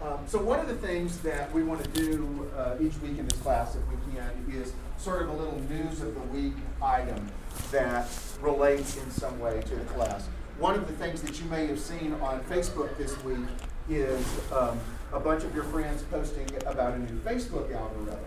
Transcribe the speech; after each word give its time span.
Um, 0.00 0.18
so 0.26 0.40
one 0.40 0.60
of 0.60 0.68
the 0.68 0.76
things 0.76 1.18
that 1.20 1.52
we 1.52 1.64
want 1.64 1.82
to 1.82 1.90
do 1.90 2.48
uh, 2.56 2.76
each 2.80 2.96
week 2.98 3.18
in 3.18 3.26
this 3.26 3.38
class, 3.40 3.74
if 3.74 3.82
we 3.88 4.12
can, 4.12 4.30
is 4.48 4.72
sort 4.96 5.22
of 5.22 5.30
a 5.30 5.32
little 5.32 5.60
news 5.62 6.00
of 6.02 6.14
the 6.14 6.20
week 6.20 6.54
item 6.80 7.28
that 7.72 8.08
relates 8.40 8.96
in 8.96 9.10
some 9.10 9.38
way 9.40 9.60
to 9.60 9.74
the 9.74 9.84
class. 9.86 10.28
One 10.58 10.76
of 10.76 10.86
the 10.86 10.92
things 10.94 11.20
that 11.22 11.40
you 11.40 11.46
may 11.46 11.66
have 11.66 11.80
seen 11.80 12.12
on 12.20 12.40
Facebook 12.44 12.96
this 12.96 13.20
week 13.24 13.44
is 13.88 14.24
um, 14.52 14.78
a 15.12 15.18
bunch 15.18 15.42
of 15.42 15.52
your 15.52 15.64
friends 15.64 16.02
posting 16.02 16.48
about 16.66 16.94
a 16.94 16.98
new 16.98 17.18
Facebook 17.20 17.74
algorithm 17.74 18.20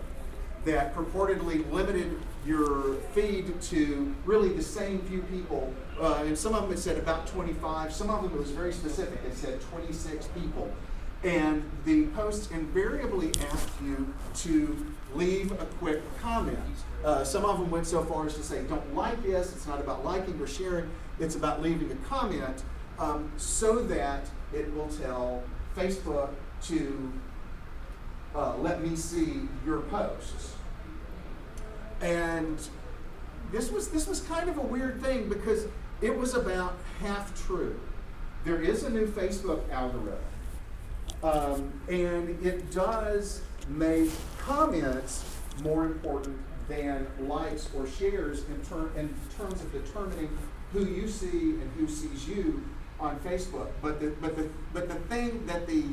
that 0.64 0.94
purportedly 0.94 1.70
limited 1.72 2.18
your 2.46 2.96
feed 3.14 3.60
to 3.62 4.14
really 4.24 4.50
the 4.50 4.62
same 4.62 5.00
few 5.02 5.22
people. 5.22 5.72
Uh, 5.98 6.22
and 6.26 6.36
some 6.36 6.54
of 6.54 6.62
them 6.62 6.72
it 6.72 6.78
said 6.78 6.98
about 6.98 7.26
25, 7.26 7.92
some 7.92 8.10
of 8.10 8.22
them 8.22 8.32
it 8.32 8.38
was 8.38 8.50
very 8.50 8.72
specific, 8.72 9.18
it 9.26 9.34
said 9.34 9.60
26 9.62 10.26
people. 10.28 10.70
And 11.24 11.62
the 11.84 12.06
posts 12.08 12.50
invariably 12.50 13.30
ask 13.50 13.68
you 13.82 14.12
to 14.36 14.86
leave 15.14 15.52
a 15.52 15.66
quick 15.78 16.00
comment. 16.20 16.58
Uh, 17.04 17.22
some 17.22 17.44
of 17.44 17.58
them 17.58 17.70
went 17.70 17.86
so 17.86 18.02
far 18.04 18.26
as 18.26 18.34
to 18.34 18.42
say, 18.42 18.62
don't 18.64 18.94
like 18.94 19.22
this, 19.22 19.52
it's 19.52 19.66
not 19.66 19.80
about 19.80 20.04
liking 20.04 20.40
or 20.40 20.46
sharing, 20.46 20.88
it's 21.20 21.36
about 21.36 21.62
leaving 21.62 21.92
a 21.92 21.94
comment 22.08 22.62
um, 22.98 23.30
so 23.36 23.82
that 23.84 24.26
it 24.52 24.72
will 24.74 24.88
tell 24.88 25.42
Facebook 25.76 26.30
to 26.62 27.12
uh, 28.34 28.56
let 28.58 28.82
me 28.82 28.96
see 28.96 29.42
your 29.64 29.80
posts. 29.82 30.54
And 32.00 32.58
this 33.50 33.70
was 33.70 33.88
this 33.88 34.06
was 34.06 34.20
kind 34.20 34.48
of 34.48 34.56
a 34.56 34.62
weird 34.62 35.02
thing 35.02 35.28
because 35.28 35.66
it 36.00 36.16
was 36.16 36.34
about 36.34 36.76
half 37.00 37.46
true. 37.46 37.78
There 38.44 38.60
is 38.60 38.82
a 38.82 38.90
new 38.90 39.06
Facebook 39.06 39.70
algorithm, 39.70 40.18
um, 41.22 41.72
and 41.88 42.44
it 42.44 42.70
does 42.70 43.42
make 43.68 44.10
comments 44.38 45.24
more 45.62 45.84
important 45.84 46.36
than 46.68 47.06
likes 47.20 47.68
or 47.76 47.86
shares 47.86 48.44
in, 48.48 48.60
ter- 48.62 48.90
in 48.98 49.14
terms 49.36 49.60
of 49.60 49.72
determining 49.72 50.28
who 50.72 50.84
you 50.86 51.06
see 51.06 51.52
and 51.52 51.70
who 51.76 51.86
sees 51.86 52.28
you 52.28 52.62
on 52.98 53.18
Facebook. 53.20 53.68
But 53.80 54.00
the, 54.00 54.08
but 54.20 54.36
the, 54.36 54.48
but 54.72 54.88
the 54.88 54.94
thing 54.94 55.46
that 55.46 55.66
the 55.66 55.84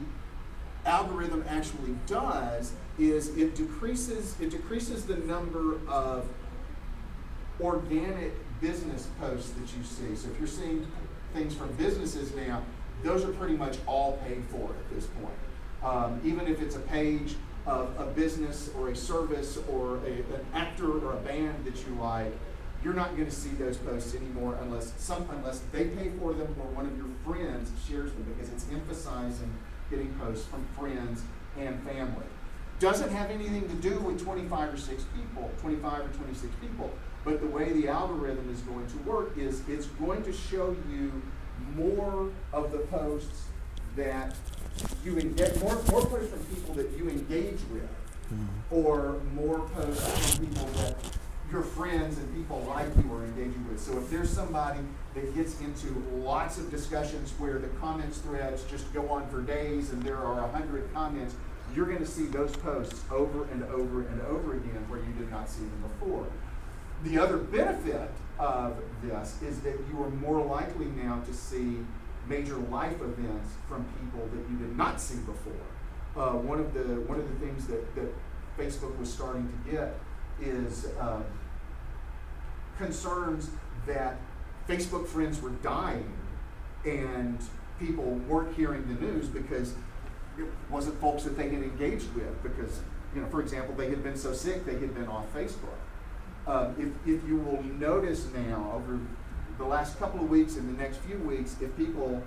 algorithm 0.86 1.44
actually 1.48 1.96
does 2.08 2.72
is 2.98 3.36
it 3.38 3.54
decreases 3.54 4.36
it 4.40 4.50
decreases 4.50 5.06
the 5.06 5.18
number 5.18 5.78
of 5.88 6.26
organic 7.60 8.32
business 8.62 9.08
posts 9.20 9.52
that 9.52 9.78
you 9.78 9.84
see. 9.84 10.16
So 10.16 10.30
if 10.30 10.40
you're 10.40 10.48
seeing 10.48 10.88
things 11.34 11.54
from 11.54 11.72
businesses 11.74 12.34
now, 12.34 12.64
those 13.04 13.24
are 13.24 13.32
pretty 13.34 13.56
much 13.56 13.78
all 13.86 14.14
paid 14.26 14.44
for 14.50 14.70
at 14.70 14.90
this 14.94 15.08
point. 15.08 15.36
Um, 15.84 16.22
even 16.24 16.48
if 16.48 16.62
it's 16.62 16.76
a 16.76 16.82
page 16.82 17.36
of 17.66 17.94
a 18.00 18.06
business 18.06 18.70
or 18.78 18.90
a 18.90 18.96
service 18.96 19.58
or 19.70 19.98
a, 20.06 20.12
an 20.12 20.46
actor 20.54 20.92
or 21.06 21.14
a 21.14 21.18
band 21.18 21.66
that 21.66 21.86
you 21.88 21.96
like, 21.96 22.34
you're 22.84 22.94
not 22.94 23.12
going 23.16 23.26
to 23.26 23.36
see 23.36 23.50
those 23.50 23.78
posts 23.78 24.16
anymore 24.16 24.58
unless 24.62 24.94
some 24.98 25.28
unless 25.32 25.60
they 25.72 25.86
pay 25.86 26.12
for 26.20 26.34
them 26.34 26.56
or 26.60 26.68
one 26.68 26.86
of 26.86 26.96
your 26.96 27.08
friends 27.26 27.72
shares 27.88 28.12
them 28.14 28.24
because 28.24 28.52
it's 28.52 28.66
emphasizing 28.72 29.54
getting 29.90 30.14
posts 30.16 30.46
from 30.48 30.66
friends 30.78 31.24
and 31.58 31.82
family. 31.84 32.26
Doesn't 32.80 33.12
have 33.12 33.30
anything 33.30 33.68
to 33.68 33.76
do 33.76 34.00
with 34.00 34.24
25 34.24 34.74
or 34.74 34.78
6 34.78 35.04
people, 35.14 35.52
25 35.60 36.00
or 36.00 36.08
26 36.08 36.54
people. 36.62 36.90
But 37.26 37.42
the 37.42 37.48
way 37.48 37.74
the 37.74 37.90
algorithm 37.90 38.50
is 38.50 38.62
going 38.62 38.88
to 38.88 38.98
work 39.00 39.38
is 39.38 39.62
it's 39.68 39.88
going 39.88 40.24
to 40.24 40.32
show 40.32 40.76
you 40.90 41.22
more 41.76 42.30
of 42.54 42.72
the 42.72 42.80
posts 42.80 43.46
that 43.96 44.36
you 45.04 45.18
engage, 45.18 45.56
more, 45.62 45.76
more 45.92 46.06
posts 46.06 46.32
from 46.32 46.44
people 46.56 46.74
that 46.76 46.92
you 46.98 47.10
engage 47.10 47.60
with, 47.72 47.90
mm-hmm. 48.34 48.46
or 48.72 49.20
more 49.36 49.60
posts 49.70 50.36
from 50.36 50.48
people 50.48 50.66
that 50.66 50.96
your 51.52 51.64
friends 51.64 52.18
and 52.18 52.36
people 52.36 52.60
like 52.68 52.88
you 53.04 53.12
are 53.14 53.26
engaging 53.26 53.66
with. 53.68 53.80
So 53.80 53.98
if 53.98 54.10
there's 54.10 54.30
somebody 54.30 54.80
that 55.16 55.36
gets 55.36 55.60
into 55.62 55.88
lots 56.14 56.58
of 56.60 56.70
discussions 56.70 57.32
where 57.40 57.58
the 57.58 57.70
comments 57.80 58.20
threads 58.20 58.64
just 58.66 58.92
go 58.94 59.10
on 59.10 59.28
for 59.30 59.42
days 59.42 59.90
and 59.92 60.02
there 60.04 60.18
are 60.18 60.46
a 60.46 60.52
hundred 60.52 60.94
comments, 60.94 61.36
you're 61.76 61.86
going 61.86 62.00
to 62.00 62.06
see 62.06 62.26
those 62.26 62.56
posts 62.58 63.04
over 63.12 63.46
and 63.52 63.64
over 63.66 64.02
and 64.08 64.22
over 64.22 64.54
again 64.54 64.86
where 64.88 65.00
you 65.00 65.12
did 65.18 65.30
not 65.32 65.50
see 65.50 65.62
them 65.62 65.84
before. 66.00 66.28
The 67.04 67.18
other 67.18 67.38
benefit 67.38 68.12
of 68.40 68.78
this 69.04 69.42
is 69.42 69.60
that 69.62 69.76
you 69.92 70.02
are 70.02 70.10
more 70.10 70.44
likely 70.44 70.86
now 70.86 71.22
to 71.26 71.34
see 71.34 71.78
major 72.28 72.56
life 72.56 73.02
events 73.02 73.54
from 73.68 73.86
people 74.00 74.28
that 74.28 74.50
you 74.50 74.58
did 74.58 74.76
not 74.78 75.02
see 75.02 75.18
before. 75.20 75.54
Uh, 76.16 76.34
one 76.38 76.60
of 76.60 76.74
the 76.74 77.02
one 77.02 77.20
of 77.20 77.28
the 77.28 77.46
things 77.46 77.68
that, 77.68 77.96
that 77.96 78.08
Facebook 78.58 78.98
was 78.98 79.12
starting 79.12 79.48
to 79.48 79.72
get 79.72 79.94
is 80.42 80.88
um, 81.00 81.24
concerns 82.78 83.50
that 83.86 84.18
Facebook 84.68 85.06
friends 85.08 85.42
were 85.42 85.52
dying 85.62 86.12
and 86.86 87.40
people 87.80 88.04
weren't 88.28 88.56
hearing 88.56 88.88
the 88.88 89.06
news 89.06 89.28
because 89.28 89.74
it 90.38 90.46
wasn't 90.70 91.00
folks 91.02 91.24
that 91.24 91.36
they 91.38 91.50
had 91.50 91.64
engaged 91.64 92.14
with 92.14 92.44
because, 92.44 92.80
you 93.14 93.22
know, 93.22 93.28
for 93.28 93.42
example, 93.42 93.76
they 93.76 93.90
had 93.90 94.04
been 94.04 94.16
so 94.16 94.34
sick 94.34 94.66
they 94.66 94.78
had 94.80 94.94
been 94.94 95.08
off 95.08 95.26
Facebook. 95.34 95.78
Um, 96.50 96.74
if, 96.80 97.16
if 97.16 97.30
you 97.30 97.38
will 97.38 97.62
notice 97.62 98.26
now 98.34 98.72
over 98.74 98.98
the 99.60 99.64
last 99.64 100.00
couple 100.00 100.20
of 100.20 100.32
weeks 100.32 100.56
and 100.56 100.68
the 100.68 100.82
next 100.82 100.98
few 100.98 101.20
weeks, 101.20 101.56
if 101.62 101.76
people 101.78 102.24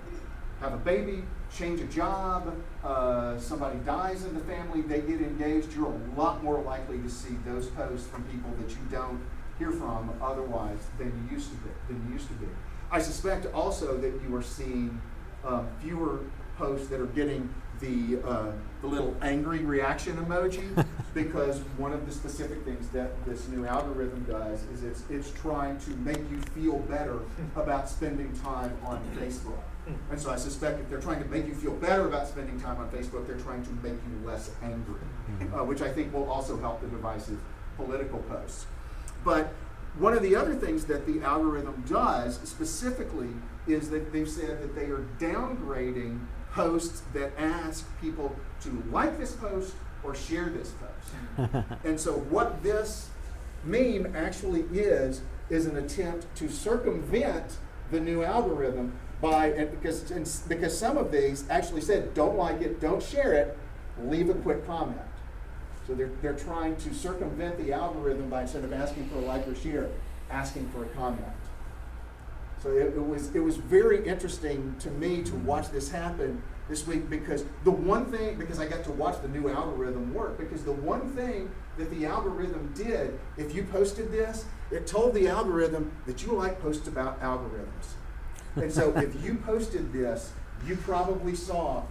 have 0.61 0.73
a 0.73 0.77
baby, 0.77 1.23
change 1.53 1.81
a 1.81 1.85
job, 1.85 2.55
uh, 2.85 3.37
somebody 3.37 3.77
dies 3.79 4.23
in 4.23 4.33
the 4.33 4.39
family, 4.45 4.81
they 4.81 5.01
get 5.01 5.19
engaged, 5.19 5.75
you're 5.75 5.91
a 5.91 6.19
lot 6.19 6.41
more 6.41 6.61
likely 6.61 6.99
to 6.99 7.09
see 7.09 7.35
those 7.45 7.67
posts 7.67 8.07
from 8.07 8.23
people 8.23 8.49
that 8.59 8.69
you 8.69 8.77
don't 8.89 9.21
hear 9.59 9.71
from 9.71 10.09
otherwise 10.21 10.79
than 10.97 11.07
you 11.07 11.35
used 11.35 11.49
to 11.49 11.57
be. 11.57 11.69
Than 11.89 12.01
you 12.07 12.13
used 12.13 12.29
to 12.29 12.33
be. 12.35 12.47
I 12.91 13.01
suspect 13.01 13.47
also 13.53 13.97
that 13.97 14.13
you 14.25 14.33
are 14.37 14.41
seeing 14.41 15.01
uh, 15.43 15.63
fewer 15.81 16.19
posts 16.57 16.87
that 16.87 17.01
are 17.01 17.07
getting 17.07 17.53
the 17.81 18.19
uh, 18.25 18.51
the 18.81 18.87
little 18.87 19.17
angry 19.21 19.59
reaction 19.59 20.15
emoji 20.15 20.85
because 21.13 21.59
one 21.77 21.93
of 21.93 22.05
the 22.05 22.11
specific 22.11 22.63
things 22.63 22.89
that 22.89 23.23
this 23.25 23.47
new 23.47 23.65
algorithm 23.65 24.23
does 24.23 24.63
is 24.73 24.83
it's 24.83 25.03
it's 25.09 25.31
trying 25.31 25.77
to 25.79 25.91
make 25.97 26.19
you 26.31 26.39
feel 26.55 26.79
better 26.79 27.19
about 27.55 27.89
spending 27.89 28.31
time 28.39 28.75
on 28.83 29.01
Facebook. 29.15 29.61
And 30.11 30.19
so 30.19 30.31
I 30.31 30.37
suspect 30.37 30.79
if 30.79 30.89
they're 30.89 31.01
trying 31.01 31.21
to 31.21 31.29
make 31.29 31.45
you 31.45 31.53
feel 31.53 31.73
better 31.73 32.07
about 32.07 32.27
spending 32.27 32.59
time 32.59 32.77
on 32.77 32.89
Facebook, 32.89 33.27
they're 33.27 33.35
trying 33.39 33.63
to 33.65 33.71
make 33.83 33.93
you 33.93 34.25
less 34.25 34.51
angry, 34.63 35.01
mm-hmm. 35.29 35.53
uh, 35.53 35.63
which 35.65 35.81
I 35.81 35.91
think 35.91 36.13
will 36.13 36.29
also 36.31 36.57
help 36.57 36.79
the 36.79 36.87
divisive 36.87 37.39
political 37.75 38.19
posts. 38.19 38.65
But 39.25 39.53
one 39.97 40.13
of 40.13 40.23
the 40.23 40.35
other 40.35 40.55
things 40.55 40.85
that 40.85 41.05
the 41.05 41.21
algorithm 41.21 41.83
does 41.87 42.39
specifically 42.43 43.29
is 43.67 43.89
that 43.89 44.11
they've 44.13 44.29
said 44.29 44.61
that 44.61 44.73
they 44.73 44.85
are 44.85 45.05
downgrading 45.19 46.19
posts 46.53 47.01
that 47.13 47.31
ask 47.37 47.85
people 47.99 48.35
to 48.61 48.83
like 48.91 49.17
this 49.17 49.33
post 49.33 49.73
or 50.03 50.15
share 50.15 50.49
this 50.49 50.73
post. 50.73 51.65
and 51.83 51.99
so 51.99 52.13
what 52.13 52.61
this 52.63 53.09
meme 53.63 54.13
actually 54.15 54.61
is 54.73 55.21
is 55.49 55.65
an 55.65 55.77
attempt 55.77 56.25
to 56.35 56.49
circumvent 56.49 57.57
the 57.91 57.99
new 57.99 58.23
algorithm 58.23 58.93
by 59.21 59.51
because 59.51 60.01
because 60.47 60.77
some 60.77 60.97
of 60.97 61.11
these 61.11 61.45
actually 61.49 61.81
said 61.81 62.13
don't 62.13 62.37
like 62.37 62.61
it, 62.61 62.81
don't 62.81 63.01
share 63.01 63.33
it, 63.33 63.57
leave 64.01 64.29
a 64.29 64.33
quick 64.33 64.65
comment. 64.65 64.99
So 65.87 65.93
they're, 65.93 66.11
they're 66.21 66.33
trying 66.33 66.77
to 66.77 66.93
circumvent 66.93 67.57
the 67.57 67.73
algorithm 67.73 68.29
by 68.29 68.43
instead 68.43 68.63
of 68.63 68.71
asking 68.71 69.09
for 69.09 69.17
a 69.17 69.21
like 69.21 69.47
or 69.47 69.55
share, 69.55 69.89
asking 70.29 70.69
for 70.69 70.83
a 70.83 70.87
comment. 70.89 71.25
So 72.61 72.69
it, 72.71 72.93
it, 72.95 73.05
was, 73.05 73.35
it 73.35 73.41
was 73.41 73.57
very 73.57 74.07
interesting 74.07 74.75
to 74.79 74.89
me 74.91 75.21
to 75.23 75.35
watch 75.35 75.69
this 75.71 75.91
happen 75.91 76.41
this 76.69 76.87
week 76.87 77.09
because 77.09 77.45
the 77.63 77.71
one 77.71 78.05
thing, 78.05 78.37
because 78.37 78.59
I 78.59 78.67
got 78.67 78.83
to 78.85 78.91
watch 78.91 79.21
the 79.21 79.27
new 79.27 79.49
algorithm 79.49 80.13
work, 80.13 80.37
because 80.37 80.63
the 80.63 80.71
one 80.71 81.09
thing 81.13 81.51
that 81.77 81.89
the 81.89 82.05
algorithm 82.05 82.71
did, 82.75 83.19
if 83.37 83.53
you 83.53 83.63
posted 83.63 84.11
this, 84.11 84.45
it 84.71 84.87
told 84.87 85.13
the 85.13 85.27
algorithm 85.27 85.91
that 86.05 86.25
you 86.25 86.33
like 86.33 86.61
posts 86.61 86.87
about 86.87 87.21
algorithms. 87.21 87.95
And 88.55 88.71
so 88.71 88.95
if 88.97 89.23
you 89.23 89.35
posted 89.45 89.91
this, 89.91 90.31
you 90.65 90.75
probably 90.77 91.35
saw 91.35 91.83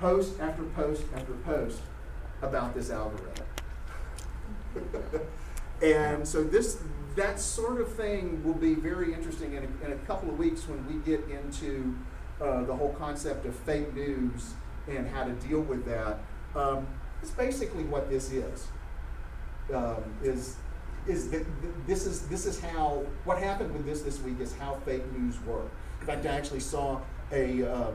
post 0.00 0.40
after 0.40 0.64
post 0.64 1.04
after 1.14 1.32
post 1.32 1.80
about 2.42 2.74
this 2.74 2.90
algorithm. 2.90 3.46
and 5.82 6.26
so 6.26 6.42
this 6.42 6.78
that 7.16 7.40
sort 7.40 7.80
of 7.80 7.90
thing 7.94 8.42
will 8.44 8.54
be 8.54 8.74
very 8.74 9.14
interesting 9.14 9.54
in 9.54 9.64
a, 9.64 9.86
in 9.86 9.92
a 9.92 9.96
couple 10.06 10.28
of 10.28 10.38
weeks 10.38 10.68
when 10.68 10.86
we 10.86 10.94
get 11.04 11.26
into 11.30 11.96
uh, 12.40 12.64
the 12.64 12.74
whole 12.74 12.92
concept 12.94 13.46
of 13.46 13.54
fake 13.54 13.94
news 13.94 14.54
and 14.88 15.08
how 15.08 15.24
to 15.24 15.32
deal 15.32 15.60
with 15.60 15.84
that. 15.86 16.18
Um, 16.54 16.86
it's 17.22 17.30
basically 17.30 17.84
what 17.84 18.10
this 18.10 18.30
is. 18.30 18.68
Um, 19.72 20.04
is 20.22 20.56
is 21.08 21.30
that 21.30 21.44
this 21.86 22.06
is 22.06 22.28
this 22.28 22.46
is 22.46 22.60
how 22.60 23.04
what 23.24 23.38
happened 23.38 23.72
with 23.72 23.84
this 23.84 24.02
this 24.02 24.20
week 24.20 24.40
is 24.40 24.54
how 24.56 24.74
fake 24.84 25.02
news 25.12 25.40
work. 25.40 25.70
In 26.00 26.06
fact, 26.06 26.26
I 26.26 26.30
actually 26.30 26.60
saw 26.60 27.00
a 27.32 27.62
um, 27.64 27.94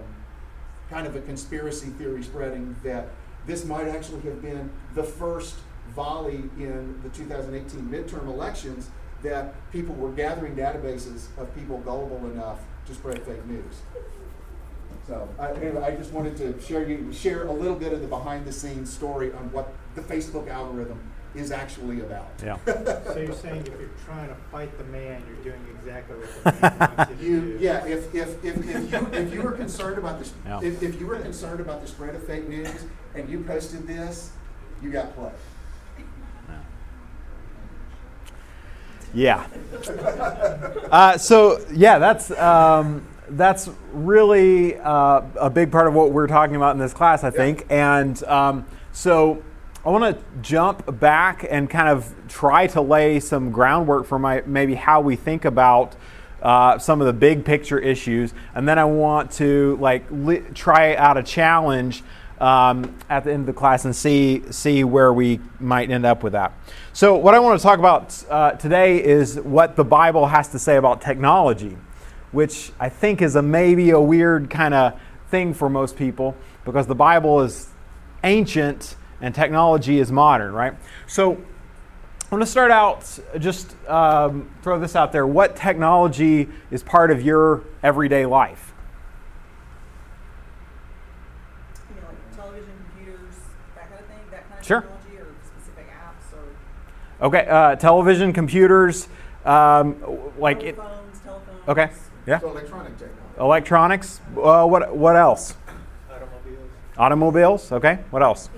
kind 0.89 1.07
of 1.07 1.15
a 1.15 1.21
conspiracy 1.21 1.87
theory 1.87 2.23
spreading 2.23 2.75
that 2.83 3.07
this 3.47 3.65
might 3.65 3.87
actually 3.87 4.21
have 4.21 4.41
been 4.41 4.69
the 4.93 5.03
first 5.03 5.55
volley 5.95 6.43
in 6.57 6.99
the 7.03 7.09
2018 7.09 7.81
midterm 7.81 8.27
elections 8.27 8.89
that 9.23 9.53
people 9.71 9.95
were 9.95 10.11
gathering 10.11 10.55
databases 10.55 11.27
of 11.37 11.53
people 11.55 11.77
gullible 11.79 12.29
enough 12.31 12.59
to 12.85 12.93
spread 12.93 13.23
fake 13.23 13.45
news. 13.45 13.81
So 15.07 15.27
I, 15.39 15.51
anyway, 15.53 15.81
I 15.81 15.95
just 15.95 16.11
wanted 16.13 16.37
to 16.37 16.59
share 16.61 16.87
you 16.87 17.11
share 17.11 17.47
a 17.47 17.51
little 17.51 17.75
bit 17.75 17.91
of 17.93 18.01
the 18.01 18.07
behind 18.07 18.45
the 18.45 18.51
scenes 18.53 18.91
story 18.91 19.31
on 19.33 19.51
what 19.51 19.73
the 19.95 20.01
Facebook 20.01 20.49
algorithm 20.49 20.99
is 21.33 21.51
actually 21.51 22.01
about. 22.01 22.27
Yeah. 22.43 22.57
So 22.65 23.17
you're 23.19 23.33
saying 23.33 23.61
if 23.61 23.67
you're 23.79 23.89
trying 24.05 24.27
to 24.29 24.35
fight 24.51 24.77
the 24.77 24.83
man, 24.85 25.23
you're 25.27 25.53
doing 25.53 25.65
exactly 25.79 26.17
what 26.17 26.43
the 26.61 26.61
man 26.77 26.97
wants 26.97 27.11
you 27.11 27.17
to 27.17 27.23
You, 27.23 27.57
do? 27.57 27.63
yeah, 27.63 27.85
if, 27.85 28.13
if, 28.15 28.43
if, 28.45 28.57
if 28.69 28.91
you, 28.91 29.07
if 29.13 29.33
you 29.33 29.41
were 29.41 29.51
concerned 29.53 29.97
about 29.97 30.19
this, 30.19 30.33
Yeah. 30.45 30.59
if, 30.61 30.83
if 30.83 30.99
you 30.99 31.07
were 31.07 31.19
concerned 31.19 31.59
about 31.61 31.81
the 31.81 31.87
spread 31.87 32.15
of 32.15 32.25
fake 32.25 32.47
news 32.49 32.85
and 33.15 33.29
you 33.29 33.43
posted 33.43 33.87
this, 33.87 34.31
you 34.81 34.91
got 34.91 35.15
played. 35.15 35.31
Yeah. 39.13 39.45
Uh, 40.91 41.17
so 41.17 41.57
yeah, 41.71 41.97
that's 41.99 42.31
um, 42.31 43.05
that's 43.31 43.69
really 43.93 44.77
uh, 44.77 45.21
a 45.39 45.49
big 45.49 45.71
part 45.71 45.87
of 45.87 45.93
what 45.93 46.11
we're 46.11 46.27
talking 46.27 46.55
about 46.55 46.75
in 46.75 46.79
this 46.79 46.93
class, 46.93 47.23
I 47.23 47.31
think. 47.31 47.65
And 47.69 48.21
um, 48.25 48.65
so 48.91 49.43
I 49.85 49.89
want 49.89 50.17
to 50.17 50.23
jump 50.41 50.99
back 50.99 51.45
and 51.49 51.69
kind 51.69 51.89
of 51.89 52.13
try 52.27 52.67
to 52.67 52.81
lay 52.81 53.19
some 53.19 53.51
groundwork 53.51 54.05
for 54.05 54.19
my 54.19 54.43
maybe 54.45 54.75
how 54.75 55.01
we 55.01 55.15
think 55.15 55.45
about. 55.45 55.95
Uh, 56.41 56.79
some 56.79 56.99
of 56.99 57.05
the 57.05 57.13
big 57.13 57.45
picture 57.45 57.77
issues, 57.77 58.33
and 58.55 58.67
then 58.67 58.79
I 58.79 58.85
want 58.85 59.29
to 59.33 59.77
like 59.79 60.03
li- 60.09 60.41
try 60.55 60.95
out 60.95 61.15
a 61.15 61.21
challenge 61.21 62.01
um, 62.41 62.95
at 63.09 63.23
the 63.23 63.31
end 63.31 63.41
of 63.41 63.45
the 63.45 63.53
class 63.53 63.85
and 63.85 63.95
see 63.95 64.41
see 64.51 64.83
where 64.83 65.13
we 65.13 65.39
might 65.59 65.91
end 65.91 66.05
up 66.05 66.23
with 66.23 66.33
that. 66.33 66.51
So, 66.93 67.15
what 67.15 67.35
I 67.35 67.39
want 67.39 67.59
to 67.59 67.63
talk 67.63 67.77
about 67.77 68.23
uh, 68.29 68.51
today 68.53 69.01
is 69.03 69.39
what 69.39 69.75
the 69.75 69.83
Bible 69.83 70.25
has 70.25 70.47
to 70.49 70.59
say 70.59 70.77
about 70.77 71.01
technology, 71.01 71.77
which 72.31 72.71
I 72.79 72.89
think 72.89 73.21
is 73.21 73.35
a 73.35 73.41
maybe 73.41 73.89
a 73.91 73.99
weird 73.99 74.49
kind 74.49 74.73
of 74.73 74.99
thing 75.29 75.53
for 75.53 75.69
most 75.69 75.95
people 75.95 76.35
because 76.65 76.87
the 76.87 76.95
Bible 76.95 77.41
is 77.41 77.69
ancient 78.23 78.95
and 79.21 79.33
technology 79.35 79.99
is 79.99 80.11
modern, 80.11 80.53
right? 80.53 80.73
So, 81.07 81.33
I'm 81.33 82.37
going 82.37 82.45
to 82.45 82.45
start 82.51 82.71
out 82.71 83.19
just 83.39 83.75
um, 83.89 84.49
throw 84.63 84.79
this 84.79 84.95
out 84.95 85.11
there. 85.11 85.27
What 85.27 85.57
technology 85.57 86.47
is 86.71 86.81
part 86.81 87.11
of 87.11 87.21
your 87.21 87.61
everyday 87.83 88.25
life? 88.25 88.71
you 91.89 92.01
know, 92.01 92.07
like 92.07 92.35
television, 92.37 92.71
computers, 92.95 93.35
that 93.75 93.89
kind 93.89 93.99
of 93.99 94.05
thing, 94.07 94.19
that 94.31 94.47
kind 94.47 94.59
of 94.61 94.65
Sure. 94.65 94.81
technology, 94.81 95.17
or 95.17 95.27
specific 95.45 95.87
apps, 95.89 96.33
or 97.21 97.25
Okay, 97.27 97.47
uh, 97.49 97.75
television, 97.75 98.31
computers, 98.31 99.09
um, 99.43 99.97
like 100.39 100.63
it, 100.63 100.77
phones, 100.77 101.19
telephones. 101.19 101.67
okay, 101.67 101.89
yeah, 102.27 102.39
So 102.39 102.49
electronic 102.49 102.97
technology. 102.97 103.39
electronics. 103.39 104.21
Uh, 104.37 104.65
what 104.65 104.95
what 104.95 105.15
else? 105.15 105.55
Automobiles. 106.09 106.69
Automobiles. 106.97 107.71
Okay, 107.71 107.99
what 108.11 108.21
else? 108.23 108.49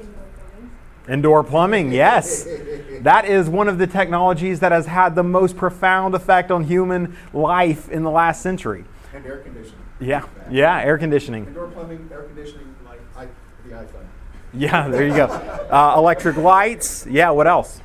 Indoor 1.07 1.43
plumbing. 1.43 1.91
Yes, 1.91 2.47
that 3.01 3.25
is 3.25 3.49
one 3.49 3.67
of 3.67 3.77
the 3.77 3.87
technologies 3.87 4.59
that 4.61 4.71
has 4.71 4.85
had 4.85 5.15
the 5.15 5.23
most 5.23 5.57
profound 5.57 6.15
effect 6.15 6.49
on 6.51 6.63
human 6.63 7.17
life 7.33 7.89
in 7.89 8.03
the 8.03 8.11
last 8.11 8.41
century. 8.41 8.85
And 9.13 9.25
air 9.25 9.37
conditioning. 9.39 9.79
Yeah, 9.99 10.25
yeah, 10.49 10.79
air 10.81 10.97
conditioning. 10.97 11.47
Indoor 11.47 11.67
plumbing, 11.67 12.09
air 12.11 12.23
conditioning, 12.23 12.73
like 12.85 13.01
I, 13.17 13.27
the 13.67 13.75
iPhone. 13.75 14.05
Yeah, 14.53 14.87
there 14.87 15.05
you 15.07 15.13
go. 15.15 15.25
Uh, 15.25 15.95
electric 15.97 16.37
lights. 16.37 17.05
Yeah, 17.09 17.31
what 17.31 17.47
else? 17.47 17.81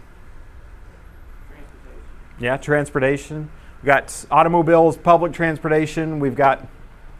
Transportation. 1.48 2.02
Yeah, 2.40 2.56
transportation. 2.56 3.50
We've 3.80 3.86
got 3.86 4.24
automobiles, 4.30 4.96
public 4.96 5.32
transportation. 5.32 6.18
We've 6.20 6.34
got 6.34 6.66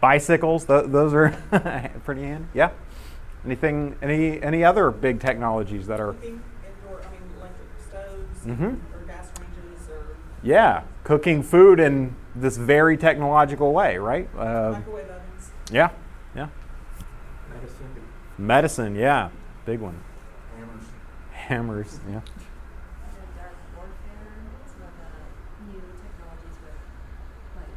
bicycles. 0.01 0.65
Th- 0.65 0.85
those 0.87 1.13
are 1.13 1.29
pretty 2.03 2.23
handy. 2.23 2.47
Yeah. 2.53 2.71
Anything? 3.45 3.95
Any 4.01 4.41
any 4.41 4.63
other 4.65 4.91
big 4.91 5.19
technologies 5.21 5.87
that 5.87 6.01
are? 6.01 6.09
Anything 6.11 6.41
indoor, 6.83 6.99
I 7.01 7.11
mean, 7.11 7.21
electric 7.39 7.69
stoves, 7.87 8.45
Mhm. 8.45 8.77
or 8.93 9.05
gas 9.07 9.29
ranges, 9.39 9.89
or 9.89 10.15
Yeah, 10.43 10.81
cooking 11.05 11.41
food 11.43 11.79
in 11.79 12.15
this 12.35 12.57
very 12.57 12.97
technological 12.97 13.71
way, 13.71 13.97
right? 13.97 14.27
Uh, 14.37 14.71
microwave 14.73 15.05
ovens. 15.05 15.51
yeah, 15.71 15.89
yeah. 16.35 16.47
Medicine. 17.53 17.87
Medicine. 18.37 18.95
Yeah, 18.95 19.29
big 19.65 19.79
one. 19.79 19.95
Hammers. 20.57 20.83
Hammers. 21.31 21.99
Yeah. 22.11 22.19
the 22.19 23.39
dark 23.39 23.55
warfare, 23.75 24.35
some 24.67 24.83
of 24.83 24.93
the 24.99 25.71
new 25.71 25.81
technologies 25.95 26.57
with, 26.61 26.75
like, 27.55 27.73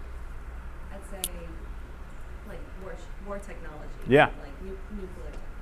I'd 0.92 1.06
say, 1.24 1.30
like 2.48 2.58
war, 2.82 2.94
war 3.26 3.38
technology. 3.38 3.91
Yeah. 4.08 4.26
Like 4.26 4.62
nu- 4.64 4.76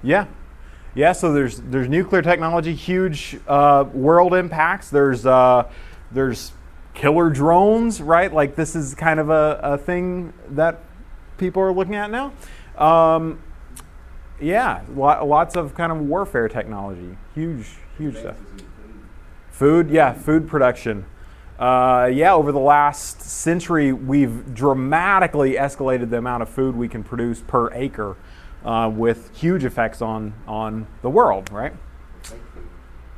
Yeah, 0.02 0.26
yeah. 0.94 1.12
So 1.12 1.32
there's 1.32 1.60
there's 1.60 1.88
nuclear 1.88 2.22
technology, 2.22 2.74
huge 2.74 3.38
uh, 3.46 3.84
world 3.92 4.34
impacts. 4.34 4.90
There's 4.90 5.26
uh, 5.26 5.70
there's 6.10 6.52
killer 6.94 7.30
drones, 7.30 8.00
right? 8.00 8.32
Like 8.32 8.56
this 8.56 8.74
is 8.74 8.94
kind 8.94 9.20
of 9.20 9.30
a, 9.30 9.60
a 9.62 9.78
thing 9.78 10.32
that 10.50 10.80
people 11.38 11.62
are 11.62 11.72
looking 11.72 11.94
at 11.94 12.10
now. 12.10 12.32
Um, 12.76 13.40
yeah, 14.40 14.82
lo- 14.94 15.24
lots 15.24 15.56
of 15.56 15.74
kind 15.74 15.92
of 15.92 16.00
warfare 16.00 16.48
technology, 16.48 17.16
huge, 17.34 17.66
huge 17.98 18.16
stuff. 18.16 18.36
Food, 19.50 19.90
yeah, 19.90 20.14
food 20.14 20.48
production. 20.48 21.04
Uh, 21.58 22.08
yeah, 22.10 22.32
over 22.32 22.52
the 22.52 22.58
last 22.58 23.20
century, 23.20 23.92
we've 23.92 24.54
dramatically 24.54 25.54
escalated 25.54 26.08
the 26.08 26.16
amount 26.16 26.42
of 26.42 26.48
food 26.48 26.74
we 26.74 26.88
can 26.88 27.04
produce 27.04 27.42
per 27.42 27.70
acre, 27.74 28.16
uh, 28.64 28.90
with 28.94 29.36
huge 29.36 29.64
effects 29.64 30.02
on 30.02 30.34
on 30.46 30.86
the 31.02 31.10
world. 31.10 31.50
Right? 31.50 31.72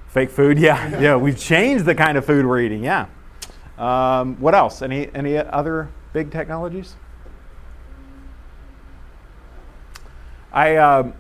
Fake 0.08 0.30
food, 0.30 0.58
yeah, 0.58 1.00
yeah. 1.00 1.16
We've 1.16 1.38
changed 1.38 1.84
the 1.84 1.94
kind 1.94 2.18
of 2.18 2.24
food 2.24 2.46
we're 2.46 2.60
eating. 2.60 2.84
Yeah. 2.84 3.06
Um, 3.78 4.38
what 4.40 4.54
else? 4.54 4.82
Any 4.82 5.08
any 5.14 5.38
other 5.38 5.88
big 6.12 6.30
technologies? 6.30 6.96
I 10.52 10.76
um, 10.76 11.14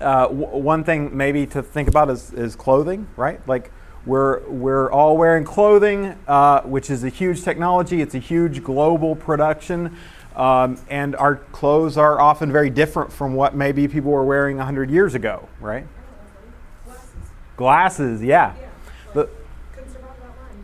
uh, 0.00 0.26
w- 0.26 0.46
one 0.48 0.84
thing 0.84 1.16
maybe 1.16 1.46
to 1.46 1.62
think 1.62 1.88
about 1.88 2.10
is, 2.10 2.32
is 2.32 2.56
clothing, 2.56 3.06
right? 3.16 3.40
Like 3.46 3.70
we're 4.04 4.46
we're 4.48 4.90
all 4.90 5.16
wearing 5.16 5.44
clothing, 5.44 6.18
uh, 6.26 6.62
which 6.62 6.90
is 6.90 7.04
a 7.04 7.08
huge 7.08 7.42
technology. 7.42 8.00
It's 8.00 8.14
a 8.14 8.20
huge 8.20 8.62
global 8.62 9.16
production, 9.16 9.96
um, 10.36 10.78
and 10.90 11.16
our 11.16 11.36
clothes 11.36 11.96
are 11.96 12.20
often 12.20 12.52
very 12.52 12.68
different 12.68 13.12
from 13.12 13.34
what 13.34 13.54
maybe 13.54 13.88
people 13.88 14.10
were 14.10 14.24
wearing 14.24 14.58
hundred 14.58 14.90
years 14.90 15.14
ago, 15.14 15.48
right? 15.60 15.86
Glasses. 16.84 17.14
Glasses, 17.56 18.22
yeah. 18.22 18.54
Yeah. 18.54 18.66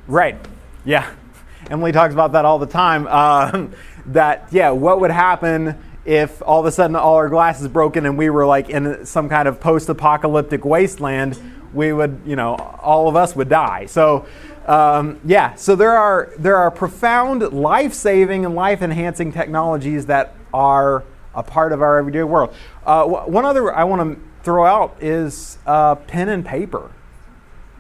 Right. 0.07 0.37
Yeah. 0.85 1.11
Emily 1.71 1.93
talks 1.93 2.13
about 2.13 2.33
that 2.33 2.45
all 2.45 2.59
the 2.59 2.67
time. 2.67 3.07
Um, 3.07 3.73
that 4.07 4.49
yeah, 4.51 4.71
what 4.71 5.01
would 5.01 5.11
happen 5.11 5.79
if 6.05 6.43
all 6.43 6.61
of 6.61 6.67
a 6.67 6.73
sudden 6.73 6.97
all 6.97 7.15
our 7.15 7.29
glasses 7.29 7.69
broken 7.69 8.05
and 8.05 8.19
we 8.19 8.29
were 8.29 8.45
like 8.45 8.69
in 8.69 9.07
some 9.07 9.29
kind 9.29 9.49
of 9.49 9.61
post-apocalyptic 9.61 10.65
wasteland? 10.65 11.39
We 11.73 11.95
would, 11.95 12.21
you 12.27 12.37
know, 12.37 12.57
all 12.57 13.09
of 13.09 13.17
us 13.17 13.35
would 13.35 13.49
die. 13.49 13.87
So. 13.87 14.27
Um, 14.67 15.21
yeah, 15.25 15.55
so 15.57 15.75
there 15.75 15.97
are 15.97 16.33
there 16.39 16.57
are 16.57 16.71
profound 16.71 17.53
life-saving 17.53 18.45
and 18.45 18.55
life-enhancing 18.55 19.33
technologies 19.33 20.07
that 20.07 20.35
are 20.55 21.05
a 21.35 21.43
part 21.43 21.73
of 21.73 21.83
our 21.83 21.99
everyday 21.99 22.23
world. 22.23 22.55
Uh, 22.87 23.05
one 23.05 23.45
other 23.45 23.75
I 23.75 23.85
want 23.85 24.17
to 24.17 24.23
throw 24.43 24.65
out 24.65 24.97
is 25.01 25.59
uh, 25.67 25.95
pen 25.95 26.29
and 26.29 26.45
paper, 26.45 26.91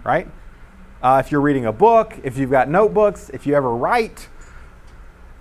right? 0.05 0.29
Uh, 1.03 1.23
if 1.25 1.33
you're 1.33 1.41
reading 1.41 1.67
a 1.67 1.73
book, 1.73 2.19
if 2.23 2.39
you've 2.39 2.51
got 2.51 2.69
notebooks, 2.69 3.31
if 3.31 3.47
you 3.47 3.55
ever 3.55 3.75
write, 3.75 4.29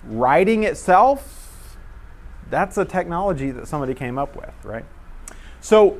writing 0.04 0.64
itself, 0.64 1.76
that's 2.50 2.76
a 2.76 2.84
technology 2.84 3.50
that 3.52 3.66
somebody 3.66 3.94
came 3.94 4.18
up 4.18 4.36
with, 4.36 4.52
right? 4.64 4.84
So, 5.60 5.98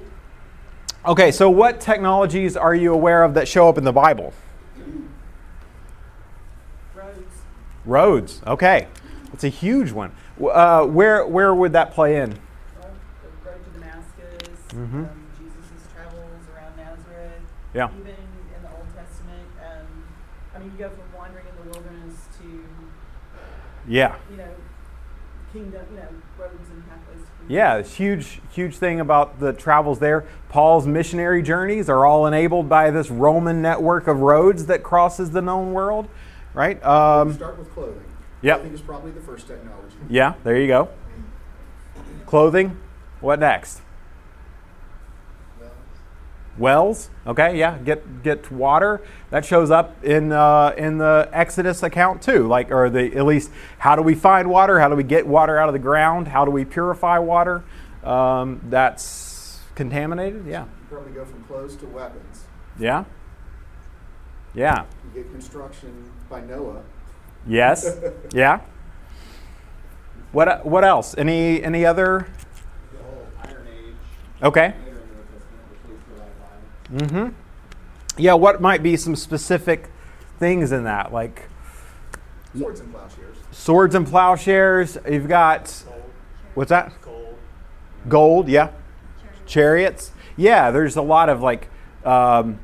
okay, 1.07 1.31
so 1.31 1.49
what 1.49 1.81
technologies 1.81 2.57
are 2.57 2.75
you 2.75 2.93
aware 2.93 3.23
of 3.23 3.35
that 3.35 3.47
show 3.47 3.69
up 3.69 3.79
in 3.79 3.85
the 3.85 3.93
Bible? 3.93 4.35
Roads. 7.85 8.41
Okay. 8.47 8.87
That's 9.31 9.45
a 9.45 9.49
huge 9.49 9.93
one. 9.93 10.13
Uh, 10.41 10.85
where, 10.87 11.27
where 11.27 11.55
would 11.55 11.73
that 11.73 11.93
play 11.93 12.17
in? 12.21 12.31
Well, 12.81 12.91
the 13.43 13.51
road 13.51 13.65
to 13.65 13.71
Damascus, 13.81 14.59
Mhm. 14.75 14.95
um, 14.95 15.09
Jesus' 15.39 15.87
travels 15.95 16.43
around 16.55 16.77
Nazareth. 16.77 17.43
Yeah. 17.75 17.89
Even 17.99 18.09
in 18.11 18.63
the 18.63 18.69
Old 18.77 18.87
Testament, 18.95 19.49
um, 19.61 19.87
I 20.55 20.59
mean, 20.59 20.73
you 20.77 20.85
go 20.85 20.91
from 20.91 21.19
wandering 21.19 21.45
in 21.49 21.65
the 21.65 21.71
wilderness 21.79 22.15
to, 22.41 22.65
Yeah, 23.89 24.15
you 24.31 24.37
know, 24.37 24.45
kingdom, 25.53 25.83
you 25.91 25.97
know, 25.97 26.09
roads 26.39 26.69
and 26.71 26.85
pathways. 26.89 27.21
to. 27.47 27.53
Yeah, 27.53 27.77
it's 27.77 27.95
huge, 27.95 28.41
huge 28.51 28.77
thing 28.77 29.01
about 29.01 29.41
the 29.41 29.53
travels 29.53 29.99
there. 29.99 30.25
Paul's 30.49 30.87
missionary 30.87 31.43
journeys 31.43 31.89
are 31.91 32.07
all 32.07 32.27
enabled 32.27 32.69
by 32.69 32.91
this 32.91 33.11
Roman 33.11 33.61
network 33.61 34.07
of 34.07 34.21
roads 34.21 34.67
that 34.67 34.83
crosses 34.83 35.31
the 35.33 35.43
known 35.43 35.73
world, 35.73 36.09
right? 36.55 36.83
Um, 36.85 37.33
Start 37.35 37.59
with 37.59 37.73
clothing. 37.73 38.05
Yep. 38.43 38.57
Clothing 38.59 38.75
is 38.75 38.81
probably 38.83 39.11
the 39.13 39.21
first 39.21 39.47
technology. 39.47 39.97
yeah, 40.09 40.35
there 40.45 40.57
you 40.61 40.67
go. 40.67 40.89
Clothing. 42.27 42.79
What 43.21 43.39
next? 43.39 43.81
Wells. 46.59 47.09
Okay, 47.27 47.59
yeah, 47.59 47.79
get 47.79 48.23
get 48.23 48.51
water. 48.53 49.01
That 49.31 49.43
shows 49.45 49.71
up 49.71 50.05
in 50.05 50.33
uh, 50.33 50.75
in 50.77 50.99
the 50.99 51.29
Exodus 51.33 51.83
account 51.83 52.21
too. 52.21 52.47
Like, 52.47 52.71
or 52.71 52.91
the 52.91 53.17
at 53.17 53.25
least, 53.25 53.51
how 53.79 53.97
do 53.97 54.03
we 54.03 54.15
find 54.15 54.51
water? 54.51 54.79
How 54.79 54.89
do 54.91 54.95
we 54.97 55.03
get 55.03 55.27
water 55.27 55.57
out 55.59 55.71
of 55.71 55.73
the 55.73 55.79
ground? 55.79 56.29
How 56.29 56.45
do 56.45 56.51
we 56.51 56.67
purify 56.67 57.19
water? 57.19 57.65
Um, 58.05 58.61
that's 58.69 59.61
contaminated. 59.77 60.45
Yeah, 60.47 60.65
You 60.65 60.69
probably 60.91 61.13
go 61.13 61.25
from 61.25 61.43
clothes 61.45 61.75
to 61.77 61.87
weapons. 61.87 62.45
yeah, 62.79 63.05
yeah. 64.55 64.85
You 65.15 65.23
get 65.23 65.31
construction 65.33 66.11
by 66.31 66.41
Noah. 66.43 66.83
Yes, 67.47 67.99
yeah. 68.33 68.61
What 70.33 70.65
what 70.65 70.85
else? 70.85 71.15
Any 71.19 71.63
any 71.63 71.85
other? 71.85 72.27
The 72.93 72.99
whole 73.03 73.27
Iron 73.45 73.67
Age. 73.69 73.95
Okay. 74.43 74.67
later 74.69 74.77
in 74.79 74.85
the 74.85 74.91
New 74.93 75.23
Testament, 75.33 75.71
which 75.71 75.91
leads 75.91 76.05
to 76.05 76.95
that 76.95 77.11
line. 77.11 77.31
Mm-hmm. 77.31 78.21
Yeah, 78.23 78.35
what 78.35 78.61
might 78.61 78.83
be 78.83 78.97
some 78.97 79.17
specific 79.17 79.91
things 80.39 80.73
in 80.73 80.85
that? 80.85 81.13
Like 81.13 81.49
Swords 82.57 82.81
and 82.81 82.93
plowshares. 82.93 83.37
swords 83.51 83.95
and 83.95 84.07
plowshares. 84.07 84.99
You've 85.11 85.29
got 85.29 85.83
Gold, 85.87 86.03
what's 86.55 86.69
that? 86.71 86.93
gold. 87.03 87.37
Gold, 88.09 88.49
yeah. 88.49 88.67
Charity. 89.47 89.47
Chariots. 89.47 90.11
Yeah, 90.37 90.71
there's 90.71 90.97
a 90.97 91.03
lot 91.03 91.29
of 91.29 91.41
like 91.43 91.69
um, 92.05 92.59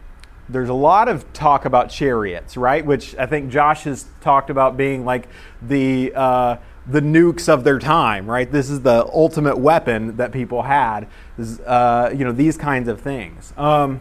there's 0.48 0.68
a 0.68 0.74
lot 0.74 1.08
of 1.08 1.30
talk 1.32 1.64
about 1.64 1.90
chariots, 1.90 2.56
right? 2.56 2.84
Which 2.84 3.14
I 3.16 3.26
think 3.26 3.50
Josh 3.50 3.84
has 3.84 4.06
talked 4.20 4.50
about 4.50 4.76
being 4.76 5.04
like 5.04 5.28
the 5.62 6.12
uh, 6.14 6.56
the 6.86 7.00
nukes 7.00 7.48
of 7.48 7.64
their 7.64 7.78
time, 7.78 8.28
right? 8.28 8.50
This 8.50 8.70
is 8.70 8.80
the 8.80 9.06
ultimate 9.12 9.58
weapon 9.58 10.16
that 10.16 10.32
people 10.32 10.62
had. 10.62 11.06
Is, 11.36 11.60
uh, 11.60 12.14
you 12.16 12.24
know 12.24 12.32
these 12.32 12.56
kinds 12.56 12.88
of 12.88 13.00
things. 13.00 13.52
Um, 13.56 14.00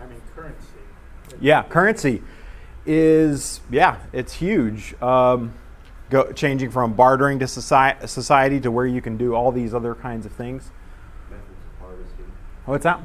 I 0.00 0.06
mean, 0.06 0.22
currency. 0.34 0.66
Yeah, 1.40 1.64
currency 1.64 2.22
is 2.86 3.60
yeah, 3.70 3.98
it's 4.12 4.34
huge. 4.34 4.94
Um, 5.02 5.54
go, 6.08 6.30
changing 6.32 6.70
from 6.70 6.94
bartering 6.94 7.40
to 7.40 7.48
society, 7.48 8.06
society 8.06 8.60
to 8.60 8.70
where 8.70 8.86
you 8.86 9.00
can 9.00 9.16
do 9.16 9.34
all 9.34 9.50
these 9.50 9.74
other 9.74 9.94
kinds 9.94 10.24
of 10.24 10.32
things. 10.32 10.70
Methods 11.28 11.46
of 11.48 11.86
harvesting. 11.86 12.32
What's 12.64 12.84
that? 12.84 13.00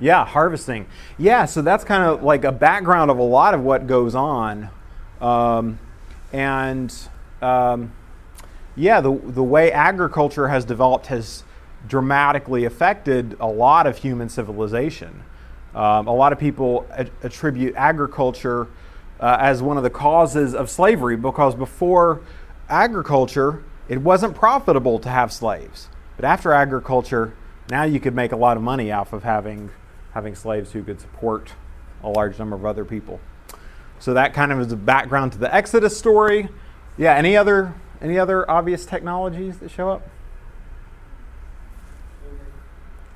Yeah, 0.00 0.24
harvesting. 0.24 0.86
Yeah, 1.18 1.44
so 1.44 1.62
that's 1.62 1.84
kind 1.84 2.02
of 2.02 2.22
like 2.22 2.44
a 2.44 2.52
background 2.52 3.10
of 3.10 3.18
a 3.18 3.22
lot 3.22 3.54
of 3.54 3.60
what 3.60 3.86
goes 3.86 4.14
on, 4.14 4.68
um, 5.20 5.78
and 6.32 6.92
um, 7.40 7.92
yeah, 8.74 9.00
the 9.00 9.12
the 9.12 9.42
way 9.42 9.70
agriculture 9.70 10.48
has 10.48 10.64
developed 10.64 11.06
has 11.06 11.44
dramatically 11.86 12.64
affected 12.64 13.36
a 13.38 13.46
lot 13.46 13.86
of 13.86 13.98
human 13.98 14.28
civilization. 14.28 15.22
Um, 15.74 16.06
a 16.06 16.14
lot 16.14 16.32
of 16.32 16.38
people 16.38 16.86
attribute 17.22 17.74
agriculture 17.76 18.68
uh, 19.20 19.36
as 19.40 19.62
one 19.62 19.76
of 19.76 19.82
the 19.82 19.90
causes 19.90 20.54
of 20.54 20.70
slavery 20.70 21.16
because 21.16 21.54
before 21.54 22.20
agriculture, 22.68 23.62
it 23.88 23.98
wasn't 24.00 24.34
profitable 24.34 24.98
to 25.00 25.08
have 25.08 25.32
slaves. 25.32 25.88
But 26.16 26.24
after 26.24 26.52
agriculture, 26.52 27.34
now 27.70 27.84
you 27.84 28.00
could 28.00 28.14
make 28.14 28.32
a 28.32 28.36
lot 28.36 28.56
of 28.56 28.62
money 28.62 28.92
off 28.92 29.12
of 29.12 29.24
having 29.24 29.70
having 30.14 30.34
slaves 30.34 30.72
who 30.72 30.82
could 30.82 31.00
support 31.00 31.52
a 32.02 32.08
large 32.08 32.38
number 32.38 32.56
of 32.56 32.64
other 32.64 32.84
people. 32.84 33.20
So 33.98 34.14
that 34.14 34.32
kind 34.34 34.52
of 34.52 34.60
is 34.60 34.68
the 34.68 34.76
background 34.76 35.32
to 35.32 35.38
the 35.38 35.52
Exodus 35.54 35.96
story. 35.96 36.48
Yeah. 36.96 37.14
Any 37.14 37.36
other 37.36 37.74
any 38.00 38.18
other 38.18 38.48
obvious 38.50 38.84
technologies 38.84 39.58
that 39.58 39.70
show 39.70 39.90
up? 39.90 40.08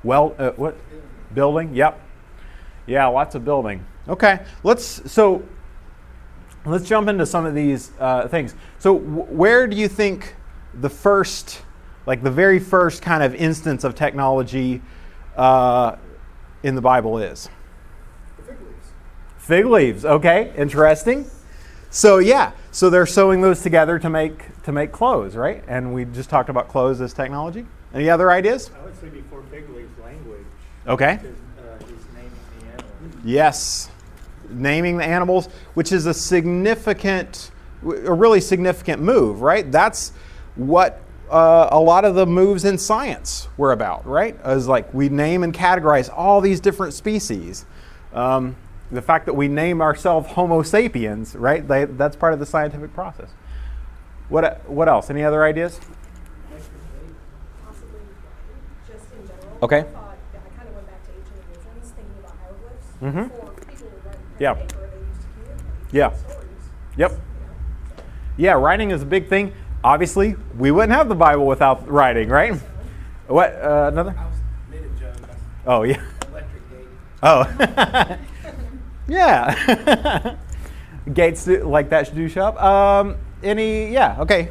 Well, 0.03 0.35
uh, 0.37 0.51
what 0.51 0.77
building? 1.33 1.75
Yep. 1.75 1.99
Yeah, 2.87 3.05
lots 3.07 3.35
of 3.35 3.45
building. 3.45 3.85
Okay, 4.07 4.39
let's 4.63 5.11
so 5.11 5.43
let's 6.65 6.87
jump 6.87 7.07
into 7.07 7.25
some 7.25 7.45
of 7.45 7.53
these 7.53 7.91
uh, 7.99 8.27
things. 8.27 8.55
So, 8.79 8.97
w- 8.97 9.23
where 9.25 9.67
do 9.67 9.75
you 9.75 9.87
think 9.87 10.35
the 10.73 10.89
first, 10.89 11.61
like 12.05 12.23
the 12.23 12.31
very 12.31 12.59
first 12.59 13.01
kind 13.01 13.21
of 13.21 13.35
instance 13.35 13.83
of 13.83 13.93
technology 13.93 14.81
uh, 15.37 15.97
in 16.63 16.75
the 16.75 16.81
Bible 16.81 17.17
is? 17.17 17.49
Fig 18.45 18.57
leaves. 18.59 18.91
Fig 19.37 19.65
leaves. 19.65 20.05
Okay, 20.05 20.53
interesting. 20.55 21.29
So 21.89 22.19
yeah, 22.19 22.51
so 22.71 22.89
they're 22.89 23.05
sewing 23.05 23.41
those 23.41 23.61
together 23.61 23.97
to 23.99 24.09
make 24.09 24.61
to 24.63 24.71
make 24.71 24.91
clothes, 24.91 25.35
right? 25.35 25.63
And 25.67 25.93
we 25.93 26.05
just 26.05 26.29
talked 26.29 26.49
about 26.49 26.67
clothes 26.67 27.01
as 27.01 27.13
technology. 27.13 27.65
Any 27.93 28.09
other 28.09 28.29
ideas? 28.29 28.69
I 28.79 28.85
would 28.85 28.99
say 28.99 29.09
before 29.09 29.41
fig 29.49 29.67
leaves, 29.69 29.97
language. 29.99 30.45
Okay. 30.87 31.13
Uh, 31.13 31.83
naming. 32.13 33.21
Yes, 33.23 33.89
naming 34.49 34.97
the 34.97 35.05
animals, 35.05 35.47
which 35.73 35.91
is 35.91 36.05
a 36.05 36.13
significant, 36.13 37.49
a 37.83 38.13
really 38.13 38.41
significant 38.41 39.01
move, 39.01 39.41
right? 39.41 39.71
That's 39.71 40.11
what 40.55 41.01
uh, 41.29 41.69
a 41.71 41.79
lot 41.79 42.05
of 42.05 42.15
the 42.15 42.25
moves 42.25 42.65
in 42.65 42.77
science 42.77 43.47
were 43.57 43.71
about, 43.71 44.05
right? 44.05 44.35
Is 44.45 44.67
like 44.67 44.93
we 44.93 45.09
name 45.09 45.43
and 45.43 45.53
categorize 45.53 46.09
all 46.15 46.41
these 46.41 46.59
different 46.59 46.93
species. 46.93 47.65
Um, 48.13 48.55
the 48.91 49.01
fact 49.01 49.25
that 49.27 49.33
we 49.35 49.47
name 49.47 49.81
ourselves 49.81 50.27
Homo 50.31 50.63
sapiens, 50.63 51.35
right? 51.35 51.67
They, 51.67 51.85
that's 51.85 52.15
part 52.15 52.33
of 52.33 52.39
the 52.39 52.45
scientific 52.45 52.93
process. 52.93 53.29
What, 54.29 54.67
what 54.69 54.87
else? 54.89 55.09
Any 55.09 55.23
other 55.23 55.43
ideas? 55.43 55.79
possibly 57.65 57.99
just 58.87 59.05
in 59.13 59.27
general. 59.27 59.57
Okay. 59.61 59.79
I 59.79 59.83
thought, 59.83 60.17
I 60.33 60.57
kind 60.57 60.69
of 60.69 60.75
went 60.75 60.87
back 60.87 61.03
to 61.05 61.11
ancient 61.11 61.35
Egyptians 61.51 61.93
thinking 61.95 62.13
about 62.19 62.35
hieroglyphs 62.41 62.85
Mhm. 63.01 63.29
for 63.55 63.61
people 63.65 63.89
to 63.89 64.07
write 64.07 64.17
pen 64.17 64.19
Yeah. 64.39 64.51
and 64.53 64.59
paper 64.69 64.89
they 64.91 64.97
used 65.07 65.21
to 65.21 65.27
communicate. 65.33 65.91
Yeah. 65.91 66.11
Yep. 66.97 67.11
Yeah, 68.37 68.51
writing 68.53 68.91
is 68.91 69.01
a 69.03 69.05
big 69.05 69.27
thing. 69.27 69.53
Obviously, 69.83 70.35
we 70.57 70.71
wouldn't 70.71 70.91
have 70.91 71.07
the 71.07 71.15
Bible 71.15 71.45
without 71.45 71.89
writing, 71.89 72.29
right? 72.29 72.59
What? 73.27 73.53
Uh, 73.53 73.89
another? 73.91 74.15
I 74.17 74.25
was 74.25 74.35
native 74.71 74.99
Joe. 74.99 75.11
That's 75.21 75.41
Oh, 75.65 75.83
yeah. 75.83 76.03
Oh. 77.21 78.17
yeah. 79.07 80.35
Gates 81.13 81.45
do, 81.45 81.63
like 81.63 81.89
that 81.89 82.13
do 82.13 82.27
shop. 82.27 82.61
Um, 82.61 83.17
any? 83.43 83.91
Yeah. 83.91 84.17
Okay. 84.19 84.49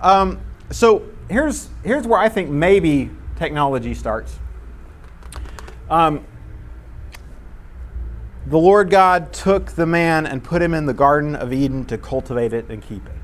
Um, 0.00 0.40
so 0.70 1.04
here's 1.28 1.68
here's 1.84 2.06
where 2.06 2.18
I 2.18 2.28
think 2.28 2.50
maybe 2.50 3.10
technology 3.36 3.94
starts. 3.94 4.38
Um, 5.88 6.24
the 8.46 8.58
Lord 8.58 8.90
God 8.90 9.32
took 9.32 9.72
the 9.72 9.86
man 9.86 10.26
and 10.26 10.42
put 10.42 10.62
him 10.62 10.74
in 10.74 10.86
the 10.86 10.94
Garden 10.94 11.36
of 11.36 11.52
Eden 11.52 11.84
to 11.86 11.98
cultivate 11.98 12.52
it 12.52 12.68
and 12.70 12.82
keep 12.82 13.06
it. 13.06 13.19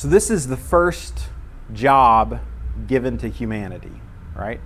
So 0.00 0.08
this 0.08 0.30
is 0.30 0.46
the 0.46 0.56
first 0.56 1.28
job 1.74 2.40
given 2.86 3.18
to 3.18 3.28
humanity, 3.28 3.92
right? 4.34 4.58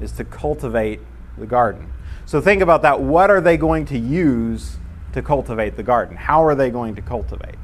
Is 0.00 0.12
to 0.12 0.24
cultivate 0.24 1.00
the 1.36 1.44
garden. 1.44 1.92
So 2.24 2.40
think 2.40 2.62
about 2.62 2.80
that. 2.80 2.98
What 2.98 3.28
are 3.28 3.42
they 3.42 3.58
going 3.58 3.84
to 3.84 3.98
use 3.98 4.78
to 5.12 5.20
cultivate 5.20 5.76
the 5.76 5.82
garden? 5.82 6.16
How 6.16 6.42
are 6.42 6.54
they 6.54 6.70
going 6.70 6.94
to 6.94 7.02
cultivate? 7.02 7.56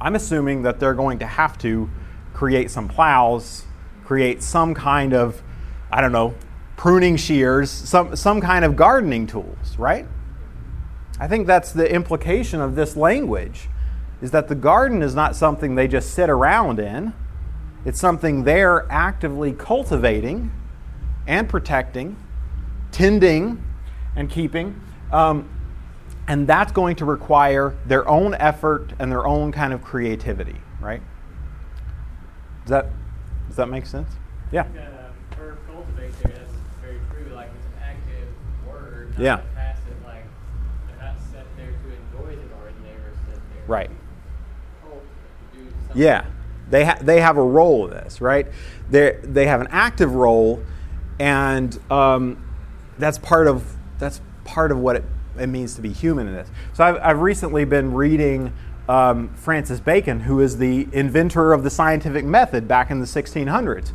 I'm 0.00 0.16
assuming 0.16 0.62
that 0.62 0.80
they're 0.80 0.94
going 0.94 1.20
to 1.20 1.26
have 1.26 1.56
to 1.58 1.88
create 2.34 2.72
some 2.72 2.88
plows, 2.88 3.66
create 4.04 4.42
some 4.42 4.74
kind 4.74 5.14
of, 5.14 5.44
I 5.92 6.00
don't 6.00 6.10
know, 6.10 6.34
pruning 6.76 7.16
shears, 7.16 7.70
some, 7.70 8.14
some 8.16 8.40
kind 8.40 8.64
of 8.64 8.76
gardening 8.76 9.26
tools, 9.26 9.76
right? 9.78 10.06
I 11.18 11.28
think 11.28 11.46
that's 11.46 11.72
the 11.72 11.90
implication 11.90 12.60
of 12.60 12.74
this 12.74 12.96
language 12.96 13.68
is 14.20 14.30
that 14.30 14.48
the 14.48 14.54
garden 14.54 15.02
is 15.02 15.14
not 15.14 15.36
something 15.36 15.74
they 15.74 15.88
just 15.88 16.14
sit 16.14 16.30
around 16.30 16.78
in. 16.78 17.12
It's 17.84 18.00
something 18.00 18.44
they're 18.44 18.86
actively 18.90 19.52
cultivating 19.52 20.50
and 21.26 21.48
protecting, 21.48 22.16
tending 22.92 23.62
and 24.14 24.30
keeping. 24.30 24.80
Um, 25.12 25.48
and 26.28 26.46
that's 26.46 26.72
going 26.72 26.96
to 26.96 27.04
require 27.04 27.74
their 27.86 28.08
own 28.08 28.34
effort 28.34 28.92
and 28.98 29.10
their 29.12 29.26
own 29.26 29.52
kind 29.52 29.72
of 29.72 29.82
creativity, 29.82 30.56
right? 30.80 31.02
Does 32.64 32.70
that, 32.70 32.86
does 33.46 33.56
that 33.56 33.68
make 33.68 33.86
sense? 33.86 34.10
Yeah. 34.50 34.64
That 34.74 34.88
um, 34.88 35.38
verb 35.38 35.58
cultivate 35.66 36.12
there, 36.22 36.32
that's 36.32 36.52
very 36.82 37.00
true. 37.12 37.32
Like 37.34 37.50
it's 37.56 37.66
an 37.66 37.82
active 37.82 38.28
not 38.66 38.72
Yeah. 38.72 38.72
a 38.72 38.72
passive, 38.72 38.74
like, 38.74 38.74
they're 38.74 38.74
not 38.74 38.74
set 38.74 38.74
there 38.74 39.04
to 39.04 39.05
enjoy 39.05 39.05
the 39.05 39.05
garden, 39.05 39.05
were 42.98 43.12
set 43.30 43.40
there 43.54 43.64
Right. 43.66 43.88
to 43.90 43.94
cultivate, 44.82 45.06
do 45.52 45.58
something. 45.86 46.02
Yeah, 46.02 46.24
they 46.70 46.84
ha- 46.84 46.98
they 47.00 47.20
have 47.20 47.36
a 47.36 47.42
role 47.42 47.86
in 47.86 47.90
this, 47.92 48.20
right? 48.20 48.46
They 48.90 49.18
they 49.22 49.46
have 49.46 49.60
an 49.60 49.68
active 49.70 50.14
role, 50.14 50.62
and 51.18 51.78
um, 51.90 52.42
that's 52.98 53.18
part 53.18 53.46
of 53.46 53.76
that's 53.98 54.20
part 54.44 54.70
of 54.70 54.78
what 54.78 54.96
it, 54.96 55.04
it 55.38 55.46
means 55.48 55.74
to 55.76 55.80
be 55.82 55.92
human 55.92 56.26
in 56.28 56.34
this. 56.34 56.48
So 56.74 56.84
I've, 56.84 56.98
I've 57.02 57.20
recently 57.20 57.64
been 57.64 57.92
reading 57.94 58.52
um, 58.88 59.30
Francis 59.34 59.80
Bacon, 59.80 60.20
who 60.20 60.40
is 60.40 60.58
the 60.58 60.86
inventor 60.92 61.52
of 61.52 61.64
the 61.64 61.70
scientific 61.70 62.24
method 62.24 62.68
back 62.68 62.90
in 62.90 63.00
the 63.00 63.06
1600s. 63.06 63.92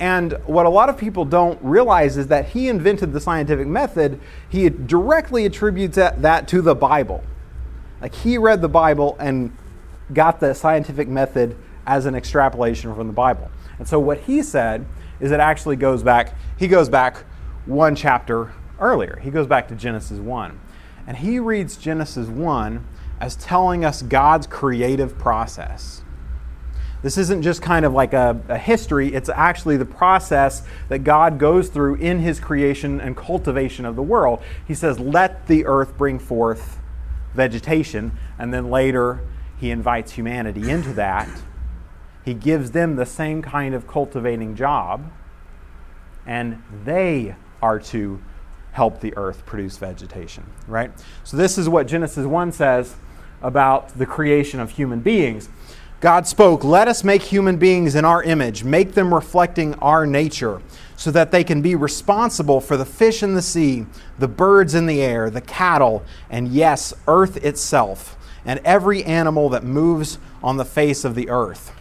And 0.00 0.32
what 0.46 0.64
a 0.64 0.70
lot 0.70 0.88
of 0.88 0.96
people 0.96 1.26
don't 1.26 1.58
realize 1.62 2.16
is 2.16 2.28
that 2.28 2.46
he 2.48 2.68
invented 2.68 3.12
the 3.12 3.20
scientific 3.20 3.66
method. 3.66 4.18
He 4.48 4.70
directly 4.70 5.44
attributes 5.44 5.96
that, 5.96 6.22
that 6.22 6.48
to 6.48 6.62
the 6.62 6.74
Bible. 6.74 7.22
Like 8.00 8.14
he 8.14 8.38
read 8.38 8.62
the 8.62 8.68
Bible 8.68 9.14
and 9.20 9.54
got 10.14 10.40
the 10.40 10.54
scientific 10.54 11.06
method 11.06 11.54
as 11.86 12.06
an 12.06 12.14
extrapolation 12.14 12.94
from 12.94 13.08
the 13.08 13.12
Bible. 13.12 13.50
And 13.78 13.86
so 13.86 14.00
what 14.00 14.20
he 14.20 14.42
said 14.42 14.86
is 15.20 15.32
it 15.32 15.40
actually 15.40 15.76
goes 15.76 16.02
back, 16.02 16.34
he 16.58 16.66
goes 16.66 16.88
back 16.88 17.24
one 17.66 17.94
chapter 17.94 18.54
earlier. 18.80 19.20
He 19.22 19.30
goes 19.30 19.46
back 19.46 19.68
to 19.68 19.74
Genesis 19.74 20.18
1. 20.18 20.58
And 21.06 21.18
he 21.18 21.38
reads 21.38 21.76
Genesis 21.76 22.28
1 22.28 22.86
as 23.20 23.36
telling 23.36 23.84
us 23.84 24.00
God's 24.00 24.46
creative 24.46 25.18
process. 25.18 26.02
This 27.02 27.16
isn't 27.16 27.42
just 27.42 27.62
kind 27.62 27.84
of 27.86 27.94
like 27.94 28.12
a, 28.12 28.40
a, 28.48 28.58
history, 28.58 29.14
it's 29.14 29.30
actually 29.30 29.76
the 29.78 29.86
process 29.86 30.62
that 30.88 30.98
God 30.98 31.38
goes 31.38 31.68
through 31.68 31.94
in 31.94 32.18
his 32.18 32.38
creation 32.38 33.00
and 33.00 33.16
cultivation 33.16 33.86
of 33.86 33.96
the 33.96 34.02
world. 34.02 34.42
He 34.68 34.74
says, 34.74 34.98
Let 35.00 35.46
the 35.46 35.64
earth 35.64 35.96
bring 35.96 36.18
forth 36.18 36.78
vegetation, 37.34 38.18
and 38.38 38.52
then 38.52 38.70
later 38.70 39.20
he 39.58 39.70
invites 39.70 40.12
humanity 40.12 40.70
into 40.70 40.92
that. 40.94 41.28
He 42.24 42.34
gives 42.34 42.72
them 42.72 42.96
the 42.96 43.06
same 43.06 43.40
kind 43.40 43.74
of 43.74 43.86
cultivating 43.86 44.54
job, 44.54 45.10
and 46.26 46.62
they 46.84 47.34
are 47.62 47.78
to 47.78 48.20
help 48.72 49.00
the 49.00 49.16
earth 49.16 49.44
produce 49.46 49.78
vegetation, 49.78 50.44
right? 50.68 50.92
So, 51.24 51.36
this 51.36 51.58
is 51.58 51.68
what 51.68 51.86
Genesis 51.86 52.26
1 52.26 52.52
says 52.52 52.94
about 53.42 53.98
the 53.98 54.06
creation 54.06 54.60
of 54.60 54.70
human 54.70 55.00
beings. 55.00 55.48
God 56.00 56.26
spoke, 56.26 56.64
Let 56.64 56.88
us 56.88 57.04
make 57.04 57.22
human 57.22 57.58
beings 57.58 57.94
in 57.94 58.04
our 58.04 58.22
image, 58.22 58.64
make 58.64 58.92
them 58.92 59.12
reflecting 59.12 59.74
our 59.74 60.06
nature, 60.06 60.62
so 60.96 61.10
that 61.10 61.30
they 61.30 61.44
can 61.44 61.60
be 61.60 61.74
responsible 61.74 62.60
for 62.60 62.76
the 62.76 62.86
fish 62.86 63.22
in 63.22 63.34
the 63.34 63.42
sea, 63.42 63.86
the 64.18 64.28
birds 64.28 64.74
in 64.74 64.86
the 64.86 65.02
air, 65.02 65.28
the 65.30 65.40
cattle, 65.42 66.02
and 66.30 66.48
yes, 66.48 66.94
earth 67.06 67.36
itself, 67.44 68.16
and 68.44 68.60
every 68.64 69.04
animal 69.04 69.50
that 69.50 69.62
moves 69.62 70.18
on 70.42 70.56
the 70.56 70.64
face 70.64 71.04
of 71.04 71.14
the 71.14 71.28
earth. 71.28 71.72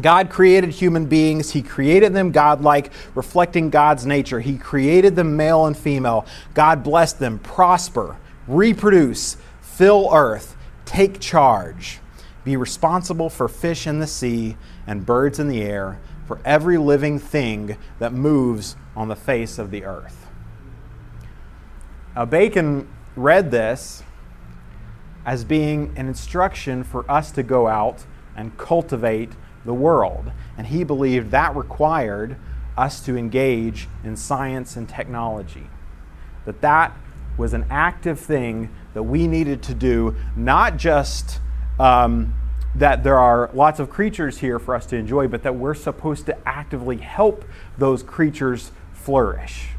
God 0.00 0.28
created 0.28 0.70
human 0.70 1.06
beings. 1.06 1.52
He 1.52 1.62
created 1.62 2.12
them 2.12 2.30
godlike, 2.30 2.92
reflecting 3.14 3.70
God's 3.70 4.04
nature. 4.04 4.40
He 4.40 4.58
created 4.58 5.16
them 5.16 5.36
male 5.36 5.66
and 5.66 5.76
female. 5.76 6.26
God 6.52 6.82
blessed 6.82 7.18
them, 7.18 7.38
prosper, 7.38 8.16
reproduce, 8.46 9.36
fill 9.62 10.10
earth, 10.12 10.56
take 10.84 11.18
charge, 11.20 12.00
be 12.46 12.56
responsible 12.56 13.28
for 13.28 13.48
fish 13.48 13.88
in 13.88 13.98
the 13.98 14.06
sea 14.06 14.56
and 14.86 15.04
birds 15.04 15.40
in 15.40 15.48
the 15.48 15.62
air, 15.62 15.98
for 16.28 16.40
every 16.44 16.78
living 16.78 17.18
thing 17.18 17.76
that 17.98 18.12
moves 18.12 18.76
on 18.94 19.08
the 19.08 19.16
face 19.16 19.58
of 19.58 19.72
the 19.72 19.84
earth. 19.84 20.28
Now, 22.14 22.24
Bacon 22.24 22.88
read 23.16 23.50
this 23.50 24.04
as 25.24 25.44
being 25.44 25.92
an 25.96 26.06
instruction 26.06 26.84
for 26.84 27.08
us 27.10 27.32
to 27.32 27.42
go 27.42 27.66
out 27.66 28.06
and 28.36 28.56
cultivate 28.56 29.32
the 29.64 29.74
world. 29.74 30.30
And 30.56 30.68
he 30.68 30.84
believed 30.84 31.32
that 31.32 31.56
required 31.56 32.36
us 32.76 33.00
to 33.06 33.16
engage 33.16 33.88
in 34.04 34.16
science 34.16 34.76
and 34.76 34.88
technology. 34.88 35.66
That 36.44 36.60
that 36.60 36.96
was 37.36 37.54
an 37.54 37.66
active 37.70 38.20
thing 38.20 38.72
that 38.94 39.02
we 39.02 39.26
needed 39.26 39.64
to 39.64 39.74
do, 39.74 40.14
not 40.36 40.76
just 40.76 41.40
um, 41.78 42.34
that 42.74 43.02
there 43.04 43.18
are 43.18 43.50
lots 43.54 43.80
of 43.80 43.90
creatures 43.90 44.38
here 44.38 44.58
for 44.58 44.74
us 44.74 44.86
to 44.86 44.96
enjoy, 44.96 45.28
but 45.28 45.42
that 45.42 45.54
we're 45.54 45.74
supposed 45.74 46.26
to 46.26 46.48
actively 46.48 46.98
help 46.98 47.44
those 47.78 48.02
creatures 48.02 48.70
flourish. 48.92 49.70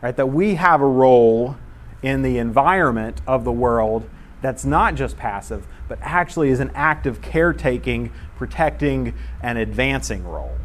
Right? 0.00 0.16
That 0.16 0.26
we 0.26 0.54
have 0.54 0.80
a 0.80 0.86
role 0.86 1.56
in 2.02 2.22
the 2.22 2.38
environment 2.38 3.20
of 3.26 3.44
the 3.44 3.52
world 3.52 4.08
that's 4.40 4.64
not 4.64 4.94
just 4.94 5.16
passive, 5.16 5.66
but 5.88 5.98
actually 6.00 6.50
is 6.50 6.60
an 6.60 6.70
active 6.74 7.20
caretaking, 7.20 8.12
protecting, 8.36 9.14
and 9.42 9.58
advancing 9.58 10.24
role. 10.24 10.56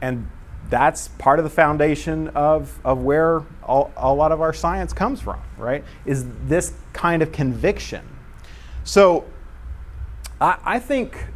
And 0.00 0.30
that's 0.70 1.08
part 1.08 1.38
of 1.38 1.44
the 1.44 1.50
foundation 1.50 2.28
of, 2.28 2.80
of 2.84 3.02
where 3.02 3.42
all, 3.62 3.92
a 3.96 4.12
lot 4.12 4.32
of 4.32 4.40
our 4.40 4.54
science 4.54 4.94
comes 4.94 5.20
from, 5.20 5.40
right? 5.58 5.84
Is 6.06 6.24
this 6.46 6.72
kind 6.92 7.22
of 7.22 7.32
conviction. 7.32 8.06
So 8.84 9.24
I, 10.40 10.58
I 10.64 10.78
think 10.78 11.26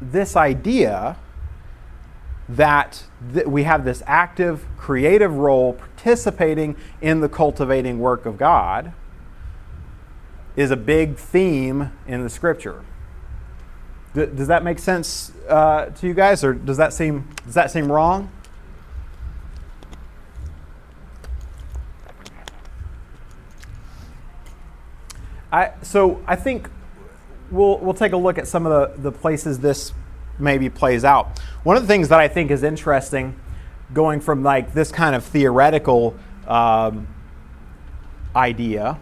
this 0.00 0.36
idea 0.36 1.16
that 2.48 3.04
th- 3.32 3.46
we 3.46 3.64
have 3.64 3.84
this 3.84 4.02
active, 4.06 4.64
creative 4.76 5.36
role 5.36 5.72
participating 5.72 6.76
in 7.00 7.20
the 7.20 7.28
cultivating 7.28 7.98
work 7.98 8.26
of 8.26 8.38
God 8.38 8.92
is 10.54 10.70
a 10.70 10.76
big 10.76 11.16
theme 11.16 11.92
in 12.06 12.22
the 12.22 12.30
scripture. 12.30 12.84
Does 14.14 14.48
that 14.48 14.64
make 14.64 14.78
sense 14.78 15.32
uh, 15.46 15.86
to 15.86 16.06
you 16.06 16.14
guys, 16.14 16.42
or 16.42 16.54
does 16.54 16.78
that 16.78 16.94
seem 16.94 17.28
does 17.44 17.52
that 17.54 17.70
seem 17.70 17.92
wrong? 17.92 18.30
I, 25.52 25.72
so 25.82 26.22
I 26.26 26.36
think 26.36 26.68
we'll 27.50 27.78
we'll 27.78 27.94
take 27.94 28.12
a 28.12 28.16
look 28.16 28.38
at 28.38 28.48
some 28.48 28.66
of 28.66 28.94
the, 28.96 29.10
the 29.10 29.12
places 29.12 29.60
this 29.60 29.92
maybe 30.38 30.68
plays 30.68 31.04
out. 31.04 31.38
One 31.62 31.76
of 31.76 31.82
the 31.82 31.88
things 31.88 32.08
that 32.08 32.20
I 32.20 32.28
think 32.28 32.50
is 32.50 32.62
interesting, 32.62 33.38
going 33.94 34.20
from 34.20 34.42
like 34.42 34.74
this 34.74 34.92
kind 34.92 35.14
of 35.14 35.24
theoretical 35.24 36.16
um, 36.46 37.06
idea 38.34 38.98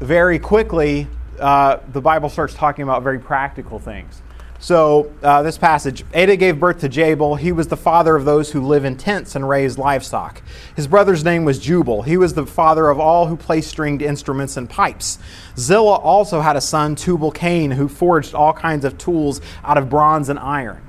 very 0.00 0.38
quickly, 0.38 1.08
uh, 1.40 1.78
the 1.92 2.00
Bible 2.00 2.28
starts 2.28 2.54
talking 2.54 2.82
about 2.82 3.02
very 3.02 3.18
practical 3.18 3.78
things. 3.78 4.22
So, 4.60 5.12
uh, 5.22 5.42
this 5.42 5.56
passage 5.56 6.04
Adah 6.12 6.36
gave 6.36 6.58
birth 6.58 6.80
to 6.80 6.88
Jabal. 6.88 7.36
He 7.36 7.52
was 7.52 7.68
the 7.68 7.76
father 7.76 8.16
of 8.16 8.24
those 8.24 8.50
who 8.50 8.60
live 8.60 8.84
in 8.84 8.96
tents 8.96 9.36
and 9.36 9.48
raise 9.48 9.78
livestock. 9.78 10.42
His 10.74 10.88
brother's 10.88 11.24
name 11.24 11.44
was 11.44 11.60
Jubal. 11.60 12.02
He 12.02 12.16
was 12.16 12.34
the 12.34 12.44
father 12.44 12.88
of 12.88 12.98
all 12.98 13.28
who 13.28 13.36
play 13.36 13.60
stringed 13.60 14.02
instruments 14.02 14.56
and 14.56 14.68
pipes. 14.68 15.20
Zillah 15.56 15.98
also 15.98 16.40
had 16.40 16.56
a 16.56 16.60
son, 16.60 16.96
Tubal 16.96 17.30
Cain, 17.30 17.70
who 17.70 17.86
forged 17.86 18.34
all 18.34 18.52
kinds 18.52 18.84
of 18.84 18.98
tools 18.98 19.40
out 19.62 19.78
of 19.78 19.88
bronze 19.88 20.28
and 20.28 20.40
iron. 20.40 20.82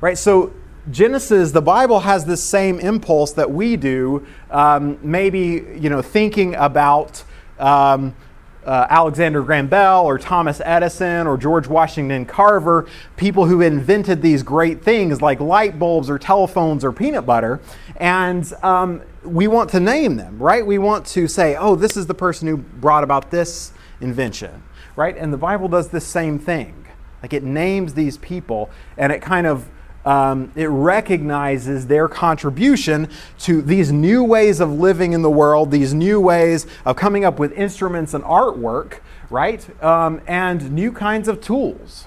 Right? 0.00 0.18
So, 0.18 0.52
Genesis, 0.90 1.52
the 1.52 1.62
Bible 1.62 2.00
has 2.00 2.24
this 2.24 2.42
same 2.42 2.80
impulse 2.80 3.32
that 3.34 3.52
we 3.52 3.76
do, 3.76 4.26
um, 4.50 4.98
maybe, 5.02 5.78
you 5.78 5.88
know, 5.88 6.02
thinking 6.02 6.56
about. 6.56 7.22
Um, 7.60 8.16
uh, 8.64 8.86
Alexander 8.90 9.42
Graham 9.42 9.68
Bell 9.68 10.04
or 10.04 10.18
Thomas 10.18 10.60
Edison 10.64 11.26
or 11.26 11.36
George 11.36 11.66
Washington 11.66 12.26
Carver, 12.26 12.86
people 13.16 13.46
who 13.46 13.60
invented 13.60 14.22
these 14.22 14.42
great 14.42 14.82
things 14.82 15.22
like 15.22 15.40
light 15.40 15.78
bulbs 15.78 16.10
or 16.10 16.18
telephones 16.18 16.84
or 16.84 16.92
peanut 16.92 17.26
butter. 17.26 17.60
And 17.96 18.50
um, 18.62 19.02
we 19.24 19.48
want 19.48 19.70
to 19.70 19.80
name 19.80 20.16
them, 20.16 20.38
right? 20.38 20.64
We 20.64 20.78
want 20.78 21.06
to 21.06 21.26
say, 21.26 21.56
oh, 21.56 21.74
this 21.74 21.96
is 21.96 22.06
the 22.06 22.14
person 22.14 22.48
who 22.48 22.58
brought 22.58 23.04
about 23.04 23.30
this 23.30 23.72
invention, 24.00 24.62
right? 24.96 25.16
And 25.16 25.32
the 25.32 25.38
Bible 25.38 25.68
does 25.68 25.88
the 25.88 26.00
same 26.00 26.38
thing. 26.38 26.86
Like 27.22 27.32
it 27.32 27.42
names 27.42 27.94
these 27.94 28.16
people 28.18 28.70
and 28.96 29.12
it 29.12 29.20
kind 29.20 29.46
of 29.46 29.68
um, 30.04 30.50
it 30.56 30.66
recognizes 30.66 31.86
their 31.86 32.08
contribution 32.08 33.08
to 33.40 33.60
these 33.60 33.92
new 33.92 34.24
ways 34.24 34.60
of 34.60 34.72
living 34.72 35.12
in 35.12 35.22
the 35.22 35.30
world, 35.30 35.70
these 35.70 35.92
new 35.92 36.20
ways 36.20 36.66
of 36.84 36.96
coming 36.96 37.24
up 37.24 37.38
with 37.38 37.52
instruments 37.52 38.14
and 38.14 38.24
artwork, 38.24 39.00
right? 39.28 39.82
Um, 39.82 40.22
and 40.26 40.72
new 40.72 40.90
kinds 40.90 41.28
of 41.28 41.40
tools, 41.40 42.06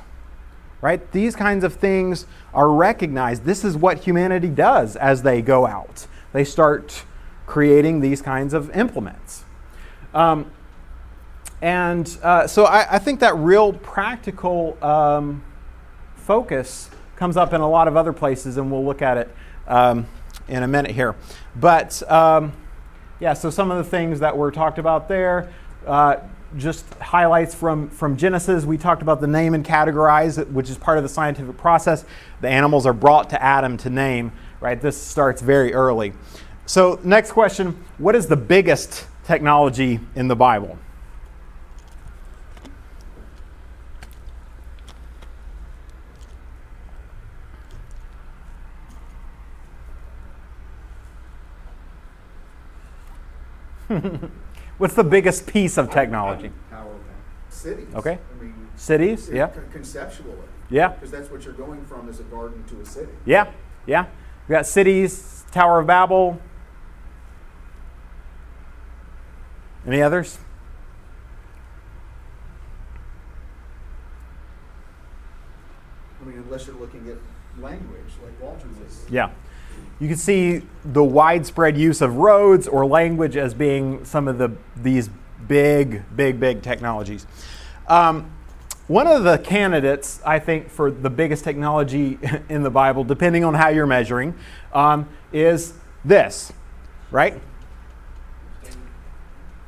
right? 0.82 1.12
These 1.12 1.36
kinds 1.36 1.64
of 1.64 1.76
things 1.76 2.26
are 2.54 2.70
recognized. 2.70 3.44
This 3.44 3.64
is 3.64 3.78
what 3.78 4.00
humanity 4.00 4.50
does 4.50 4.96
as 4.96 5.22
they 5.22 5.42
go 5.42 5.68
out. 5.68 6.08
They 6.32 6.44
start 6.44 7.04
creating 7.46 8.00
these 8.00 8.22
kinds 8.22 8.54
of 8.56 8.76
implements. 8.76 9.46
Um, 10.14 10.52
and 11.62 12.18
uh, 12.24 12.48
so 12.48 12.66
I, 12.66 12.96
I, 12.96 13.00
think 13.00 13.20
that 13.22 13.36
real 13.36 13.74
practical 13.74 14.78
um, 14.84 15.44
focus 16.16 16.90
comes 17.24 17.38
up 17.38 17.54
in 17.54 17.62
a 17.62 17.70
lot 17.70 17.88
of 17.88 17.96
other 17.96 18.12
places, 18.12 18.58
and 18.58 18.70
we'll 18.70 18.84
look 18.84 19.02
at 19.02 19.18
it 19.18 19.34
um, 19.70 20.06
in 20.50 20.62
a 20.62 20.68
minute 20.68 20.92
here. 20.92 21.16
But 21.56 22.04
um, 22.12 22.52
yeah, 23.22 23.32
so 23.34 23.50
some 23.50 23.72
of 23.72 23.78
the 23.78 23.90
things 23.90 24.20
that 24.20 24.36
were 24.36 24.52
talked 24.52 24.78
about 24.78 25.08
there, 25.08 25.54
uh, 25.88 26.18
just 26.58 26.84
highlights 26.96 27.56
from, 27.56 27.90
from 27.90 28.18
Genesis. 28.18 28.66
We 28.66 28.78
talked 28.78 29.02
about 29.02 29.22
the 29.22 29.28
name 29.28 29.54
and 29.54 29.64
categorize, 29.64 30.46
which 30.52 30.70
is 30.70 30.78
part 30.78 30.98
of 30.98 31.06
the 31.06 31.10
scientific 31.10 31.56
process. 31.56 32.04
The 32.42 32.50
animals 32.50 32.86
are 32.86 32.92
brought 32.92 33.30
to 33.30 33.42
Adam 33.42 33.78
to 33.78 33.90
name, 33.90 34.34
right? 34.60 34.82
This 34.82 35.02
starts 35.02 35.42
very 35.42 35.74
early. 35.74 36.12
So, 36.66 37.00
next 37.06 37.32
question 37.32 37.86
What 38.00 38.18
is 38.18 38.28
the 38.28 38.36
biggest 38.36 39.08
technology 39.24 40.02
in 40.14 40.28
the 40.28 40.36
Bible? 40.36 40.78
What's 54.78 54.96
the 54.96 55.04
biggest 55.04 55.48
piece 55.48 55.78
of 55.78 55.90
technology? 55.92 56.52
How, 56.72 56.90
cities. 57.50 57.88
Okay. 57.96 58.18
I 58.18 58.44
mean, 58.44 58.54
Cities? 58.76 59.30
Yeah. 59.32 59.48
Conceptually. 59.72 60.36
Yeah. 60.70 60.90
Because 60.90 61.12
that's 61.12 61.30
what 61.30 61.46
you're 61.46 61.54
going 61.54 61.86
from 61.86 62.10
is 62.10 62.20
a 62.20 62.24
garden 62.24 62.64
to 62.66 62.82
a 62.82 62.86
city. 62.86 63.12
Yeah. 63.26 63.52
Yeah. 63.86 64.08
We 64.48 64.54
got 64.54 64.66
cities, 64.66 65.46
Tower 65.52 65.80
of 65.80 65.88
Babel. 65.88 66.40
Any 69.86 70.02
others? 70.02 70.40
I 76.22 76.26
mean, 76.26 76.38
unless 76.38 76.68
you're 76.68 76.78
looking 76.78 77.08
at 77.10 77.18
language, 77.62 78.14
like 78.24 78.42
Walter 78.42 78.68
was. 78.82 79.06
Yeah. 79.10 79.30
You 80.00 80.08
can 80.08 80.18
see 80.18 80.62
the 80.84 81.04
widespread 81.04 81.78
use 81.78 82.02
of 82.02 82.18
roads 82.18 82.68
or 82.68 82.86
language 82.86 83.38
as 83.38 83.54
being 83.54 84.04
some 84.06 84.28
of 84.28 84.38
the 84.38 84.52
these 84.76 85.10
big, 85.48 86.04
big, 86.16 86.40
big 86.40 86.62
technologies. 86.62 87.26
Um, 87.88 88.32
one 88.88 89.08
of 89.08 89.24
the 89.24 89.38
candidates, 89.38 90.20
I 90.26 90.40
think, 90.40 90.70
for 90.70 90.92
the 90.92 91.10
biggest 91.10 91.44
technology 91.44 92.20
in 92.50 92.64
the 92.64 92.70
Bible, 92.70 93.04
depending 93.04 93.44
on 93.44 93.54
how 93.54 93.70
you're 93.70 93.88
measuring, 93.88 94.36
um, 94.74 95.08
is 95.32 95.74
this, 96.04 96.52
right? 97.12 97.40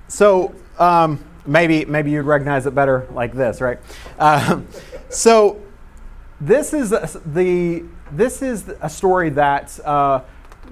So 0.08 0.54
um, 0.78 1.24
maybe 1.46 1.86
maybe 1.86 2.12
you'd 2.12 2.24
recognize 2.24 2.66
it 2.66 2.76
better 2.76 3.08
like 3.12 3.34
this, 3.34 3.62
right? 3.62 3.80
Um, 4.20 4.68
so 5.10 5.62
this 6.42 6.74
is 6.74 6.90
the 6.90 7.84
this 8.12 8.42
is 8.42 8.70
a 8.82 8.90
story 8.90 9.30
that 9.32 9.80
uh, 9.86 10.22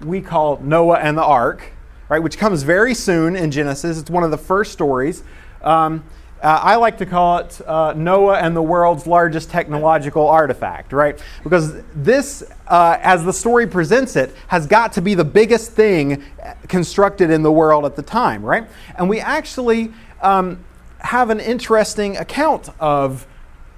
we 0.03 0.21
call 0.21 0.59
Noah 0.59 0.99
and 0.99 1.17
the 1.17 1.23
Ark, 1.23 1.71
right? 2.09 2.19
Which 2.19 2.37
comes 2.37 2.63
very 2.63 2.93
soon 2.93 3.35
in 3.35 3.51
Genesis. 3.51 3.97
It's 3.97 4.09
one 4.09 4.23
of 4.23 4.31
the 4.31 4.37
first 4.37 4.71
stories. 4.71 5.23
Um, 5.61 6.03
uh, 6.43 6.59
I 6.61 6.75
like 6.75 6.97
to 6.97 7.05
call 7.05 7.37
it 7.37 7.61
uh, 7.65 7.93
Noah 7.95 8.37
and 8.37 8.53
the 8.53 8.61
world's 8.61 9.07
largest 9.07 9.49
technological 9.49 10.27
artifact, 10.27 10.91
right? 10.91 11.17
Because 11.41 11.81
this, 11.95 12.43
uh, 12.67 12.97
as 13.01 13.23
the 13.23 13.31
story 13.31 13.65
presents 13.65 14.17
it, 14.17 14.35
has 14.49 14.67
got 14.67 14.91
to 14.93 15.01
be 15.01 15.15
the 15.15 15.23
biggest 15.23 15.71
thing 15.71 16.21
constructed 16.67 17.29
in 17.29 17.43
the 17.43 17.51
world 17.51 17.85
at 17.85 17.95
the 17.95 18.01
time, 18.01 18.43
right? 18.43 18.67
And 18.97 19.07
we 19.07 19.21
actually 19.21 19.93
um, 20.21 20.65
have 20.99 21.29
an 21.29 21.39
interesting 21.39 22.17
account 22.17 22.67
of, 22.77 23.25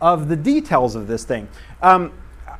of 0.02 0.28
the 0.28 0.36
details 0.36 0.95
of 0.95 1.06
this 1.06 1.24
thing. 1.24 1.48
Um, 1.82 2.12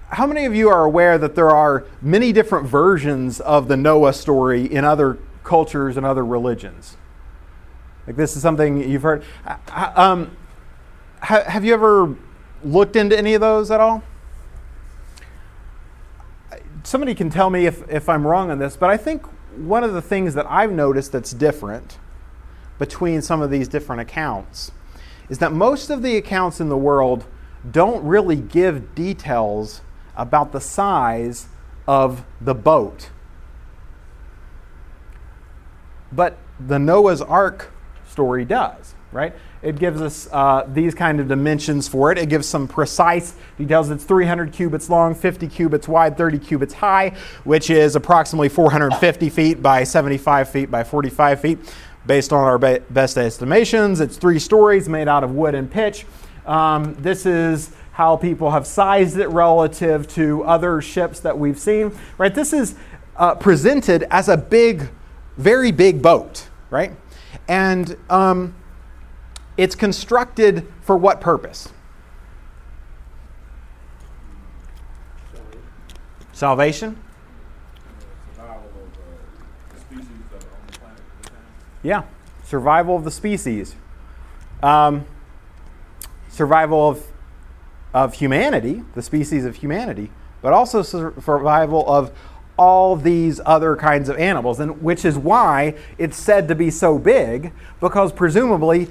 how 0.10 0.28
many 0.28 0.46
of 0.46 0.56
you 0.56 0.70
are 0.70 0.84
aware 0.84 1.18
that 1.18 1.36
there 1.36 1.50
are 1.50 1.86
many 2.02 2.32
different 2.32 2.68
versions 2.68 3.40
of 3.40 3.68
the 3.68 3.78
Noah 3.78 4.14
story 4.14 4.66
in 4.66 4.86
other 4.86 5.18
cultures 5.44 5.98
and 5.98 6.06
other 6.06 6.26
religions? 6.26 6.98
Like 8.08 8.16
this 8.16 8.36
is 8.36 8.42
something 8.42 8.88
you've 8.88 9.02
heard. 9.02 9.24
Uh, 9.46 9.92
Um, 9.96 10.38
have 11.22 11.66
you 11.66 11.74
ever 11.74 12.16
looked 12.64 12.96
into 12.96 13.18
any 13.18 13.34
of 13.34 13.42
those 13.42 13.72
at 13.72 13.80
all? 13.80 14.04
Somebody 16.84 17.16
can 17.16 17.32
tell 17.32 17.50
me 17.50 17.66
if, 17.66 17.88
if 17.90 18.08
I'm 18.08 18.28
wrong 18.28 18.52
on 18.52 18.60
this, 18.60 18.78
but 18.78 18.92
I 18.92 18.98
think 18.98 19.26
one 19.58 19.84
of 19.84 19.94
the 19.94 20.02
things 20.02 20.36
that 20.36 20.46
I've 20.50 20.72
noticed 20.72 21.12
that's 21.12 21.32
different 21.32 21.98
between 22.78 23.22
some 23.24 23.42
of 23.42 23.50
these 23.50 23.68
different 23.68 24.02
accounts 24.02 24.72
is 25.30 25.40
that 25.40 25.52
most 25.52 25.90
of 25.90 26.04
the 26.04 26.16
accounts 26.18 26.60
in 26.60 26.70
the 26.70 26.78
world 26.78 27.26
don't 27.72 28.04
really 28.06 28.36
give 28.36 28.96
details 28.96 29.82
about 30.16 30.52
the 30.52 30.62
size 30.62 31.48
of 31.88 32.26
the 32.42 32.56
boat. 32.56 33.10
But 36.12 36.38
the 36.60 36.80
Noah's 36.80 37.22
Ark 37.22 37.72
story 38.08 38.46
does, 38.46 38.96
right? 39.12 39.34
It 39.62 39.80
gives 39.80 40.02
us 40.02 40.30
uh, 40.32 40.68
these 40.72 40.94
kind 40.94 41.20
of 41.20 41.28
dimensions 41.28 41.88
for 41.88 42.12
it. 42.12 42.18
It 42.18 42.30
gives 42.30 42.48
some 42.48 42.68
precise 42.68 43.36
details. 43.58 43.90
It's 43.90 44.04
300 44.04 44.54
cubits 44.54 44.90
long, 44.90 45.16
50 45.16 45.48
cubits 45.48 45.88
wide, 45.88 46.18
30 46.18 46.40
cubits 46.40 46.76
high, 46.76 47.16
which 47.44 47.70
is 47.70 47.96
approximately 47.96 48.48
450 48.48 49.30
feet 49.30 49.62
by 49.62 49.84
75 49.84 50.50
feet 50.50 50.72
by 50.72 50.84
45 50.84 51.42
feet. 51.42 51.60
Based 52.06 52.32
on 52.32 52.44
our 52.44 52.60
be- 52.60 52.80
best 52.92 53.18
estimations, 53.18 54.00
it's 54.00 54.18
three 54.18 54.38
stories 54.38 54.88
made 54.88 55.08
out 55.08 55.24
of 55.24 55.32
wood 55.32 55.56
and 55.56 55.70
pitch. 55.70 56.06
Um, 56.46 56.96
this 56.96 57.26
is 57.26 57.72
how 57.94 58.18
people 58.18 58.52
have 58.52 58.68
sized 58.68 59.18
it 59.18 59.28
relative 59.30 60.08
to 60.10 60.44
other 60.44 60.82
ships 60.82 61.20
that 61.22 61.38
we've 61.38 61.58
seen, 61.58 61.98
right? 62.18 62.34
This 62.34 62.54
is 62.54 62.76
uh, 63.16 63.36
presented 63.36 64.04
as 64.12 64.30
a 64.30 64.38
big, 64.38 64.90
very 65.38 65.72
big 65.72 66.02
boat, 66.02 66.50
right? 66.70 66.92
And 67.48 67.98
um, 68.10 68.54
it's 69.58 69.76
constructed 69.76 70.68
for 70.82 70.98
what 70.98 71.22
purpose? 71.22 71.70
Salvation? 76.34 76.98
Yeah, 81.82 82.04
survival 82.44 82.98
of 82.98 83.04
the 83.04 83.12
species. 83.12 83.76
Um, 84.64 85.06
survival 86.36 86.90
of, 86.90 87.08
of 87.94 88.16
humanity, 88.16 88.84
the 88.94 89.02
species 89.02 89.46
of 89.46 89.56
humanity, 89.56 90.12
but 90.42 90.52
also 90.54 90.82
survival 90.82 91.90
of 91.90 92.12
all 92.58 92.96
these 92.96 93.42
other 93.46 93.76
kinds 93.76 94.10
of 94.10 94.18
animals, 94.18 94.60
and 94.60 94.82
which 94.82 95.06
is 95.06 95.18
why 95.18 95.76
it's 95.98 96.18
said 96.18 96.48
to 96.48 96.56
be 96.56 96.70
so 96.70 97.00
big, 97.00 97.52
because 97.80 98.12
presumably 98.12 98.88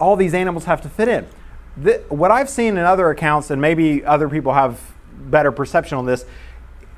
all 0.00 0.16
these 0.16 0.34
animals 0.34 0.64
have 0.64 0.80
to 0.80 0.88
fit 0.88 1.08
in. 1.08 1.26
The, 1.76 2.02
what 2.08 2.30
I've 2.30 2.50
seen 2.50 2.76
in 2.76 2.84
other 2.84 3.08
accounts, 3.10 3.50
and 3.50 3.60
maybe 3.60 4.04
other 4.04 4.28
people 4.28 4.52
have 4.52 4.80
better 5.12 5.52
perception 5.52 5.96
on 5.96 6.06
this, 6.06 6.24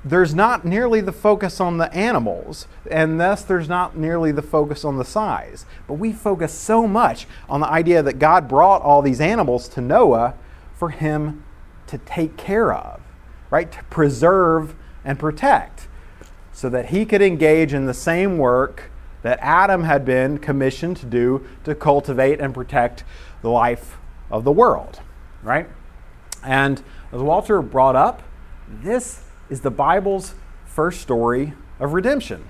there's 0.04 0.34
not 0.34 0.64
nearly 0.64 1.00
the 1.00 1.12
focus 1.12 1.60
on 1.60 1.76
the 1.76 1.92
animals, 1.94 2.66
and 2.90 3.20
thus 3.20 3.42
there's 3.42 3.68
not 3.68 3.96
nearly 3.96 4.32
the 4.32 4.42
focus 4.42 4.84
on 4.84 4.96
the 4.96 5.04
size. 5.04 5.66
But 5.86 5.94
we 5.94 6.12
focus 6.12 6.52
so 6.52 6.86
much 6.86 7.26
on 7.48 7.60
the 7.60 7.68
idea 7.68 8.02
that 8.02 8.18
God 8.18 8.48
brought 8.48 8.80
all 8.82 9.02
these 9.02 9.20
animals 9.20 9.68
to 9.68 9.80
Noah 9.80 10.34
for 10.74 10.88
him 10.90 11.44
to 11.86 11.98
take 11.98 12.36
care 12.38 12.72
of, 12.72 13.00
right? 13.50 13.70
To 13.70 13.84
preserve 13.84 14.74
and 15.04 15.18
protect, 15.18 15.88
so 16.52 16.70
that 16.70 16.86
he 16.86 17.04
could 17.04 17.22
engage 17.22 17.74
in 17.74 17.86
the 17.86 17.94
same 17.94 18.38
work 18.38 18.90
that 19.22 19.38
Adam 19.42 19.84
had 19.84 20.04
been 20.06 20.38
commissioned 20.38 20.96
to 20.96 21.06
do 21.06 21.46
to 21.64 21.74
cultivate 21.74 22.40
and 22.40 22.54
protect 22.54 23.04
the 23.42 23.50
life 23.50 23.98
of 24.30 24.44
the 24.44 24.52
world, 24.52 25.00
right? 25.42 25.68
And 26.42 26.82
as 27.12 27.20
Walter 27.20 27.60
brought 27.60 27.96
up, 27.96 28.22
this 28.66 29.24
is 29.50 29.60
the 29.60 29.70
Bible's 29.70 30.34
first 30.64 31.00
story 31.00 31.52
of 31.78 31.92
redemption. 31.92 32.48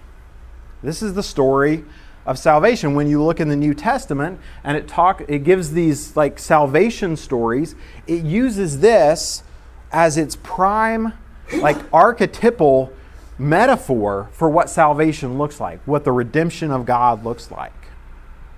This 0.83 1.03
is 1.03 1.15
the 1.15 1.23
story 1.23 1.85
of 2.27 2.39
salvation. 2.39 2.95
When 2.95 3.09
you 3.09 3.23
look 3.23 3.41
in 3.41 3.49
the 3.49 3.57
New 3.57 3.75
Testament 3.75 4.39
and 4.63 4.77
it 4.77 4.87
talk 4.87 5.23
it 5.27 5.41
gives 5.45 5.73
these 5.73 6.17
like 6.17 6.39
salvation 6.39 7.17
stories, 7.17 7.75
it 8.07 8.23
uses 8.23 8.81
this 8.81 9.43
as 9.91 10.17
its 10.17 10.37
prime 10.43 11.13
like 11.59 11.79
archetypal 11.93 12.93
metaphor 13.39 14.29
for 14.33 14.49
what 14.49 14.71
salvation 14.71 15.39
looks 15.39 15.61
like, 15.61 15.81
what 15.87 16.05
the 16.05 16.13
redemption 16.13 16.71
of 16.71 16.87
God 16.87 17.25
looks 17.25 17.51
like. 17.51 17.73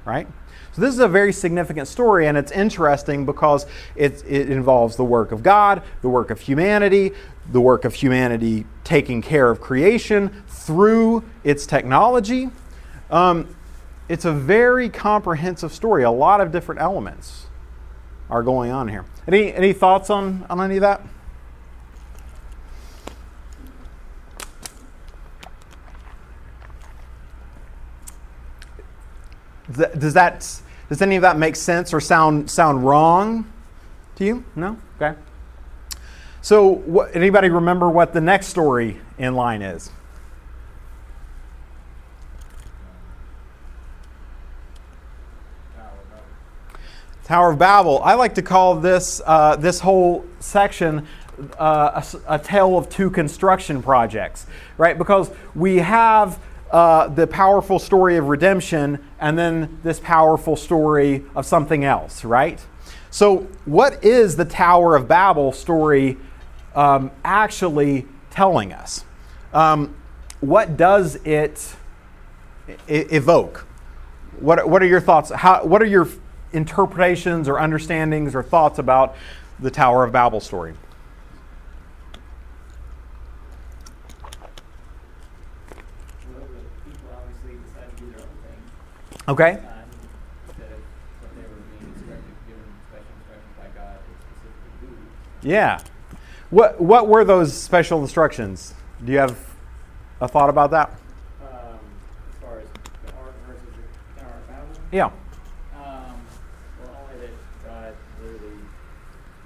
Right? 0.04 0.26
So 0.72 0.80
this 0.80 0.94
is 0.94 1.00
a 1.00 1.08
very 1.08 1.34
significant 1.34 1.86
story, 1.86 2.26
and 2.26 2.38
it's 2.38 2.50
interesting 2.50 3.26
because 3.26 3.66
it, 3.94 4.24
it 4.26 4.48
involves 4.48 4.96
the 4.96 5.04
work 5.04 5.30
of 5.30 5.42
God, 5.42 5.82
the 6.00 6.08
work 6.08 6.30
of 6.30 6.40
humanity, 6.40 7.12
the 7.50 7.60
work 7.60 7.84
of 7.84 7.94
humanity 7.94 8.64
taking 8.82 9.20
care 9.20 9.50
of 9.50 9.60
creation 9.60 10.44
through 10.48 11.24
its 11.44 11.66
technology. 11.66 12.48
Um, 13.10 13.54
it's 14.08 14.24
a 14.24 14.32
very 14.32 14.88
comprehensive 14.88 15.72
story. 15.72 16.04
A 16.04 16.10
lot 16.10 16.40
of 16.40 16.52
different 16.52 16.80
elements 16.80 17.46
are 18.30 18.42
going 18.42 18.70
on 18.70 18.88
here. 18.88 19.04
Any, 19.28 19.52
any 19.52 19.74
thoughts 19.74 20.08
on, 20.08 20.46
on 20.48 20.60
any 20.60 20.76
of 20.76 20.80
that? 20.80 21.02
Does 29.72 30.14
that, 30.14 30.60
does 30.88 31.02
any 31.02 31.16
of 31.16 31.22
that 31.22 31.38
make 31.38 31.56
sense 31.56 31.94
or 31.94 32.00
sound 32.00 32.50
sound 32.50 32.84
wrong 32.84 33.50
to 34.16 34.24
you? 34.24 34.44
No. 34.54 34.78
Okay. 35.00 35.18
So, 36.40 36.66
what, 36.66 37.14
anybody 37.14 37.48
remember 37.50 37.88
what 37.88 38.12
the 38.12 38.20
next 38.20 38.48
story 38.48 39.00
in 39.18 39.34
line 39.34 39.62
is? 39.62 39.90
Tower 47.24 47.52
of 47.52 47.58
Babel. 47.58 48.02
I 48.02 48.14
like 48.14 48.34
to 48.34 48.42
call 48.42 48.74
this 48.74 49.22
uh, 49.24 49.56
this 49.56 49.80
whole 49.80 50.26
section 50.40 51.06
uh, 51.58 52.02
a 52.28 52.34
a, 52.34 52.38
tale 52.38 52.76
of 52.76 52.88
two 52.88 53.10
construction 53.10 53.82
projects, 53.82 54.46
right? 54.76 54.98
Because 54.98 55.30
we 55.54 55.78
have 55.78 56.38
uh, 56.72 57.06
the 57.08 57.26
powerful 57.26 57.78
story 57.78 58.16
of 58.16 58.28
redemption 58.28 58.98
and 59.20 59.38
then 59.38 59.78
this 59.84 60.00
powerful 60.00 60.56
story 60.56 61.22
of 61.36 61.46
something 61.46 61.84
else, 61.84 62.24
right? 62.24 62.60
So, 63.10 63.46
what 63.66 64.02
is 64.02 64.36
the 64.36 64.46
Tower 64.46 64.96
of 64.96 65.06
Babel 65.06 65.52
story 65.52 66.16
um, 66.74 67.10
actually 67.24 68.06
telling 68.30 68.72
us? 68.72 69.04
Um, 69.52 69.94
what 70.40 70.76
does 70.76 71.16
it 71.24 71.76
evoke? 72.88 73.66
What, 74.40 74.68
what 74.68 74.82
are 74.82 74.86
your 74.86 75.00
thoughts? 75.00 75.30
How, 75.30 75.64
what 75.64 75.82
are 75.82 75.86
your 75.86 76.08
interpretations 76.52 77.48
or 77.48 77.60
understandings 77.60 78.34
or 78.34 78.42
thoughts 78.42 78.78
about 78.78 79.14
the 79.60 79.70
Tower 79.70 80.04
of 80.04 80.12
Babel 80.12 80.40
story? 80.40 80.74
Well, 86.32 86.40
the 86.40 86.90
people 86.90 87.08
obviously 87.14 87.58
decided 87.62 87.96
to 87.96 88.04
do 88.04 88.10
their 88.10 88.20
own 88.20 88.20
thing. 88.20 88.20
Okay. 88.20 88.20
um, 88.20 88.20
Instead 88.20 88.20
of 88.20 88.20
what 88.20 88.20
they 88.20 88.30
were 88.32 88.40
being 88.40 88.40
instructed, 88.40 88.40
given 88.40 88.40
special 88.40 88.40
instructions 88.40 88.40
by 88.40 88.40
God 88.42 88.58
to 88.62 89.11
specifically 89.11 89.11
do. 94.80 95.48
Yeah. 95.48 95.80
What, 96.50 96.80
what 96.80 97.08
were 97.08 97.24
those 97.24 97.54
special 97.54 98.00
instructions? 98.02 98.74
Do 99.04 99.12
you 99.12 99.18
have 99.18 99.38
a 100.20 100.28
thought 100.28 100.50
about 100.50 100.70
that? 100.72 100.90
Um, 101.40 101.78
as 102.30 102.36
far 102.38 102.58
as 102.58 102.68
the 103.06 103.12
versus 103.46 103.66
the 104.16 104.22
of 104.22 104.48
Babel. 104.48 104.68
Yeah. 104.92 105.06
Um, 105.74 106.20
well, 106.78 106.94
only 107.02 107.26
that 107.26 107.34
God 107.64 107.94
literally 108.22 108.60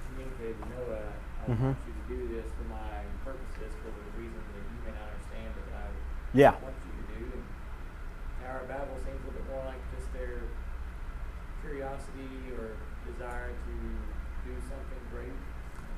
communicated 0.09 0.57
to 0.61 0.65
Noah, 0.73 1.09
I 1.41 1.51
Mhm. 1.51 1.63
want 1.63 1.77
you 1.87 1.93
to 1.93 2.03
do 2.11 2.35
this 2.35 2.45
for 2.53 2.65
my 2.69 3.01
purposes, 3.23 3.71
for 3.81 3.89
the 3.89 4.21
reason 4.21 4.37
that 4.37 4.65
you 4.67 4.77
may 4.85 4.93
not 4.93 5.07
understand 5.09 5.53
I 6.37 6.39
Yeah. 6.39 6.51
want 6.61 6.75
you 6.85 6.91
to 6.91 7.05
do. 7.17 7.23
And 7.33 7.43
Tower 8.43 8.61
of 8.61 8.67
Babel 8.67 8.97
seems 9.01 9.17
a 9.17 9.25
little 9.25 9.41
bit 9.41 9.47
more 9.49 9.65
like 9.65 9.81
just 9.95 10.11
their 10.13 10.43
curiosity 11.63 12.51
or 12.53 12.77
desire 13.27 13.49
to 13.49 14.49
do 14.49 14.55
something 14.61 14.99
great. 15.11 15.31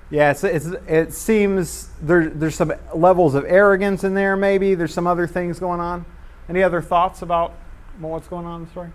Yeah, 0.10 0.32
it's, 0.32 0.44
it's, 0.44 0.66
it 0.88 1.14
seems 1.14 1.90
there, 2.02 2.30
there's 2.30 2.56
some 2.56 2.74
levels 2.94 3.36
of 3.36 3.46
arrogance 3.46 4.04
in 4.04 4.14
there, 4.14 4.36
maybe. 4.36 4.76
There's 4.76 4.94
some 4.94 5.08
other 5.08 5.28
things 5.28 5.60
going 5.60 5.80
on. 5.80 6.06
Any 6.48 6.64
other 6.64 6.82
thoughts 6.82 7.22
about 7.22 7.54
what's 8.00 8.28
going 8.28 8.46
on 8.46 8.62
in 8.62 8.66
the 8.66 8.72
story? 8.72 8.90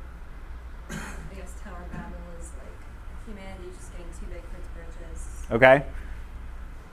I 0.90 0.94
guess 1.34 1.52
Tower 1.62 1.82
of 1.82 1.92
Babel 1.92 2.16
is 2.40 2.50
like 2.58 3.26
humanity 3.26 3.70
just 3.76 3.92
getting 3.92 4.06
too 4.18 4.26
big 4.32 4.42
for 4.42 4.56
its 4.56 4.68
britches. 4.74 5.52
Okay. 5.52 5.84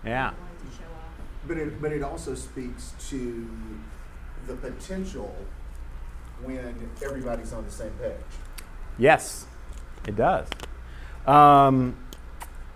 Yeah. 0.06 0.26
Wanting 0.32 0.72
to 0.72 0.78
show 0.78 0.84
off. 0.84 1.48
But 1.48 1.58
it, 1.58 1.82
but 1.82 1.92
it 1.92 2.04
also 2.04 2.36
speaks 2.36 2.94
to 3.10 3.50
the 4.48 4.56
potential 4.56 5.36
when 6.44 6.90
everybody's 7.04 7.54
on 7.54 7.66
the 7.66 7.72
same 7.72 7.92
page. 8.02 8.16
Yes, 8.98 9.46
it 10.08 10.16
does. 10.16 10.48
Um, 11.28 11.96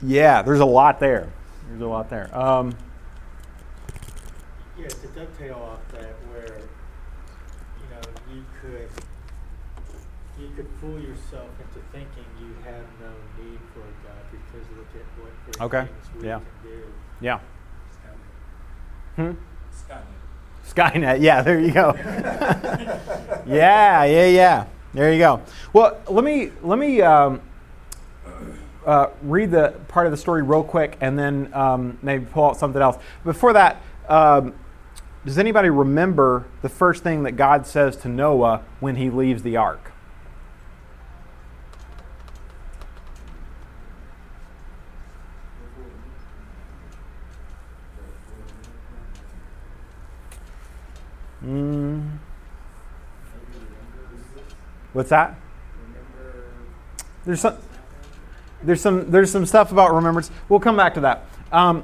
yeah, 0.01 0.41
there's 0.41 0.59
a 0.59 0.65
lot 0.65 0.99
there. 0.99 1.31
There's 1.69 1.81
a 1.81 1.87
lot 1.87 2.09
there. 2.09 2.35
Um, 2.37 2.75
Yeah, 4.77 4.87
to 4.87 5.07
dovetail 5.07 5.55
off 5.55 5.91
that, 5.93 6.13
where, 6.29 6.59
you 6.59 7.87
know, 7.89 8.01
you 8.33 8.43
could, 8.61 8.89
you 10.39 10.49
could 10.55 10.67
fool 10.81 10.99
yourself 10.99 11.49
into 11.59 11.79
thinking 11.91 12.25
you 12.39 12.53
have 12.65 12.83
no 12.99 13.11
need 13.43 13.59
for 13.73 13.79
a 13.79 13.93
God 14.03 14.23
because 14.31 14.67
look 14.77 14.87
at 14.93 15.05
what 15.21 15.31
great 15.45 15.61
Okay, 15.61 15.85
things 15.91 16.21
we 16.21 16.27
yeah. 16.27 16.39
can 16.39 16.69
do. 16.69 16.83
yeah. 17.21 17.39
Hmm? 19.15 19.31
Skynet. 19.71 20.19
Skynet. 20.67 21.21
Yeah, 21.21 21.41
there 21.41 21.57
you 21.59 21.71
go. 21.71 21.93
yeah, 23.47 24.03
yeah, 24.03 24.25
yeah. 24.25 24.65
There 24.93 25.13
you 25.13 25.19
go. 25.19 25.41
Well, 25.71 26.01
let 26.09 26.23
me 26.25 26.51
let 26.63 26.77
me 26.77 27.01
um, 27.01 27.39
uh, 28.85 29.07
read 29.23 29.51
the 29.51 29.73
part 29.87 30.05
of 30.05 30.11
the 30.11 30.17
story 30.17 30.43
real 30.43 30.63
quick, 30.63 30.97
and 31.01 31.17
then 31.17 31.51
um, 31.53 31.97
maybe 32.01 32.25
pull 32.25 32.45
out 32.45 32.57
something 32.57 32.81
else. 32.81 32.97
Before 33.23 33.53
that, 33.53 33.81
um, 34.07 34.53
does 35.25 35.39
anybody 35.39 35.69
remember 35.69 36.45
the 36.61 36.69
first 36.69 37.03
thing 37.03 37.23
that 37.23 37.31
God 37.31 37.65
says 37.65 37.97
to 37.97 38.09
Noah 38.09 38.63
when 38.79 38.95
he 38.95 39.09
leaves 39.09 39.41
the 39.41 39.57
ark? 39.57 39.91
Mm, 51.43 52.17
what's 54.93 55.09
that? 55.09 55.35
There's 57.25 57.41
some. 57.41 57.57
There's 58.63 58.81
some 58.81 59.11
there's 59.11 59.31
some 59.31 59.45
stuff 59.45 59.71
about 59.71 59.93
remembrance. 59.93 60.31
We'll 60.49 60.59
come 60.59 60.77
back 60.77 60.93
to 60.95 61.01
that. 61.01 61.25
Um, 61.51 61.83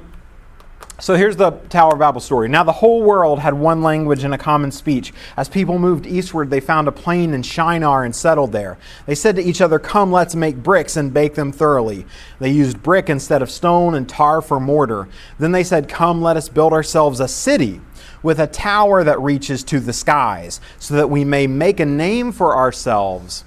so 0.98 1.16
here's 1.16 1.36
the 1.36 1.50
Tower 1.68 1.94
of 1.94 1.98
Babel 1.98 2.20
story. 2.20 2.48
Now 2.48 2.62
the 2.62 2.72
whole 2.72 3.02
world 3.02 3.40
had 3.40 3.54
one 3.54 3.82
language 3.82 4.22
and 4.22 4.34
a 4.34 4.38
common 4.38 4.70
speech. 4.70 5.12
As 5.36 5.48
people 5.48 5.78
moved 5.78 6.06
eastward, 6.06 6.50
they 6.50 6.60
found 6.60 6.86
a 6.86 6.92
plain 6.92 7.34
in 7.34 7.42
Shinar 7.42 8.04
and 8.04 8.14
settled 8.14 8.52
there. 8.52 8.78
They 9.06 9.16
said 9.16 9.34
to 9.36 9.42
each 9.42 9.60
other, 9.60 9.78
"Come, 9.78 10.12
let's 10.12 10.36
make 10.36 10.62
bricks 10.62 10.96
and 10.96 11.12
bake 11.12 11.34
them 11.34 11.50
thoroughly." 11.50 12.06
They 12.38 12.50
used 12.50 12.82
brick 12.82 13.10
instead 13.10 13.42
of 13.42 13.50
stone 13.50 13.94
and 13.94 14.08
tar 14.08 14.40
for 14.40 14.60
mortar. 14.60 15.08
Then 15.38 15.52
they 15.52 15.64
said, 15.64 15.88
"Come, 15.88 16.22
let 16.22 16.36
us 16.36 16.48
build 16.48 16.72
ourselves 16.72 17.20
a 17.20 17.28
city." 17.28 17.80
With 18.22 18.38
a 18.38 18.46
tower 18.46 19.02
that 19.02 19.20
reaches 19.20 19.64
to 19.64 19.80
the 19.80 19.92
skies, 19.92 20.60
so 20.78 20.94
that 20.94 21.10
we 21.10 21.24
may 21.24 21.48
make 21.48 21.80
a 21.80 21.86
name 21.86 22.30
for 22.30 22.56
ourselves. 22.56 23.42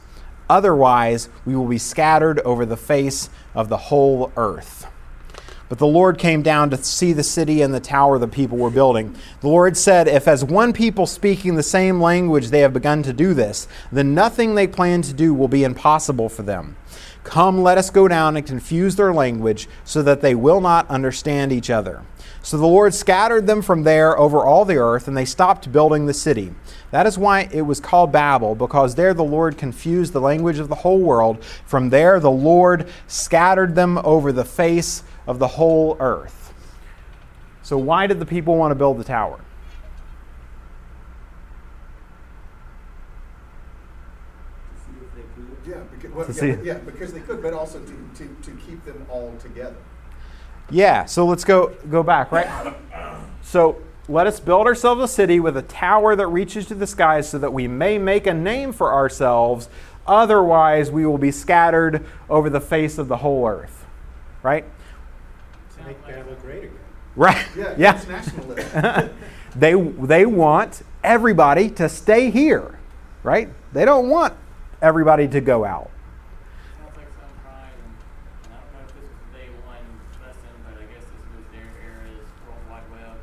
Otherwise, 0.50 1.30
we 1.46 1.56
will 1.56 1.68
be 1.68 1.78
scattered 1.78 2.40
over 2.40 2.66
the 2.66 2.78
face 2.78 3.30
of 3.54 3.70
the 3.70 3.78
whole 3.78 4.32
earth. 4.38 4.88
But 5.68 5.80
the 5.80 5.88
Lord 5.88 6.20
came 6.20 6.44
down 6.44 6.70
to 6.70 6.78
see 6.78 7.12
the 7.12 7.24
city 7.24 7.64
and 7.64 7.74
the 7.74 7.80
tower 7.80 8.20
the 8.20 8.28
people 8.28 8.58
were 8.58 8.70
building. 8.70 9.16
The 9.42 9.48
Lord 9.48 9.76
said, 9.76 10.08
If 10.08 10.28
as 10.28 10.44
one 10.44 10.74
people 10.74 11.08
speaking 11.08 11.56
the 11.56 11.64
same 11.64 12.00
language 12.00 12.50
they 12.50 12.60
have 12.60 12.74
begun 12.74 13.02
to 13.04 13.14
do 13.14 13.34
this, 13.34 13.68
then 13.92 14.14
nothing 14.14 14.54
they 14.54 14.68
plan 14.68 15.02
to 15.04 15.14
do 15.14 15.34
will 15.34 15.48
be 15.48 15.64
impossible 15.64 16.30
for 16.30 16.44
them. 16.44 16.76
Come, 17.24 17.64
let 17.64 17.80
us 17.80 17.90
go 17.90 18.08
down 18.08 18.38
and 18.38 18.46
confuse 18.46 18.96
their 18.96 19.12
language 19.12 19.68
so 19.84 20.04
that 20.04 20.22
they 20.22 20.36
will 20.36 20.62
not 20.62 20.88
understand 20.88 21.52
each 21.52 21.72
other. 21.72 22.04
So 22.46 22.58
the 22.58 22.68
Lord 22.68 22.94
scattered 22.94 23.48
them 23.48 23.64
from 23.64 23.82
there 23.82 24.16
over 24.20 24.46
all 24.46 24.66
the 24.66 24.78
earth, 24.78 25.08
and 25.08 25.18
they 25.18 25.26
stopped 25.26 25.72
building 25.72 26.06
the 26.06 26.14
city. 26.14 26.54
That 26.92 27.08
is 27.08 27.18
why 27.18 27.50
it 27.52 27.64
was 27.64 27.80
called 27.80 28.12
Babel, 28.12 28.54
because 28.54 28.94
there 28.94 29.16
the 29.16 29.24
Lord 29.24 29.58
confused 29.58 30.14
the 30.14 30.22
language 30.22 30.60
of 30.60 30.70
the 30.70 30.76
whole 30.76 31.00
world. 31.00 31.44
From 31.44 31.90
there 31.90 32.20
the 32.20 32.30
Lord 32.30 32.88
scattered 33.08 33.74
them 33.74 33.98
over 34.04 34.32
the 34.32 34.46
face 34.46 35.02
of 35.26 35.40
the 35.40 35.48
whole 35.48 35.98
earth. 36.00 36.54
So, 37.64 37.80
why 37.80 38.06
did 38.06 38.20
the 38.20 38.28
people 38.28 38.56
want 38.58 38.70
to 38.70 38.76
build 38.76 39.00
the 39.00 39.04
tower? 39.04 39.40
To 44.70 44.84
see 44.84 44.94
if 45.02 45.16
they 45.16 45.24
could. 45.34 45.58
Yeah, 45.66 45.82
because, 45.92 46.12
well, 46.12 46.28
To 46.28 46.48
yeah, 46.48 46.74
yeah, 46.74 46.78
because 46.78 47.12
they 47.12 47.22
could, 47.22 47.42
but 47.42 47.56
also 47.56 47.80
to, 47.80 48.10
to, 48.18 48.28
to 48.44 48.52
keep 48.68 48.86
them 48.86 49.08
all 49.10 49.36
together. 49.40 49.78
Yeah, 50.70 51.06
so 51.06 51.26
let's 51.26 51.44
go 51.44 51.74
go 51.90 52.02
back, 52.04 52.32
right? 52.32 52.74
So 53.44 53.78
let 54.08 54.28
us 54.28 54.40
build 54.40 54.68
ourselves 54.68 55.02
a 55.04 55.08
city 55.08 55.40
with 55.40 55.56
a 55.58 55.62
tower 55.62 56.16
that 56.16 56.28
reaches 56.28 56.66
to 56.68 56.76
the 56.76 56.88
skies 56.88 57.30
so 57.30 57.38
that 57.40 57.54
we 57.54 57.68
may 57.68 57.98
make 57.98 58.28
a 58.28 58.34
name 58.34 58.72
for 58.74 58.94
ourselves. 58.94 59.70
Otherwise, 60.08 60.92
we 60.92 61.06
will 61.06 61.18
be 61.18 61.32
scattered 61.32 62.06
over 62.30 62.50
the 62.50 62.62
face 62.62 62.98
of 62.98 63.08
the 63.08 63.18
whole 63.18 63.48
earth. 63.48 63.86
Right? 64.44 64.66
To 65.78 65.84
make 65.86 66.06
Babel 66.06 66.36
great 66.42 66.66
again. 66.66 66.78
Right. 67.16 67.46
Yeah, 67.58 67.74
Yeah. 67.78 67.96
it's 67.96 68.08
nationalism. 68.08 69.10
They 69.58 69.74
they 69.74 70.26
want 70.26 70.82
everybody 71.02 71.70
to 71.72 71.88
stay 71.88 72.30
here. 72.30 72.78
Right? 73.24 73.50
They 73.72 73.86
don't 73.86 74.10
want 74.10 74.34
everybody 74.82 75.28
to 75.30 75.40
go 75.40 75.64
out. 75.64 75.90
Sounds 76.78 76.98
like 76.98 77.08
some 77.16 77.32
pride, 77.42 77.72
and, 77.72 77.96
and 78.44 78.54
I 78.54 78.60
don't 78.60 78.74
know 78.76 78.84
if 78.84 78.94
this 78.94 79.08
was 79.08 79.16
a 79.16 79.38
day 79.38 79.48
one 79.64 79.88
lesson, 80.22 80.52
but 80.68 80.76
I 80.76 80.86
guess 80.92 81.08
this 81.08 81.24
was 81.34 81.46
their 81.56 81.72
era's 81.88 82.28
World 82.46 82.60
Wide 82.70 82.84
Web, 82.92 83.16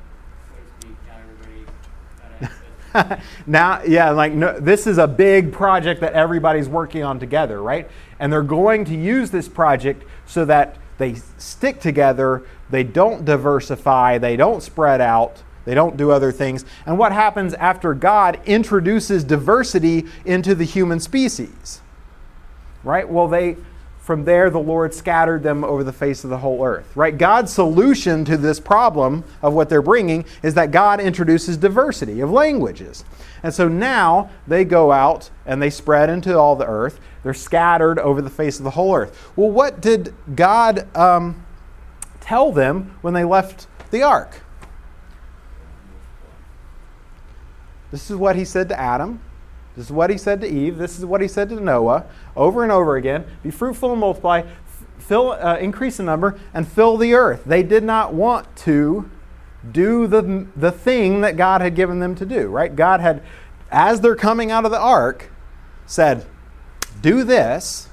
so 0.48 0.56
to 0.56 0.64
speak. 0.80 0.96
Now 3.46 3.82
yeah, 3.82 4.10
like 4.10 4.32
no, 4.32 4.58
this 4.58 4.86
is 4.86 4.98
a 4.98 5.06
big 5.06 5.52
project 5.52 6.00
that 6.00 6.12
everybody's 6.12 6.68
working 6.68 7.02
on 7.02 7.18
together, 7.18 7.62
right? 7.62 7.90
And 8.18 8.32
they're 8.32 8.42
going 8.42 8.84
to 8.86 8.94
use 8.94 9.30
this 9.30 9.48
project 9.48 10.04
so 10.26 10.44
that 10.44 10.76
they 10.98 11.14
stick 11.38 11.80
together, 11.80 12.44
they 12.70 12.84
don't 12.84 13.24
diversify, 13.24 14.18
they 14.18 14.36
don't 14.36 14.62
spread 14.62 15.00
out, 15.00 15.42
they 15.64 15.74
don't 15.74 15.96
do 15.96 16.10
other 16.10 16.32
things. 16.32 16.64
And 16.86 16.98
what 16.98 17.12
happens 17.12 17.54
after 17.54 17.94
God 17.94 18.40
introduces 18.46 19.24
diversity 19.24 20.06
into 20.24 20.54
the 20.54 20.64
human 20.64 21.00
species? 21.00 21.80
Right? 22.84 23.08
Well, 23.08 23.28
they 23.28 23.56
from 24.02 24.24
there 24.24 24.50
the 24.50 24.58
Lord 24.58 24.92
scattered 24.92 25.44
them 25.44 25.62
over 25.62 25.84
the 25.84 25.92
face 25.92 26.24
of 26.24 26.30
the 26.30 26.38
whole 26.38 26.64
earth. 26.66 26.96
Right? 26.96 27.16
God's 27.16 27.52
solution 27.52 28.24
to 28.24 28.36
this 28.36 28.58
problem 28.58 29.22
of 29.42 29.54
what 29.54 29.68
they're 29.68 29.80
bringing 29.80 30.24
is 30.42 30.54
that 30.54 30.72
God 30.72 31.00
introduces 31.00 31.56
diversity 31.56 32.20
of 32.20 32.30
languages. 32.30 33.04
And 33.44 33.54
so 33.54 33.68
now 33.68 34.28
they 34.46 34.64
go 34.64 34.90
out 34.90 35.30
and 35.46 35.62
they 35.62 35.70
spread 35.70 36.10
into 36.10 36.36
all 36.36 36.56
the 36.56 36.66
earth. 36.66 36.98
They're 37.22 37.32
scattered 37.32 38.00
over 38.00 38.20
the 38.20 38.30
face 38.30 38.58
of 38.58 38.64
the 38.64 38.70
whole 38.70 38.94
earth. 38.96 39.32
Well, 39.36 39.50
what 39.50 39.80
did 39.80 40.12
God 40.34 40.94
um, 40.96 41.46
tell 42.20 42.50
them 42.50 42.98
when 43.02 43.14
they 43.14 43.24
left 43.24 43.68
the 43.92 44.02
ark? 44.02 44.42
This 47.92 48.10
is 48.10 48.16
what 48.16 48.34
he 48.34 48.44
said 48.44 48.68
to 48.70 48.80
Adam. 48.80 49.20
This 49.76 49.86
is 49.86 49.92
what 49.92 50.10
he 50.10 50.18
said 50.18 50.40
to 50.42 50.46
Eve. 50.48 50.76
This 50.76 50.98
is 50.98 51.04
what 51.04 51.20
he 51.20 51.28
said 51.28 51.48
to 51.48 51.60
Noah 51.60 52.04
over 52.36 52.62
and 52.62 52.70
over 52.70 52.96
again 52.96 53.24
Be 53.42 53.50
fruitful 53.50 53.92
and 53.92 54.00
multiply, 54.00 54.42
fill, 54.98 55.32
uh, 55.32 55.56
increase 55.58 55.98
in 55.98 56.06
number, 56.06 56.38
and 56.52 56.68
fill 56.68 56.96
the 56.96 57.14
earth. 57.14 57.44
They 57.44 57.62
did 57.62 57.82
not 57.82 58.12
want 58.12 58.54
to 58.56 59.10
do 59.70 60.06
the, 60.06 60.46
the 60.56 60.72
thing 60.72 61.20
that 61.20 61.36
God 61.36 61.60
had 61.60 61.74
given 61.74 62.00
them 62.00 62.14
to 62.16 62.26
do, 62.26 62.48
right? 62.48 62.74
God 62.74 63.00
had, 63.00 63.22
as 63.70 64.00
they're 64.00 64.16
coming 64.16 64.50
out 64.50 64.64
of 64.64 64.70
the 64.70 64.80
ark, 64.80 65.30
said, 65.86 66.26
Do 67.00 67.24
this. 67.24 67.88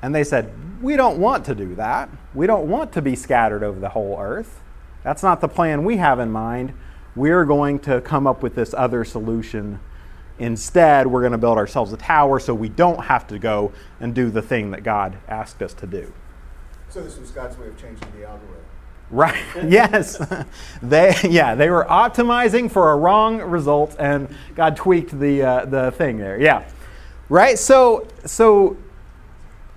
And 0.00 0.14
they 0.14 0.24
said, 0.24 0.52
We 0.82 0.96
don't 0.96 1.18
want 1.18 1.44
to 1.46 1.54
do 1.54 1.74
that. 1.76 2.08
We 2.34 2.46
don't 2.46 2.68
want 2.68 2.92
to 2.92 3.02
be 3.02 3.14
scattered 3.14 3.62
over 3.62 3.78
the 3.78 3.90
whole 3.90 4.18
earth. 4.18 4.60
That's 5.04 5.22
not 5.22 5.40
the 5.40 5.48
plan 5.48 5.84
we 5.84 5.98
have 5.98 6.18
in 6.18 6.30
mind. 6.30 6.72
We're 7.14 7.44
going 7.44 7.78
to 7.80 8.00
come 8.00 8.26
up 8.26 8.42
with 8.42 8.54
this 8.54 8.74
other 8.74 9.04
solution 9.04 9.80
Instead, 10.38 11.06
we're 11.06 11.20
going 11.20 11.32
to 11.32 11.38
build 11.38 11.58
ourselves 11.58 11.92
a 11.92 11.96
tower 11.96 12.38
so 12.38 12.54
we 12.54 12.68
don't 12.68 13.04
have 13.04 13.26
to 13.26 13.38
go 13.38 13.72
and 14.00 14.14
do 14.14 14.30
the 14.30 14.42
thing 14.42 14.70
that 14.70 14.82
God 14.82 15.18
asked 15.28 15.62
us 15.62 15.74
to 15.74 15.86
do. 15.86 16.12
So 16.88 17.02
this 17.02 17.18
was 17.18 17.30
God's 17.30 17.58
way 17.58 17.68
of 17.68 17.80
changing 17.80 18.08
the 18.16 18.26
algorithm. 18.26 18.64
Right. 19.10 19.42
yes. 19.68 20.18
they 20.82 21.14
yeah, 21.24 21.54
they 21.54 21.70
were 21.70 21.84
optimizing 21.84 22.70
for 22.70 22.92
a 22.92 22.96
wrong 22.96 23.40
result 23.40 23.96
and 23.98 24.28
God 24.54 24.76
tweaked 24.76 25.18
the 25.18 25.42
uh, 25.42 25.64
the 25.64 25.90
thing 25.92 26.18
there. 26.18 26.40
Yeah. 26.40 26.68
Right? 27.28 27.58
So 27.58 28.06
so 28.24 28.76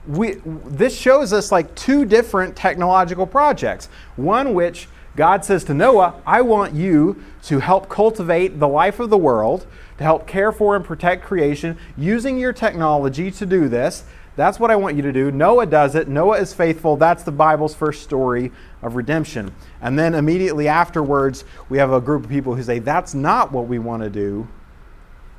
we 0.08 0.42
this 0.46 0.98
shows 0.98 1.32
us 1.34 1.52
like 1.52 1.74
two 1.76 2.06
different 2.06 2.56
technological 2.56 3.26
projects. 3.26 3.88
One 4.16 4.54
which 4.54 4.88
God 5.16 5.44
says 5.44 5.64
to 5.66 5.74
Noah, 5.74 6.22
I 6.26 6.42
want 6.42 6.74
you 6.74 7.24
to 7.44 7.60
help 7.60 7.90
cultivate 7.90 8.60
the 8.60 8.68
life 8.68 9.00
of 9.00 9.10
the 9.10 9.18
world 9.18 9.66
to 10.02 10.06
help 10.06 10.26
care 10.26 10.52
for 10.52 10.76
and 10.76 10.84
protect 10.84 11.24
creation 11.24 11.78
using 11.96 12.40
your 12.40 12.52
technology 12.52 13.30
to 13.30 13.46
do 13.46 13.70
this. 13.70 14.04
That's 14.36 14.60
what 14.60 14.72
I 14.72 14.76
want 14.76 14.96
you 14.96 15.04
to 15.04 15.12
do. 15.12 15.30
Noah 15.30 15.68
does 15.68 15.94
it. 15.94 16.08
Noah 16.08 16.40
is 16.40 16.54
faithful. 16.54 16.98
That's 16.98 17.22
the 17.22 17.32
Bible's 17.32 17.76
first 17.76 18.02
story 18.02 18.52
of 18.82 18.96
redemption. 18.96 19.54
And 19.80 20.00
then 20.00 20.16
immediately 20.16 20.68
afterwards, 20.68 21.44
we 21.70 21.78
have 21.78 21.94
a 21.94 22.02
group 22.02 22.24
of 22.24 22.32
people 22.32 22.56
who 22.56 22.64
say, 22.64 22.80
That's 22.80 23.14
not 23.14 23.52
what 23.52 23.68
we 23.68 23.78
want 23.78 24.02
to 24.02 24.10
do. 24.10 24.48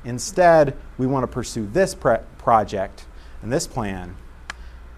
Instead, 0.05 0.77
we 0.97 1.07
want 1.07 1.23
to 1.23 1.27
pursue 1.27 1.67
this 1.67 1.93
pre- 1.93 2.17
project 2.37 3.05
and 3.41 3.51
this 3.51 3.67
plan. 3.67 4.15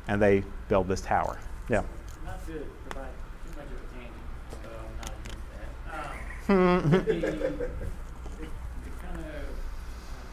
And 0.08 0.22
they 0.22 0.44
build 0.68 0.88
this 0.88 1.02
tower. 1.02 1.40
Yeah. 1.70 1.82
Not 2.24 2.46
to 2.46 2.54
provide 2.90 3.10
too 3.44 3.52
much 3.58 3.66
of 3.66 3.80
a 3.82 3.88
tangent, 3.98 4.14
so 4.62 4.70
I'm 4.78 4.98
not 4.98 5.12
against 5.26 5.48
that. 5.50 6.54
Um, 6.54 6.92
the, 6.92 6.98
the 6.98 8.92
kind 9.02 9.20
of 9.20 9.56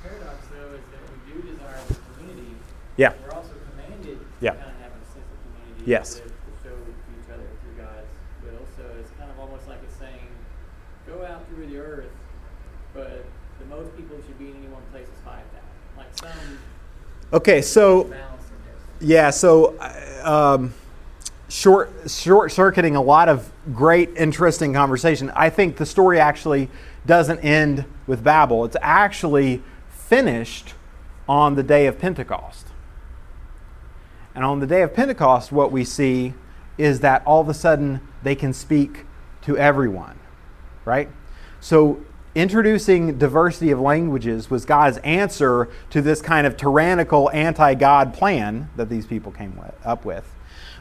paradox, 0.03 0.47
though, 0.51 0.75
is 0.75 0.85
that 0.93 1.03
we 1.09 1.33
do 1.33 1.37
desire 1.49 1.81
the 1.89 1.97
community. 2.17 2.57
Yeah. 3.03 3.15
We're 3.27 3.35
also 3.35 3.51
commanded 3.75 4.19
Yeah. 4.41 4.51
to 4.53 4.57
kind 4.59 4.71
of 4.71 4.77
have 4.83 4.93
a 4.93 5.05
sense 5.13 5.27
of 5.27 5.39
community. 5.43 5.91
Yes. 5.91 6.15
To, 6.15 6.21
to 6.23 6.29
show 6.63 6.71
each 6.71 7.31
other 7.35 7.43
through 7.63 7.85
God's 7.85 8.07
will. 8.45 8.67
So 8.77 8.83
it's 9.01 9.11
kind 9.19 9.29
of 9.29 9.41
almost 9.41 9.67
like 9.67 9.79
it's 9.83 9.97
saying, 9.97 10.29
go 11.09 11.25
out 11.27 11.49
through 11.49 11.67
the 11.67 11.79
earth, 11.79 12.13
but 12.95 13.25
the 13.59 13.65
most 13.67 13.97
people 13.97 14.17
should 14.25 14.39
be 14.39 14.51
in 14.51 14.57
any 14.57 14.69
one 14.69 14.83
place 14.93 15.09
is 15.09 15.19
5,000. 15.25 15.43
Like 15.97 16.17
some 16.17 16.59
Okay, 17.33 17.61
so 17.61 18.05
balance 18.05 18.45
in 18.45 19.09
there. 19.09 19.17
Yeah, 19.17 19.31
so 19.31 19.75
um, 20.23 20.73
short 21.49 21.91
short 22.07 22.53
circuiting 22.53 22.95
a 22.95 23.03
lot 23.03 23.29
of 23.29 23.51
great, 23.75 24.11
interesting 24.17 24.73
conversation. 24.75 25.33
I 25.35 25.51
think 25.51 25.77
the 25.77 25.87
story 25.87 26.21
actually 26.21 26.69
doesn't 27.05 27.41
end 27.41 27.85
with 28.07 28.23
Babel. 28.23 28.65
It's 28.65 28.77
actually 28.81 29.61
finished 29.89 30.75
on 31.29 31.55
the 31.57 31.63
day 31.63 31.87
of 31.87 31.99
Pentecost. 31.99 32.67
And 34.35 34.45
on 34.45 34.61
the 34.61 34.67
day 34.67 34.83
of 34.83 34.95
Pentecost, 34.95 35.53
what 35.53 35.73
we 35.73 35.85
see 35.85 36.35
is 36.79 37.01
that 37.01 37.23
all 37.27 37.41
of 37.41 37.49
a 37.49 37.55
sudden 37.55 38.01
they 38.23 38.35
can 38.35 38.53
speak 38.53 39.07
to 39.43 39.57
everyone, 39.59 40.19
right? 40.85 41.09
So 41.61 42.01
introducing 42.35 43.19
diversity 43.19 43.71
of 43.71 43.81
languages 43.81 44.51
was 44.51 44.65
God's 44.65 44.99
answer 44.99 45.69
to 45.91 46.01
this 46.01 46.23
kind 46.23 46.47
of 46.47 46.57
tyrannical 46.57 47.31
anti 47.31 47.75
God 47.75 48.15
plan 48.15 48.71
that 48.77 48.89
these 48.89 49.07
people 49.07 49.33
came 49.33 49.57
with, 49.57 49.75
up 49.85 50.05
with. 50.05 50.35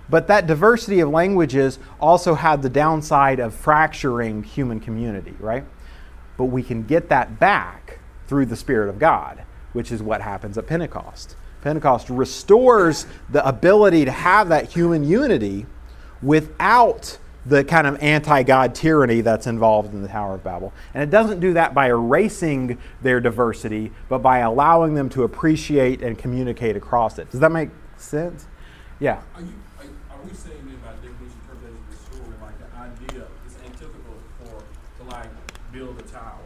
But 0.10 0.28
that 0.28 0.48
diversity 0.48 1.00
of 1.00 1.10
languages 1.10 1.80
also 2.00 2.36
had 2.36 2.62
the 2.62 2.70
downside 2.70 3.40
of 3.40 3.54
fracturing 3.54 4.44
human 4.44 4.80
community, 4.80 5.36
right? 5.40 5.64
But 6.38 6.46
we 6.46 6.64
can 6.64 6.84
get 6.84 7.10
that 7.10 7.40
back 7.40 8.00
through 8.28 8.48
the 8.48 8.56
Spirit 8.56 8.90
of 8.90 9.00
God, 9.00 9.44
which 9.74 9.92
is 9.92 10.02
what 10.02 10.22
happens 10.22 10.58
at 10.58 10.68
Pentecost. 10.68 11.36
Pentecost 11.62 12.10
restores 12.10 13.06
the 13.30 13.48
ability 13.48 14.06
to 14.06 14.12
have 14.12 14.50
that 14.50 14.72
human 14.72 15.04
unity 15.04 15.66
without 16.22 17.18
the 17.46 17.64
kind 17.64 17.88
of 17.88 18.02
anti 18.02 18.44
God 18.44 18.76
tyranny 18.76 19.22
that's 19.22 19.48
involved 19.48 19.94
in 19.94 20.02
the 20.02 20.08
Tower 20.08 20.36
of 20.36 20.44
Babel. 20.44 20.74
And 20.94 21.02
it 21.04 21.10
doesn't 21.10 21.40
do 21.40 21.54
that 21.54 21.74
by 21.74 21.88
erasing 21.88 22.78
their 23.02 23.20
diversity, 23.20 23.92
but 24.10 24.20
by 24.20 24.40
allowing 24.40 24.94
them 24.94 25.10
to 25.10 25.24
appreciate 25.24 26.02
and 26.02 26.18
communicate 26.18 26.76
across 26.76 27.18
it. 27.18 27.30
Does 27.32 27.40
that 27.40 27.52
make 27.52 27.70
sense? 27.98 28.46
Yeah. 29.00 29.22
Are 29.36 29.42
you 29.42 29.54
are, 29.80 29.88
we 30.24 30.34
saying 30.36 30.62
then 30.66 30.78
by 30.86 30.92
definition 31.02 31.40
interpretation 31.42 31.82
of 31.90 31.98
story, 31.98 32.36
like 32.42 32.58
the 32.60 32.78
idea 32.78 33.26
is 33.48 33.56
antithetical 33.66 34.16
for 34.38 34.64
to 35.04 35.10
like 35.10 35.30
build 35.72 36.00
a 36.00 36.04
tower, 36.04 36.38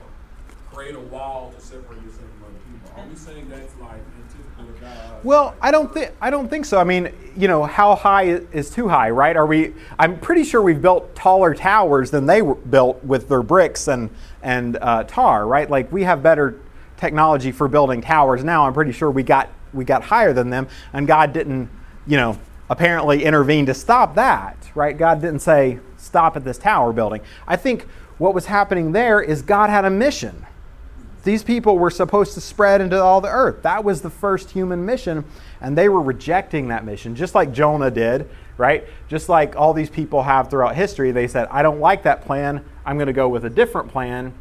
create 0.76 0.96
a 0.96 1.00
wall 1.00 1.54
to 1.56 1.62
separate 1.62 2.04
yourself 2.04 2.28
from 2.38 2.48
other 2.48 2.60
people? 2.70 3.02
Are 3.02 3.08
we 3.08 3.16
saying 3.16 3.50
that's 3.50 3.74
like 3.80 4.02
atypical 4.20 4.70
of 4.70 4.82
God? 4.82 5.24
Well, 5.24 5.56
I 5.62 5.72
don't 5.72 5.94
think 5.94 6.12
I 6.22 6.30
don't 6.30 6.50
think 6.50 6.66
so. 6.66 6.80
I 6.80 6.84
mean, 6.84 7.14
you 7.38 7.48
know, 7.48 7.64
how 7.64 7.96
high 7.96 8.24
is 8.24 8.70
too 8.70 8.90
high, 8.90 9.10
right? 9.10 9.38
Are 9.38 9.46
we? 9.46 9.74
I'm 9.98 10.20
pretty 10.20 10.44
sure 10.44 10.62
we've 10.62 10.82
built 10.82 11.16
taller 11.16 11.56
towers 11.56 12.12
than 12.12 12.26
they 12.26 12.42
built 12.42 13.04
with 13.06 13.30
their 13.30 13.42
bricks 13.42 13.88
and 13.88 14.10
and 14.44 14.78
uh, 14.82 15.06
tar, 15.06 15.48
right? 15.48 15.70
Like 15.70 15.92
we 15.92 16.04
have 16.04 16.22
better 16.22 16.60
technology 16.98 17.52
for 17.54 17.68
building 17.70 18.02
towers 18.02 18.44
now. 18.44 18.68
I'm 18.68 18.74
pretty 18.74 18.92
sure 18.92 19.10
we 19.10 19.24
got 19.24 19.50
we 19.74 19.86
got 19.86 20.04
higher 20.04 20.34
than 20.34 20.50
them, 20.50 20.68
and 20.92 21.08
God 21.08 21.32
didn't, 21.32 21.70
you 22.06 22.18
know, 22.18 22.38
apparently 22.70 23.24
intervene 23.24 23.66
to 23.68 23.74
stop 23.74 24.16
that, 24.16 24.58
right? 24.76 24.98
God 24.98 25.22
didn't 25.22 25.40
say 25.40 25.80
stop 25.98 26.36
at 26.36 26.44
this 26.44 26.58
tower 26.58 26.92
building. 26.92 27.22
I 27.48 27.56
think 27.56 27.84
what 28.18 28.34
was 28.34 28.48
happening 28.48 28.92
there 28.92 29.22
is 29.22 29.42
God 29.42 29.70
had 29.70 29.86
a 29.86 29.90
mission. 29.90 30.46
These 31.26 31.44
people 31.44 31.78
were 31.78 31.90
supposed 31.90 32.34
to 32.36 32.42
spread 32.42 32.82
into 32.82 33.02
all 33.02 33.20
the 33.20 33.30
earth. 33.30 33.64
That 33.64 33.84
was 33.84 34.02
the 34.02 34.10
first 34.12 34.52
human 34.52 34.86
mission, 34.86 35.26
and 35.60 35.76
they 35.78 35.90
were 35.90 36.00
rejecting 36.02 36.68
that 36.70 36.86
mission, 36.86 37.16
just 37.16 37.34
like 37.36 37.52
Jonah 37.52 37.90
did, 37.92 38.30
right? 38.58 38.86
Just 39.10 39.28
like 39.28 39.56
all 39.56 39.74
these 39.74 39.90
people 39.90 40.22
have 40.24 40.50
throughout 40.52 40.76
history. 40.76 41.12
They 41.12 41.28
said, 41.28 41.48
I 41.50 41.64
don't 41.64 41.80
like 41.80 42.04
that 42.04 42.22
plan. 42.26 42.64
I'm 42.86 42.98
going 42.98 43.08
to 43.08 43.14
go 43.14 43.28
with 43.28 43.44
a 43.44 43.50
different 43.50 43.90
plan. 43.92 44.34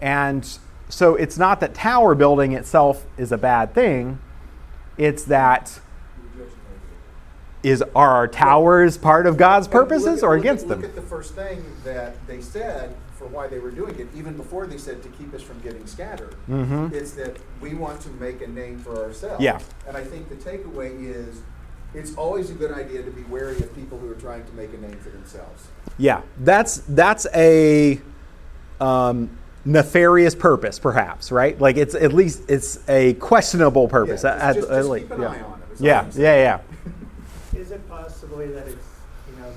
And 0.00 0.48
so 0.88 1.14
it's 1.14 1.36
not 1.36 1.60
that 1.60 1.74
tower 1.74 2.14
building 2.14 2.52
itself 2.52 3.04
is 3.18 3.30
a 3.30 3.38
bad 3.38 3.74
thing, 3.74 4.18
it's 4.96 5.24
that 5.24 5.78
is 7.62 7.82
are 7.94 8.10
our 8.10 8.28
towers 8.28 8.96
part 8.98 9.26
of 9.26 9.36
God's 9.36 9.66
look 9.66 9.72
purposes 9.72 10.22
at- 10.22 10.26
or 10.26 10.36
look 10.36 10.38
at- 10.38 10.40
against 10.40 10.66
Look 10.68 10.80
them? 10.80 10.90
at 10.90 10.94
the 10.96 11.02
first 11.02 11.34
thing 11.34 11.64
that 11.84 12.14
they 12.26 12.40
said 12.40 12.94
for 13.24 13.34
why 13.34 13.48
they 13.48 13.58
were 13.58 13.70
doing 13.70 13.98
it, 13.98 14.08
even 14.14 14.36
before 14.36 14.66
they 14.66 14.76
said 14.76 15.02
to 15.02 15.08
keep 15.10 15.32
us 15.32 15.40
from 15.40 15.58
getting 15.60 15.86
scattered. 15.86 16.34
Mhm. 16.48 16.92
It's 16.92 17.12
that 17.12 17.36
we 17.60 17.74
want 17.74 18.00
to 18.02 18.10
make 18.20 18.42
a 18.42 18.46
name 18.46 18.78
for 18.78 19.02
ourselves. 19.02 19.42
Yeah. 19.42 19.60
And 19.88 19.96
I 19.96 20.04
think 20.04 20.28
the 20.28 20.34
takeaway 20.36 20.92
is 21.02 21.40
it's 21.94 22.14
always 22.16 22.50
a 22.50 22.54
good 22.54 22.72
idea 22.72 23.02
to 23.02 23.10
be 23.10 23.22
wary 23.22 23.56
of 23.56 23.74
people 23.74 23.98
who 23.98 24.10
are 24.10 24.16
trying 24.16 24.44
to 24.44 24.52
make 24.52 24.74
a 24.74 24.76
name 24.78 24.98
for 24.98 25.10
themselves. 25.10 25.68
Yeah, 25.96 26.22
that's 26.40 26.82
that's 26.88 27.26
a 27.34 28.00
um, 28.80 29.30
nefarious 29.64 30.34
purpose, 30.34 30.78
perhaps, 30.78 31.30
right? 31.32 31.58
Like 31.58 31.76
it's 31.76 31.94
at 31.94 32.12
least 32.12 32.42
it's 32.48 32.78
a 32.88 33.14
questionable 33.14 33.88
purpose. 33.88 34.24
Yeah, 34.24 34.34
at, 34.34 34.56
just- 34.56 34.68
at 34.68 34.76
just 34.78 34.88
least. 34.90 35.08
keep 35.08 35.16
an 35.16 35.22
yeah. 35.22 35.28
eye 35.28 35.40
on 35.40 35.62
it, 35.62 35.74
is 35.74 35.80
all 35.80 35.86
yeah, 35.86 36.10
yeah, 36.16 36.60
yeah. 37.54 37.58
Is 37.60 37.70
it 37.70 37.88
possibly 37.88 38.48
that 38.48 38.66
it's, 38.66 38.88
you 39.30 39.40
know, 39.40 39.50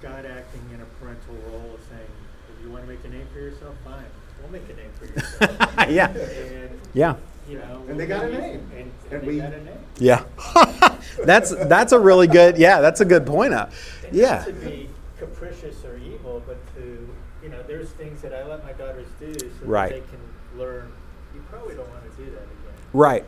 God 0.00 0.24
acting 0.24 0.62
in 0.72 0.80
a 0.80 0.86
parental 0.98 1.34
role 1.52 1.74
of 1.74 1.80
saying, 1.90 2.08
if 2.56 2.64
you 2.64 2.70
want 2.72 2.84
to 2.84 2.85
make 2.96 3.04
a 3.12 3.14
name 3.16 3.26
for 3.32 3.38
yourself, 3.38 3.74
fine, 3.84 4.04
we'll 4.40 4.50
make 4.52 4.68
a 4.68 4.74
name 4.74 4.90
for 4.98 5.06
yourself. 5.46 5.88
yeah, 5.90 6.08
And, 6.10 6.80
yeah, 6.94 7.16
you 7.48 7.58
know. 7.58 7.82
And 7.88 7.98
they 8.00 8.06
got 8.06 8.24
a 8.24 8.28
name. 8.32 8.60
And, 8.76 8.90
And 9.10 9.12
and 9.12 9.22
they 9.22 9.26
we- 9.26 9.38
got 9.38 9.52
a 9.52 9.64
name. 9.64 9.78
yeah. 9.98 10.24
that's 11.24 11.50
that's 11.66 11.92
a 11.92 11.98
really 11.98 12.26
good. 12.26 12.58
Yeah, 12.58 12.80
that's 12.80 13.00
a 13.00 13.04
good 13.04 13.24
point. 13.26 13.54
Uh, 13.54 13.58
up. 13.58 13.72
Yeah. 14.12 14.36
not 14.38 14.46
to 14.46 14.52
be 14.52 14.88
capricious 15.18 15.84
or 15.84 15.96
evil, 15.98 16.42
but 16.46 16.58
to, 16.76 17.08
you 17.42 17.48
know, 17.48 17.62
there's 17.66 17.88
things 17.90 18.20
that 18.22 18.34
I 18.34 18.44
let 18.46 18.64
my 18.64 18.72
daughters 18.72 19.06
do 19.18 19.32
so 19.38 19.46
Right. 19.62 19.92
that 19.92 20.02
they 20.02 20.10
can 20.10 20.58
learn, 20.58 20.92
you 21.34 21.42
probably 21.50 21.74
don't 21.74 21.88
want 21.88 22.02
to 22.10 22.16
do 22.22 22.24
that 22.30 22.42
again. 22.42 22.74
Right. 22.92 23.24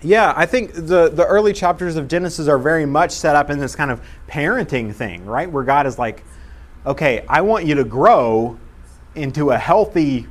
Yeah, 0.00 0.32
I 0.36 0.46
think 0.46 0.72
the, 0.74 1.08
the 1.08 1.26
early 1.26 1.52
chapters 1.52 1.96
of 1.96 2.06
Genesis 2.06 2.46
are 2.46 2.58
very 2.58 2.86
much 2.86 3.10
set 3.10 3.34
up 3.34 3.50
in 3.50 3.58
this 3.58 3.74
kind 3.74 3.90
of 3.90 4.00
parenting 4.28 4.94
thing, 4.94 5.26
right? 5.26 5.50
Where 5.50 5.64
God 5.64 5.86
is 5.88 5.98
like, 5.98 6.22
okay, 6.88 7.24
I 7.28 7.42
want 7.42 7.66
you 7.66 7.76
to 7.76 7.84
grow 7.84 8.58
into 9.14 9.50
a 9.50 9.58
healthy 9.58 10.26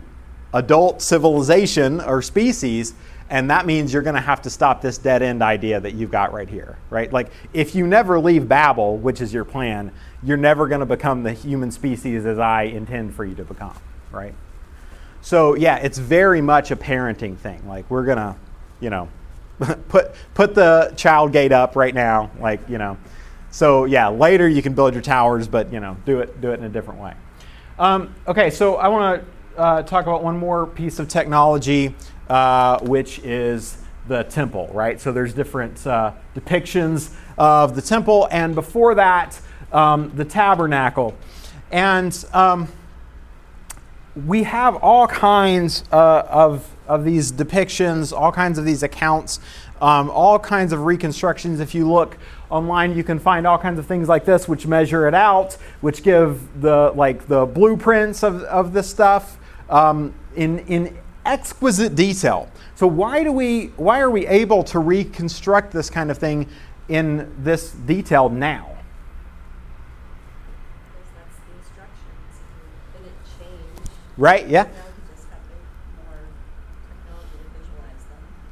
adult 0.54 1.02
civilization 1.02 2.02
or 2.02 2.22
species, 2.22 2.94
and 3.30 3.50
that 3.50 3.66
means 3.66 3.94
you're 3.94 4.02
going 4.02 4.16
to 4.16 4.22
have 4.22 4.42
to 4.42 4.50
stop 4.50 4.82
this 4.82 4.98
dead 4.98 5.22
end 5.22 5.42
idea 5.42 5.80
that 5.80 5.94
you've 5.94 6.12
got 6.12 6.34
right 6.34 6.50
here, 6.50 6.78
right? 6.90 7.12
Like, 7.14 7.32
if 7.54 7.76
you 7.76 7.86
never 7.86 8.20
leave 8.20 8.48
Babel, 8.48 8.98
which 8.98 9.22
is 9.22 9.34
your 9.34 9.46
plan, 9.46 9.92
you're 10.24 10.38
never 10.38 10.68
going 10.68 10.80
to 10.80 10.86
become 10.86 11.24
the 11.24 11.34
human 11.34 11.72
species 11.72 12.26
as 12.26 12.40
I 12.40 12.64
intend 12.64 13.14
for 13.14 13.24
you 13.24 13.36
to 13.36 13.44
become, 13.44 13.76
right? 14.12 14.34
So 15.22 15.56
yeah, 15.56 15.76
it's 15.78 15.98
very 15.98 16.42
much 16.42 16.72
a 16.72 16.76
parenting 16.76 17.38
thing. 17.38 17.68
Like 17.68 17.90
we're 17.90 18.06
gonna, 18.06 18.38
you 18.80 18.90
know, 18.90 19.10
put 19.90 20.14
put 20.34 20.56
the 20.56 20.94
child 20.96 21.34
gate 21.34 21.52
up 21.52 21.76
right 21.76 21.94
now. 21.94 22.32
Like 22.40 22.62
you 22.70 22.78
know, 22.78 22.98
so 23.52 23.86
yeah, 23.86 24.08
later 24.10 24.48
you 24.48 24.62
can 24.62 24.74
build 24.74 24.94
your 24.94 25.02
towers, 25.02 25.48
but 25.48 25.72
you 25.72 25.80
know, 25.80 25.98
do 26.06 26.20
it 26.20 26.42
do 26.42 26.52
it 26.52 26.60
in 26.60 26.66
a 26.66 26.70
different 26.70 27.00
way. 27.00 27.14
Um, 27.80 28.14
okay, 28.28 28.50
so 28.50 28.76
I 28.76 28.88
want 28.88 29.22
to 29.22 29.62
uh, 29.62 29.82
talk 29.84 30.06
about 30.06 30.24
one 30.24 30.38
more 30.38 30.66
piece 30.68 31.00
of 31.00 31.08
technology, 31.08 31.96
uh, 32.30 32.80
which 32.80 33.20
is 33.20 33.78
the 34.08 34.24
temple. 34.24 34.70
Right. 34.74 35.00
So 35.00 35.12
there's 35.12 35.34
different 35.34 35.86
uh, 35.86 36.14
depictions 36.36 37.14
of 37.38 37.76
the 37.76 37.82
temple, 37.82 38.28
and 38.32 38.56
before 38.56 38.96
that, 38.96 39.40
um, 39.72 40.12
the 40.16 40.26
tabernacle, 40.26 41.16
and 41.72 42.26
um, 42.34 42.68
we 44.26 44.44
have 44.44 44.76
all 44.78 45.08
kinds 45.08 45.84
uh, 45.92 46.24
of, 46.30 46.76
of 46.88 47.04
these 47.04 47.32
depictions, 47.32 48.18
all 48.18 48.32
kinds 48.32 48.58
of 48.58 48.66
these 48.66 48.84
accounts, 48.84 49.40
um, 49.82 50.10
all 50.10 50.40
kinds 50.40 50.74
of 50.74 50.86
reconstructions. 50.86 51.60
If 51.60 51.76
you 51.76 51.90
look 51.90 52.18
online, 52.50 52.96
you 52.96 53.04
can 53.04 53.20
find 53.20 53.46
all 53.46 53.58
kinds 53.58 53.78
of 53.78 53.86
things 53.86 54.08
like 54.08 54.26
this, 54.26 54.48
which 54.48 54.66
measure 54.66 55.08
it 55.08 55.14
out, 55.14 55.54
which 55.82 56.02
give 56.04 56.62
the 56.62 56.92
like 56.96 57.28
the 57.28 57.46
blueprints 57.46 58.24
of, 58.24 58.42
of 58.44 58.74
this 58.74 58.90
stuff 58.90 59.38
um, 59.70 60.14
in 60.36 60.60
in 60.60 60.98
exquisite 61.26 61.94
detail. 61.94 62.50
So 62.76 62.88
why 62.88 63.24
do 63.24 63.32
we 63.32 63.68
why 63.76 64.00
are 64.00 64.10
we 64.10 64.26
able 64.28 64.64
to 64.66 64.80
reconstruct 64.80 65.72
this 65.74 65.90
kind 65.90 66.10
of 66.10 66.18
thing 66.18 66.48
in 66.88 67.32
this 67.44 67.72
detail 67.72 68.30
now? 68.30 68.78
Because 70.88 71.10
that's 71.18 71.36
the 71.38 71.58
instructions, 71.58 72.42
and 72.96 73.06
it 73.06 73.14
changed. 73.38 73.60
Right? 73.80 73.86
Yeah. 73.86 73.86
Now 73.86 73.86
we 73.86 73.86
just 73.86 73.86
have 73.86 73.86
to 73.86 73.88
more 73.88 73.88
technology 73.88 73.96
to 73.98 74.07
visualize 74.18 74.50
Yeah. 74.50 74.68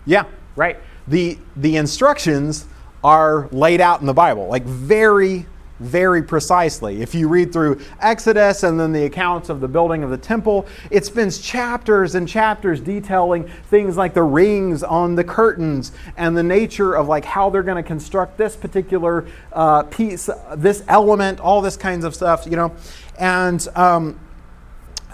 Yeah, 0.06 0.26
right. 0.56 0.78
The 1.08 1.38
the 1.56 1.78
instructions 1.78 2.66
are 3.04 3.48
laid 3.52 3.82
out 3.82 4.02
in 4.02 4.08
the 4.08 4.14
Bible, 4.14 4.48
like 4.48 4.64
very, 4.64 5.46
very 5.80 6.24
precisely. 6.24 7.04
If 7.04 7.14
you 7.14 7.28
read 7.28 7.54
through 7.54 7.80
Exodus 8.02 8.64
and 8.64 8.80
then 8.80 8.94
the 8.94 9.06
accounts 9.06 9.50
of 9.50 9.62
the 9.62 9.68
building 9.68 10.02
of 10.04 10.10
the 10.10 10.18
temple, 10.18 10.66
it 10.90 11.06
spends 11.06 11.38
chapters 11.38 12.16
and 12.16 12.28
chapters 12.28 12.80
detailing 12.80 13.48
things 13.70 13.96
like 13.96 14.16
the 14.16 14.24
rings 14.24 14.82
on 14.82 15.14
the 15.14 15.24
curtains 15.24 15.92
and 16.18 16.36
the 16.36 16.42
nature 16.42 16.96
of 16.96 17.08
like 17.08 17.26
how 17.26 17.52
they're 17.52 17.62
going 17.62 17.82
to 17.82 17.88
construct 17.88 18.38
this 18.38 18.56
particular 18.56 19.28
uh, 19.54 19.84
piece, 19.84 20.28
this 20.56 20.84
element, 20.88 21.40
all 21.40 21.62
this 21.62 21.78
kinds 21.78 22.06
of 22.06 22.16
stuff, 22.16 22.48
you 22.48 22.56
know. 22.56 22.74
And 23.20 23.68
um, 23.76 24.20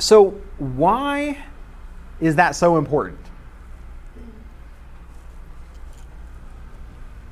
so, 0.01 0.31
why 0.57 1.37
is 2.19 2.35
that 2.35 2.55
so 2.55 2.77
important? 2.77 3.19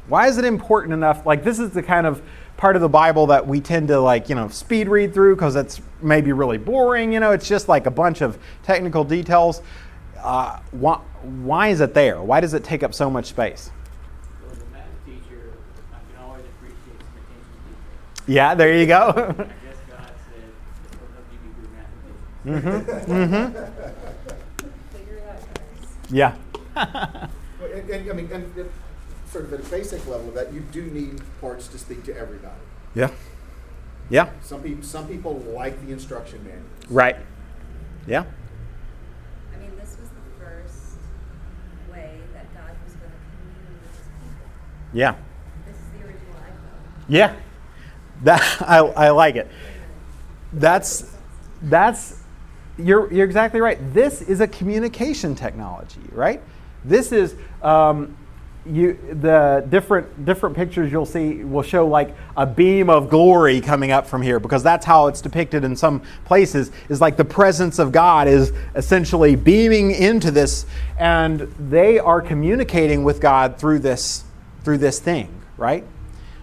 Why 0.07 0.27
is 0.27 0.37
it 0.37 0.45
important 0.45 0.93
enough? 0.93 1.25
Like, 1.25 1.43
this 1.43 1.59
is 1.59 1.69
the 1.69 1.83
kind 1.83 2.07
of 2.07 2.21
part 2.57 2.75
of 2.75 2.81
the 2.81 2.89
Bible 2.89 3.27
that 3.27 3.47
we 3.47 3.61
tend 3.61 3.87
to, 3.89 3.99
like, 3.99 4.27
you 4.27 4.35
know, 4.35 4.49
speed 4.49 4.87
read 4.89 5.13
through 5.13 5.35
because 5.35 5.55
it's 5.55 5.81
maybe 6.01 6.31
really 6.31 6.57
boring. 6.57 7.13
You 7.13 7.19
know, 7.19 7.31
it's 7.31 7.47
just 7.47 7.69
like 7.69 7.85
a 7.85 7.91
bunch 7.91 8.21
of 8.21 8.37
technical 8.63 9.03
details. 9.03 9.61
Uh, 10.17 10.59
why, 10.71 10.95
why 11.21 11.67
is 11.69 11.79
it 11.79 11.93
there? 11.93 12.21
Why 12.21 12.39
does 12.39 12.53
it 12.53 12.63
take 12.63 12.83
up 12.83 12.93
so 12.93 13.09
much 13.09 13.27
space? 13.27 13.71
So 14.41 14.51
as 14.51 14.83
teacher, 15.05 15.53
I 15.93 15.97
can 16.11 16.23
always 16.23 16.43
appreciate 16.57 16.99
some 16.99 17.15
attention 17.15 17.51
to 17.63 18.25
detail. 18.25 18.35
Yeah, 18.35 18.55
there 18.55 18.77
you 18.77 18.87
go. 18.87 19.13
I 19.15 19.15
guess 19.15 19.77
God 19.89 20.11
said, 20.33 20.43
this 22.38 22.38
will 22.51 22.61
help 22.61 22.87
you 22.87 22.95
be 22.95 23.05
good 23.05 23.29
mathematicians. 23.29 24.39
mm-hmm. 24.57 24.95
Figure 24.97 25.15
it 25.15 25.23
out, 25.29 25.39
guys. 25.55 26.11
Yeah. 26.11 26.35
Well, 27.59 27.71
And, 27.73 27.89
and, 27.89 28.09
I 28.09 28.13
mean, 28.13 28.29
and, 28.31 28.57
and 28.57 28.69
sort 29.31 29.45
of 29.45 29.53
at 29.53 29.59
a 29.59 29.63
basic 29.69 30.05
level 30.07 30.29
of 30.29 30.33
that, 30.35 30.53
you 30.53 30.61
do 30.61 30.83
need 30.83 31.21
parts 31.41 31.67
to 31.67 31.77
speak 31.77 32.03
to 32.05 32.17
everybody. 32.17 32.53
yeah. 32.95 33.11
Yeah. 34.11 34.29
Some 34.41 34.63
people, 34.63 34.83
some 34.83 35.07
people 35.07 35.35
like 35.55 35.85
the 35.85 35.91
instruction 35.93 36.43
manuals. 36.43 36.65
Right. 36.89 37.15
Yeah. 38.07 38.23
I 39.53 39.59
mean, 39.59 39.69
this 39.79 39.97
was 39.99 40.09
the 40.09 40.43
first 40.43 40.95
way 41.91 42.17
that 42.33 42.51
God 42.55 42.71
was 42.85 42.95
going 42.95 43.11
to 43.11 43.17
commune 43.37 43.79
with 43.83 43.91
his 43.91 44.07
people. 44.07 44.47
Yeah. 44.93 45.15
This 45.67 45.75
is 45.75 45.81
the 45.93 46.07
original 46.07 46.33
iPhone. 46.41 47.05
Yeah. 47.07 47.35
That 48.23 48.61
I, 48.67 48.77
I 48.79 49.09
like 49.11 49.35
it. 49.35 49.47
That's 50.53 51.15
that's 51.61 52.18
you're 52.79 53.11
you're 53.11 53.25
exactly 53.25 53.61
right. 53.61 53.77
This 53.93 54.21
is 54.21 54.41
a 54.41 54.47
communication 54.47 55.35
technology, 55.35 56.01
right? 56.11 56.41
This 56.85 57.11
is 57.11 57.35
um, 57.61 58.15
you 58.65 58.97
the 59.21 59.65
different 59.69 60.25
different 60.25 60.55
pictures 60.55 60.91
you'll 60.91 61.05
see 61.05 61.43
will 61.43 61.63
show 61.63 61.87
like 61.87 62.15
a 62.37 62.45
beam 62.45 62.89
of 62.89 63.09
glory 63.09 63.61
coming 63.61 63.91
up 63.91 64.05
from 64.05 64.21
here 64.21 64.39
because 64.39 64.63
that's 64.63 64.85
how 64.85 65.07
it's 65.07 65.21
depicted 65.21 65.63
in 65.63 65.75
some 65.75 66.01
places 66.25 66.71
is 66.89 67.01
like 67.01 67.17
the 67.17 67.25
presence 67.25 67.79
of 67.79 67.91
God 67.91 68.27
is 68.27 68.51
essentially 68.75 69.35
beaming 69.35 69.91
into 69.91 70.29
this 70.29 70.65
and 70.97 71.39
they 71.69 71.99
are 71.99 72.21
communicating 72.21 73.03
with 73.03 73.21
God 73.21 73.57
through 73.57 73.79
this 73.79 74.23
through 74.63 74.77
this 74.77 74.99
thing, 74.99 75.29
right? 75.57 75.85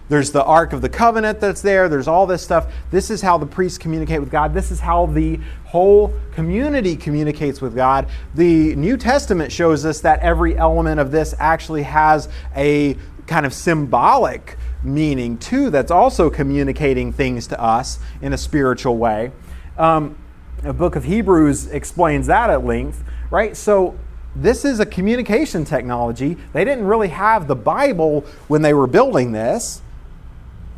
There's 0.09 0.31
the 0.31 0.43
Ark 0.43 0.73
of 0.73 0.81
the 0.81 0.89
Covenant 0.89 1.39
that's 1.39 1.61
there. 1.61 1.89
There's 1.89 2.07
all 2.07 2.25
this 2.25 2.41
stuff. 2.41 2.71
This 2.91 3.09
is 3.09 3.21
how 3.21 3.37
the 3.37 3.45
priests 3.45 3.77
communicate 3.77 4.19
with 4.19 4.31
God. 4.31 4.53
This 4.53 4.71
is 4.71 4.79
how 4.79 5.07
the 5.07 5.39
whole 5.65 6.13
community 6.31 6.95
communicates 6.95 7.59
with 7.59 7.75
God. 7.75 8.07
The 8.33 8.75
New 8.75 8.95
Testament 8.95 9.51
shows 9.51 9.85
us 9.85 9.99
that 10.01 10.19
every 10.19 10.57
element 10.57 10.99
of 10.99 11.11
this 11.11 11.35
actually 11.39 11.83
has 11.83 12.29
a 12.55 12.97
kind 13.27 13.45
of 13.45 13.53
symbolic 13.53 14.57
meaning 14.83 15.37
too, 15.37 15.69
that's 15.69 15.91
also 15.91 16.29
communicating 16.29 17.11
things 17.11 17.47
to 17.47 17.61
us 17.61 17.99
in 18.21 18.33
a 18.33 18.37
spiritual 18.37 18.97
way. 18.97 19.31
Um, 19.77 20.17
the 20.61 20.73
book 20.73 20.95
of 20.95 21.03
Hebrews 21.03 21.67
explains 21.67 22.27
that 22.27 22.49
at 22.49 22.65
length, 22.65 23.03
right? 23.29 23.55
So 23.55 23.97
this 24.35 24.65
is 24.65 24.79
a 24.79 24.85
communication 24.85 25.65
technology. 25.65 26.37
They 26.53 26.63
didn't 26.63 26.85
really 26.85 27.09
have 27.09 27.47
the 27.47 27.55
Bible 27.55 28.21
when 28.47 28.61
they 28.61 28.73
were 28.73 28.87
building 28.87 29.31
this. 29.31 29.81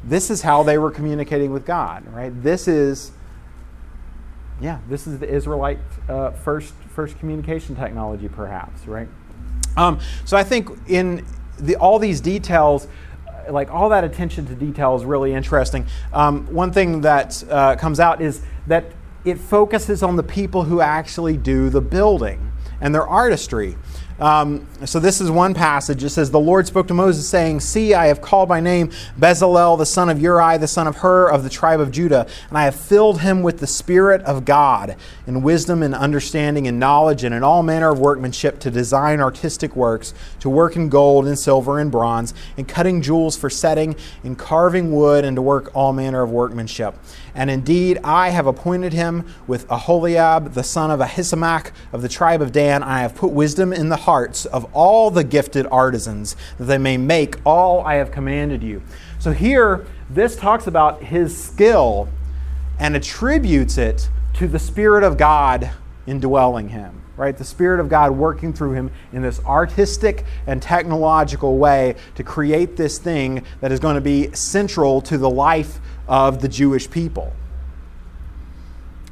This 0.10 0.32
is 0.32 0.42
how 0.42 0.64
they 0.64 0.80
were 0.80 0.90
communicating 0.90 1.52
with 1.52 1.68
God, 1.68 2.04
right? 2.12 2.32
This 2.42 2.68
is, 2.68 3.12
yeah, 4.60 4.80
this 4.90 5.06
is 5.06 5.20
the 5.20 5.30
Israelite 5.30 5.78
uh, 6.10 6.32
first 6.32 6.74
first 6.96 7.20
communication 7.20 7.76
technology, 7.76 8.28
perhaps, 8.28 8.88
right? 8.88 9.08
Um, 9.78 10.00
so 10.26 10.36
I 10.36 10.44
think 10.44 10.70
in 10.88 11.26
the, 11.60 11.76
all 11.76 12.00
these 12.00 12.20
details, 12.22 12.88
uh, 13.28 13.54
like 13.54 13.72
all 13.72 13.88
that 13.90 14.04
attention 14.04 14.48
to 14.48 14.56
detail 14.56 14.96
is 14.96 15.06
really 15.06 15.32
interesting. 15.32 15.86
Um, 16.12 16.52
one 16.52 16.72
thing 16.72 17.02
that 17.02 17.44
uh, 17.48 17.76
comes 17.76 18.00
out 18.00 18.20
is 18.20 18.42
that 18.66 18.86
it 19.26 19.38
focuses 19.38 20.02
on 20.02 20.16
the 20.16 20.24
people 20.24 20.64
who 20.64 20.82
actually 20.82 21.38
do 21.38 21.70
the 21.70 21.82
building 21.82 22.52
and 22.82 22.96
their 22.96 23.08
artistry. 23.08 23.78
Um, 24.20 24.68
so 24.86 25.00
this 25.00 25.22
is 25.22 25.32
one 25.32 25.54
passage. 25.54 26.04
It 26.04 26.10
says, 26.10 26.30
The 26.30 26.40
Lord 26.40 26.68
spoke 26.68 26.88
to 26.90 26.94
Moses, 26.94 27.28
saying, 27.28 27.62
See, 27.62 27.94
I 27.94 28.08
have 28.08 28.22
called 28.22 28.50
by 28.50 28.60
name 28.60 28.92
Bezalel, 29.18 29.78
the 29.78 29.86
son 29.86 30.10
of 30.10 30.20
Uri, 30.22 30.58
the 30.58 30.68
son 30.68 30.88
of 30.88 30.98
Hur, 30.98 31.30
of 31.30 31.44
the 31.44 31.50
tribe 31.50 31.80
of 31.80 31.92
Judah, 31.92 32.28
and 32.50 32.58
I 32.58 32.66
have 32.66 32.76
filled 32.76 33.22
him 33.22 33.42
with 33.44 33.60
the 33.60 33.68
Spirit 33.68 34.22
of 34.24 34.44
God, 34.44 34.98
in 35.26 35.42
wisdom 35.42 35.82
and 35.84 35.96
understanding 35.96 36.68
and 36.68 36.80
knowledge, 36.80 37.24
and 37.24 37.34
in 37.34 37.44
all 37.44 37.64
manner 37.64 37.92
of 37.92 38.00
workmanship, 38.00 38.60
to 38.60 38.72
design 38.72 39.22
artistic 39.22 39.76
works, 39.76 40.14
to 40.42 40.50
work 40.50 40.76
in 40.76 40.90
gold 40.90 41.26
and 41.26 41.40
silver 41.40 41.80
and 41.80 41.92
bronze, 41.92 42.34
and 42.58 42.68
cutting 42.68 43.02
jewels 43.02 43.38
for 43.38 43.50
setting, 43.50 43.96
and 44.24 44.38
carving 44.38 44.92
wood, 44.92 45.24
and 45.24 45.38
to 45.38 45.42
work 45.42 45.72
all 45.74 45.94
manner 45.94 46.22
of 46.22 46.30
workmanship. 46.30 46.96
And 47.36 47.50
indeed, 47.50 48.00
I 48.04 48.30
have 48.30 48.48
appointed 48.48 48.94
him 48.94 49.26
with 49.48 49.70
Aholiab, 49.70 50.54
the 50.54 50.64
son 50.64 50.92
of 50.92 51.00
Ahisamach, 51.00 51.72
of 51.94 52.02
the 52.02 52.10
tribe 52.10 52.42
of 52.42 52.52
Dan. 52.52 52.84
I 52.84 53.02
have 53.02 53.16
put 53.16 53.32
wisdom 53.32 53.72
in 53.72 53.90
the 53.90 53.96
hearts 53.96 54.46
of 54.46 54.66
all 54.74 55.12
the 55.12 55.24
gifted 55.24 55.68
artisans, 55.72 56.36
that 56.58 56.66
they 56.66 56.78
may 56.78 56.98
make 56.98 57.36
all 57.46 57.82
I 57.82 57.96
have 57.96 58.12
commanded 58.12 58.64
you. 58.64 58.82
So 59.20 59.32
here, 59.32 59.86
this 60.10 60.36
talks 60.36 60.68
about 60.68 61.04
his 61.04 61.38
skill 61.38 62.10
and 62.80 62.96
attributes 62.96 63.78
it 63.78 64.10
to 64.36 64.48
the 64.48 64.60
Spirit 64.60 65.04
of 65.04 65.18
God 65.18 65.70
indwelling 66.08 66.70
him, 66.70 67.02
right? 67.18 67.38
The 67.38 67.44
Spirit 67.44 67.80
of 67.80 67.90
God 67.90 68.12
working 68.12 68.54
through 68.54 68.72
him 68.72 68.90
in 69.12 69.22
this 69.22 69.44
artistic 69.44 70.26
and 70.48 70.62
technological 70.62 71.58
way 71.58 71.96
to 72.16 72.24
create 72.24 72.78
this 72.78 72.98
thing 72.98 73.44
that 73.62 73.72
is 73.72 73.80
going 73.80 73.96
to 73.96 74.02
be 74.02 74.32
central 74.32 75.02
to 75.02 75.18
the 75.18 75.30
life 75.30 75.80
of 76.10 76.42
the 76.42 76.50
Jewish 76.50 76.90
people. 76.90 77.32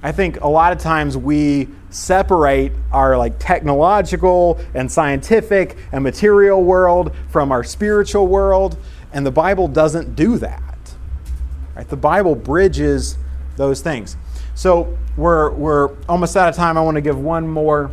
I 0.03 0.11
think 0.11 0.41
a 0.41 0.47
lot 0.47 0.73
of 0.73 0.79
times 0.79 1.15
we 1.15 1.69
separate 1.89 2.71
our 2.91 3.17
like 3.17 3.39
technological 3.39 4.59
and 4.73 4.91
scientific 4.91 5.77
and 5.91 6.03
material 6.03 6.63
world 6.63 7.15
from 7.29 7.51
our 7.51 7.63
spiritual 7.63 8.27
world, 8.27 8.77
and 9.13 9.25
the 9.25 9.31
Bible 9.31 9.67
doesn't 9.67 10.15
do 10.15 10.37
that. 10.39 10.95
Right? 11.75 11.87
The 11.87 11.97
Bible 11.97 12.35
bridges 12.35 13.17
those 13.55 13.81
things. 13.81 14.17
So 14.55 14.97
we're 15.15 15.51
we're 15.51 15.95
almost 16.09 16.35
out 16.35 16.49
of 16.49 16.55
time. 16.55 16.77
I 16.77 16.81
want 16.81 16.95
to 16.95 17.01
give 17.01 17.17
one 17.17 17.47
more 17.47 17.91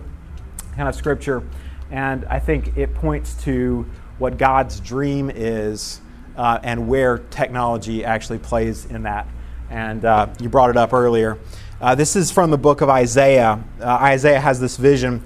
kind 0.77 0.89
of 0.89 0.95
scripture, 0.95 1.43
and 1.91 2.25
I 2.27 2.39
think 2.39 2.77
it 2.77 2.95
points 2.95 3.35
to 3.45 3.87
what 4.19 4.39
God's 4.39 4.81
dream 4.81 5.31
is 5.35 6.01
uh, 6.37 6.59
and 6.63 6.89
where 6.89 7.19
technology 7.19 8.05
actually 8.05 8.39
plays 8.39 8.85
in 8.87 9.05
that. 9.05 9.27
And 9.71 10.05
uh, 10.05 10.29
you 10.41 10.49
brought 10.49 10.71
it 10.71 10.77
up 10.77 10.93
earlier. 10.93 11.39
Uh, 11.81 11.95
this 11.95 12.17
is 12.17 12.31
from 12.31 12.51
the 12.51 12.59
book 12.59 12.81
of 12.81 12.89
Isaiah. 12.89 13.63
Uh, 13.81 13.85
Isaiah 13.85 14.41
has 14.41 14.61
this 14.61 14.77
vision 14.77 15.23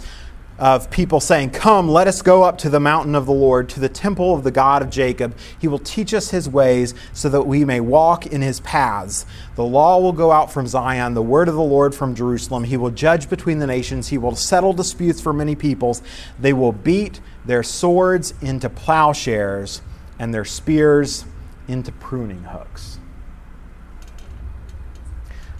of 0.59 0.91
people 0.91 1.21
saying, 1.21 1.51
Come, 1.51 1.89
let 1.89 2.09
us 2.09 2.21
go 2.21 2.43
up 2.43 2.59
to 2.59 2.71
the 2.71 2.81
mountain 2.81 3.15
of 3.15 3.27
the 3.27 3.33
Lord, 3.33 3.69
to 3.71 3.81
the 3.81 3.89
temple 3.89 4.35
of 4.35 4.43
the 4.43 4.51
God 4.51 4.83
of 4.83 4.91
Jacob. 4.91 5.37
He 5.59 5.69
will 5.69 5.79
teach 5.79 6.13
us 6.13 6.31
his 6.31 6.49
ways 6.49 6.95
so 7.13 7.29
that 7.29 7.43
we 7.43 7.65
may 7.65 7.81
walk 7.81 8.27
in 8.27 8.43
his 8.43 8.61
paths. 8.61 9.25
The 9.55 9.65
law 9.65 10.01
will 10.01 10.13
go 10.13 10.33
out 10.33 10.53
from 10.53 10.67
Zion, 10.67 11.15
the 11.15 11.23
word 11.23 11.49
of 11.49 11.55
the 11.55 11.61
Lord 11.61 11.95
from 11.95 12.15
Jerusalem. 12.15 12.65
He 12.65 12.77
will 12.77 12.91
judge 12.91 13.31
between 13.31 13.61
the 13.61 13.67
nations. 13.67 14.09
He 14.09 14.19
will 14.19 14.35
settle 14.35 14.73
disputes 14.73 15.21
for 15.21 15.33
many 15.33 15.55
peoples. 15.55 16.03
They 16.41 16.53
will 16.53 16.73
beat 16.73 17.21
their 17.45 17.63
swords 17.63 18.35
into 18.43 18.69
plowshares 18.69 19.81
and 20.19 20.33
their 20.33 20.45
spears 20.45 21.25
into 21.69 21.93
pruning 21.93 22.45
hooks. 22.45 22.99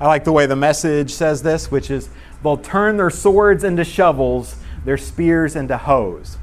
I 0.01 0.07
like 0.07 0.25
the 0.25 0.33
way 0.33 0.47
the 0.47 0.57
message 0.57 1.13
says 1.13 1.43
this, 1.43 1.71
which 1.71 1.91
is 1.91 2.09
they'll 2.43 2.57
turn 2.57 2.97
their 2.97 3.11
swords 3.11 3.65
into 3.65 3.85
shovels, 3.85 4.57
their 4.85 4.97
spears 4.97 5.57
into 5.57 5.77
hoes, 5.77 6.39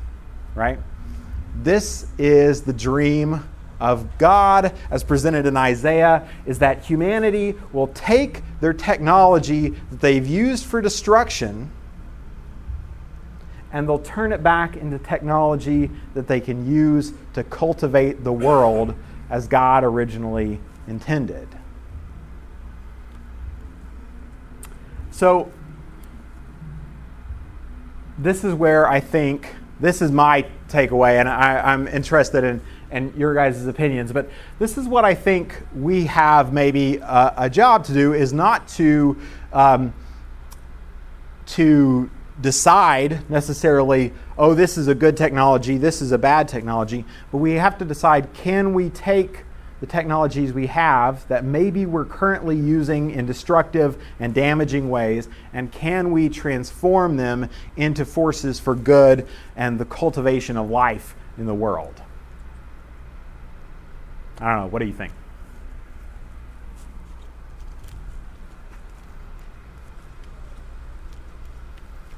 right? 0.56 0.80
This 1.62 2.08
is 2.18 2.64
the 2.64 2.74
dream 2.74 3.48
of 3.80 4.18
God 4.18 4.74
as 4.90 5.04
presented 5.04 5.46
in 5.46 5.58
Isaiah 5.58 6.28
is 6.46 6.60
that 6.60 6.84
humanity 6.84 7.56
will 7.72 7.88
take 7.88 8.42
their 8.62 8.74
technology 8.74 9.70
that 9.70 10.02
they've 10.02 10.26
used 10.26 10.66
for 10.66 10.82
destruction 10.82 11.72
and 13.76 13.90
they'll 13.90 14.00
turn 14.00 14.32
it 14.32 14.42
back 14.42 14.78
into 14.78 14.98
technology 14.98 15.92
that 16.14 16.30
they 16.30 16.40
can 16.40 16.66
use 16.66 17.12
to 17.34 17.44
cultivate 17.44 18.24
the 18.24 18.32
world 18.32 18.96
as 19.30 19.50
God 19.50 19.84
originally 19.84 20.62
intended. 20.88 21.50
So, 25.12 25.52
this 28.18 28.46
is 28.46 28.54
where 28.54 28.88
I 28.88 29.02
think 29.02 29.54
this 29.82 30.02
is 30.02 30.10
my 30.10 30.46
takeaway, 30.70 31.20
and 31.20 31.28
I, 31.28 31.74
am 31.74 31.90
interested 31.90 32.46
in, 32.46 32.62
in 32.92 33.14
your 33.18 33.34
guys' 33.34 33.68
opinions. 33.68 34.14
But 34.14 34.30
this 34.58 34.78
is 34.78 34.88
what 34.88 35.04
I 35.04 35.14
think 35.14 35.62
we 35.76 36.06
have 36.06 36.54
maybe 36.54 36.96
a, 37.00 37.34
a 37.36 37.50
job 37.50 37.84
to 37.86 37.94
do 37.94 38.14
is 38.14 38.32
not 38.32 38.70
to 38.70 39.18
um, 39.52 39.94
to 41.48 42.10
decide 42.42 43.30
necessarily, 43.30 44.14
oh, 44.38 44.54
this 44.54 44.78
is 44.78 44.88
a 44.88 44.96
good 44.96 45.16
technology, 45.16 45.78
this 45.78 46.02
is 46.02 46.12
a 46.12 46.18
bad 46.18 46.48
technology, 46.48 47.06
but 47.32 47.38
we 47.38 47.54
have 47.54 47.78
to 47.78 47.86
decide 47.86 48.34
can 48.34 48.74
we 48.74 48.90
take 48.90 49.46
the 49.82 49.86
technologies 49.86 50.54
we 50.54 50.68
have 50.68 51.28
that 51.28 51.44
maybe 51.44 51.86
we're 51.86 52.06
currently 52.06 52.56
using 52.56 53.12
in 53.12 53.26
destructive 53.26 54.02
and 54.20 54.34
damaging 54.34 54.90
ways, 54.90 55.28
and 55.54 55.72
can 55.72 56.12
we 56.12 56.30
transform 56.30 57.18
them 57.18 57.50
into 57.76 58.06
forces 58.06 58.60
for 58.60 58.74
good 58.74 59.28
and 59.56 59.78
the 59.80 59.86
cultivation 59.86 60.58
of 60.58 60.70
life 60.70 61.16
in 61.38 61.46
the 61.46 61.54
world? 61.54 62.02
I 64.40 64.52
don't 64.52 64.62
know. 64.62 64.68
What 64.68 64.80
do 64.80 64.86
you 64.86 64.94
think? 64.94 65.12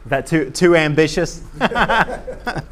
That 0.10 0.28
too 0.28 0.50
too 0.52 0.76
ambitious? 0.76 1.44
I 1.62 2.64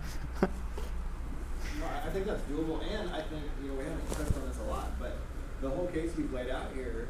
think 2.14 2.26
that's 2.28 2.42
doable, 2.44 2.82
and 2.92 3.10
I 3.12 3.22
think 3.22 3.44
you 3.62 3.70
know 3.70 3.76
we 3.76 3.84
haven't 3.84 4.10
touched 4.10 4.36
on 4.38 4.48
this 4.48 4.60
a 4.60 4.64
lot, 4.64 4.92
but 5.00 5.18
the 5.62 5.70
whole 5.70 5.88
case 5.88 6.12
we've 6.18 6.32
laid 6.32 6.50
out 6.50 6.72
here 6.74 7.10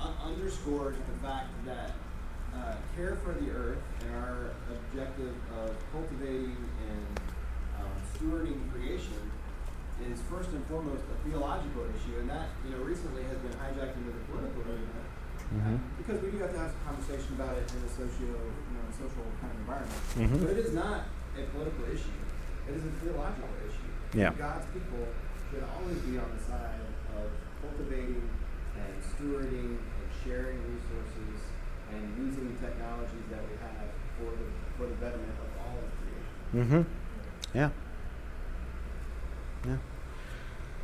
um, 0.00 0.14
underscores 0.24 0.96
the 0.96 1.26
fact 1.26 1.48
that 1.66 1.92
uh, 2.54 2.74
care 2.96 3.16
for 3.24 3.32
the 3.32 3.50
earth 3.50 3.78
and 4.02 4.14
our 4.16 4.50
objective 4.70 5.34
of 5.58 5.74
cultivating 5.90 6.56
and 6.88 7.20
um, 7.80 7.90
stewarding 8.14 8.70
creation 8.72 9.30
is 10.10 10.20
first 10.30 10.50
and 10.50 10.64
foremost 10.66 11.02
a 11.10 11.28
theological 11.28 11.82
issue, 11.90 12.18
and 12.20 12.30
that 12.30 12.48
you 12.64 12.70
know 12.76 12.82
recently 12.84 13.22
has 13.24 13.38
been 13.38 13.52
hijacked 13.58 13.96
into 13.96 14.12
the 14.12 14.24
political 14.30 14.62
arena 14.62 14.93
Mm-hmm. 15.52 15.76
Because 16.00 16.18
we 16.22 16.30
do 16.30 16.38
have 16.38 16.52
to 16.52 16.58
have 16.58 16.72
some 16.72 16.84
conversation 16.94 17.36
about 17.36 17.56
it 17.58 17.68
in 17.68 17.84
a 17.84 17.90
socio, 17.90 18.32
you 18.32 18.72
know, 18.74 18.84
social 18.94 19.26
kind 19.40 19.52
of 19.52 19.58
environment. 19.60 20.02
Mm-hmm. 20.16 20.40
But 20.40 20.50
it 20.56 20.60
is 20.64 20.72
not 20.72 21.10
a 21.36 21.42
political 21.52 21.84
issue. 21.90 22.20
It 22.68 22.74
is 22.74 22.84
a 22.84 22.92
theological 23.04 23.50
issue. 23.60 23.90
Yeah. 24.16 24.32
God's 24.38 24.66
people 24.72 25.04
should 25.50 25.64
always 25.76 25.98
be 26.06 26.18
on 26.18 26.30
the 26.32 26.42
side 26.42 26.80
of 27.18 27.28
cultivating 27.60 28.24
and 28.78 28.92
stewarding 29.02 29.78
and 29.78 30.06
sharing 30.24 30.58
resources 30.64 31.38
and 31.92 32.02
using 32.18 32.54
the 32.54 32.66
technologies 32.66 33.26
that 33.30 33.42
we 33.46 33.54
have 33.62 33.90
for 34.18 34.30
the 34.30 34.46
for 34.76 34.86
the 34.86 34.94
betterment 34.94 35.36
of 35.38 35.48
all 35.62 35.76
of 35.78 35.90
creation. 36.00 36.84
Mm-hmm. 36.84 37.58
Yeah. 37.58 37.70
Yeah. 39.66 39.76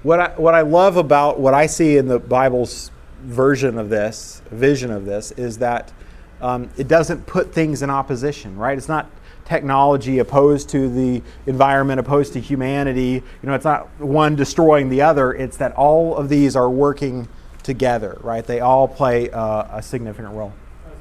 What 0.02 0.20
I 0.20 0.28
what 0.36 0.54
I 0.54 0.60
love 0.62 0.96
about 0.96 1.40
what 1.40 1.54
I 1.54 1.66
see 1.66 1.96
in 1.96 2.08
the 2.08 2.18
Bible's 2.18 2.90
version 3.20 3.78
of 3.78 3.88
this, 3.88 4.42
vision 4.50 4.90
of 4.90 5.04
this, 5.04 5.32
is 5.32 5.58
that 5.58 5.92
um, 6.40 6.70
it 6.76 6.88
doesn't 6.88 7.26
put 7.26 7.52
things 7.52 7.82
in 7.82 7.90
opposition, 7.90 8.56
right? 8.56 8.76
It's 8.76 8.88
not 8.88 9.10
technology 9.44 10.20
opposed 10.20 10.68
to 10.70 10.88
the 10.88 11.22
environment, 11.46 11.98
opposed 11.98 12.32
to 12.34 12.40
humanity. 12.40 13.10
You 13.10 13.22
know, 13.42 13.54
it's 13.54 13.64
not 13.64 13.88
one 13.98 14.36
destroying 14.36 14.88
the 14.90 15.02
other. 15.02 15.32
It's 15.32 15.56
that 15.56 15.72
all 15.72 16.16
of 16.16 16.28
these 16.28 16.54
are 16.54 16.70
working 16.70 17.28
together, 17.64 18.16
right? 18.22 18.46
They 18.46 18.60
all 18.60 18.86
play 18.86 19.28
uh, 19.30 19.76
a 19.76 19.82
significant 19.82 20.34
role. 20.34 20.52
I 20.86 20.90
was 20.90 20.98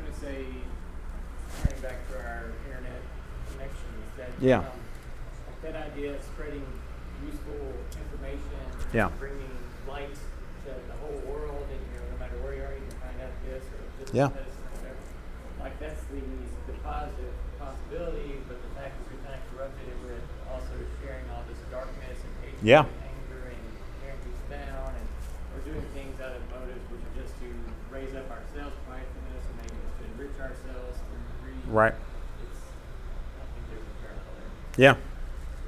going 0.00 0.12
to 0.12 0.18
say, 0.18 0.46
turning 1.62 1.82
back 1.82 2.08
to 2.08 2.16
our 2.16 2.44
internet 2.66 3.02
connections, 3.52 4.06
that 4.16 4.28
Yeah. 4.40 4.60
um, 4.60 4.64
that 5.62 5.76
idea 5.76 6.14
of 6.14 6.22
spreading 6.22 6.64
useful 7.22 7.60
information, 8.00 8.64
Yeah. 8.94 9.10
bringing 9.20 9.52
light 9.86 10.14
to 10.64 10.72
the 10.72 10.96
whole 11.04 11.20
world, 11.30 11.68
and 11.68 11.80
you 11.92 12.00
know, 12.00 12.16
no 12.16 12.18
matter 12.18 12.36
where 12.42 12.54
you 12.54 12.62
are, 12.64 12.72
you 12.72 12.80
can 12.88 12.96
find 12.96 13.20
out 13.20 13.34
this 13.44 13.62
or 13.76 13.84
this 13.99 13.99
Yeah. 14.12 14.28
medicine 14.34 14.64
or 14.66 14.70
whatever. 14.80 15.02
Like 15.60 15.76
that's 15.80 16.02
the 16.10 16.20
the 16.70 16.74
positive 16.82 17.34
possibility, 17.58 18.40
but 18.48 18.58
the 18.62 18.70
fact 18.78 18.94
is 19.00 19.06
we 19.10 19.16
kind 19.26 19.36
of 19.38 19.44
corrupted 19.54 19.86
it 19.86 19.98
with 20.06 20.24
also 20.50 20.74
sharing 21.02 21.26
all 21.30 21.42
this 21.46 21.58
darkness 21.70 22.18
and 22.18 22.32
hatred 22.42 22.62
Yeah. 22.64 22.84
and 22.86 22.94
anger 23.06 23.42
and 23.54 23.62
tearing 24.02 24.20
things 24.26 24.42
down, 24.50 24.90
and 24.98 25.06
we're 25.54 25.66
doing 25.66 25.86
things 25.94 26.16
out 26.22 26.34
of 26.34 26.42
motives 26.50 26.82
which 26.90 27.02
are 27.06 27.16
just 27.22 27.34
to 27.42 27.48
raise 27.90 28.14
up 28.18 28.26
ourselves 28.30 28.74
pridefulness 28.86 29.42
and 29.46 29.54
maybe 29.62 29.76
just 29.78 29.96
to 30.00 30.04
enrich 30.14 30.36
ourselves. 30.42 30.98
Right. 31.70 31.94
It's 31.94 32.62
Yeah. 34.78 34.96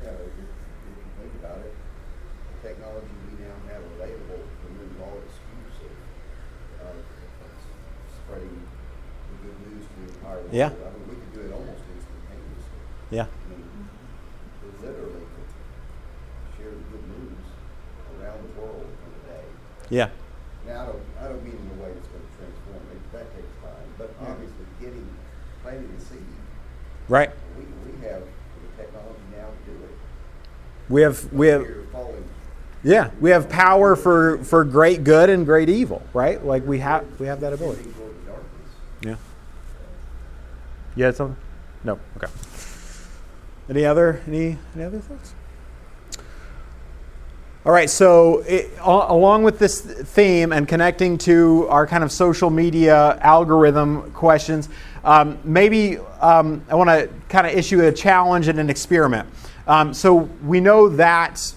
Yeah, 0.03 0.09
if 0.19 0.35
you, 0.35 0.47
if 0.47 0.95
you 0.99 1.05
think 1.21 1.35
about 1.39 1.59
it, 1.63 1.75
the 1.75 2.69
technology 2.69 3.07
we 3.29 3.45
now 3.45 3.55
have 3.71 3.83
available 3.95 4.43
removes 4.67 4.99
all 4.99 5.19
excuse 5.23 5.79
of, 6.81 6.91
of 6.91 6.97
spreading 8.19 8.57
the 9.31 9.37
good 9.47 9.59
news 9.69 9.85
to 9.87 9.95
the 10.01 10.07
entire 10.19 10.42
world. 10.42 10.42
Yeah. 10.53 10.67
I 10.67 10.69
mean, 10.69 11.09
we 11.09 11.15
could 11.17 11.33
do 11.33 11.41
it 11.49 11.53
almost 11.53 11.81
instantaneously. 11.81 12.81
Yeah. 13.11 13.25
I 13.25 13.49
mean, 13.49 13.65
we 14.61 14.69
literally 14.87 15.25
could 15.33 15.49
share 16.61 16.71
the 16.71 16.85
good 16.93 17.05
news 17.09 17.45
around 18.21 18.39
the 18.45 18.61
world 18.61 18.85
in 18.85 19.11
a 19.17 19.33
day. 19.33 19.45
Yeah. 19.89 20.09
Now, 20.69 20.83
I 20.83 20.87
don't, 20.87 21.03
I 21.21 21.29
don't 21.29 21.43
mean 21.43 21.57
in 21.57 21.69
a 21.73 21.83
way 21.83 21.91
that's 21.97 22.07
gonna 22.07 22.29
transform 22.37 22.85
it, 22.93 23.01
that 23.17 23.35
takes 23.35 23.55
time, 23.65 23.89
but 23.97 24.13
mm. 24.21 24.29
obviously 24.31 24.67
getting, 24.79 25.09
planting 25.63 25.89
the 25.97 26.05
seed, 26.05 26.21
Right. 27.09 27.31
we, 27.59 27.65
we 27.65 28.07
have 28.07 28.23
the 28.23 28.83
technology 28.83 29.21
now 29.37 29.49
to 29.49 29.71
do 29.73 29.77
it. 29.85 29.97
We 30.89 31.03
have 31.03 31.33
we 31.33 31.47
have 31.49 31.67
falling 31.91 32.29
yeah 32.85 33.11
we 33.21 33.31
have 33.31 33.49
power 33.49 33.95
for 33.95 34.39
for 34.45 34.65
great 34.65 35.05
good 35.05 35.31
and 35.31 35.47
great 35.47 35.69
evil. 35.69 36.03
Right. 36.13 36.45
Like 36.45 36.67
we 36.67 36.79
have 36.79 37.05
we 37.19 37.27
have 37.27 37.41
that 37.41 37.53
ability. 37.53 37.83
tending 37.83 37.95
toward 37.95 38.21
the 38.23 38.31
darkness. 38.31 38.71
Yeah. 39.03 39.17
You 40.95 41.05
had 41.05 41.17
something? 41.17 41.37
No. 41.85 41.99
Okay. 42.17 42.33
Any 43.69 43.85
other 43.85 44.21
any 44.27 44.59
any 44.75 44.85
other 44.85 45.01
thoughts? 45.01 45.35
All 47.65 47.73
right. 47.73 47.89
So 47.89 48.41
it, 48.41 48.71
along 48.81 49.45
with 49.45 49.61
this 49.61 49.81
theme 49.81 50.53
and 50.53 50.67
connecting 50.67 51.17
to 51.19 51.69
our 51.69 51.87
kind 51.87 52.03
of 52.03 52.11
social 52.11 52.51
media 52.51 53.17
algorithm 53.21 54.11
questions, 54.13 54.69
um, 55.05 55.39
maybe 55.45 55.99
um, 56.21 56.65
I 56.69 56.75
want 56.75 56.91
to 56.91 57.09
kind 57.29 57.47
of 57.47 57.53
issue 57.53 57.81
a 57.87 57.93
challenge 57.93 58.49
and 58.49 58.59
an 58.59 58.69
experiment. 58.69 59.29
Um, 59.69 59.95
so 59.95 60.29
we 60.45 60.59
know 60.59 60.89
that 60.89 61.55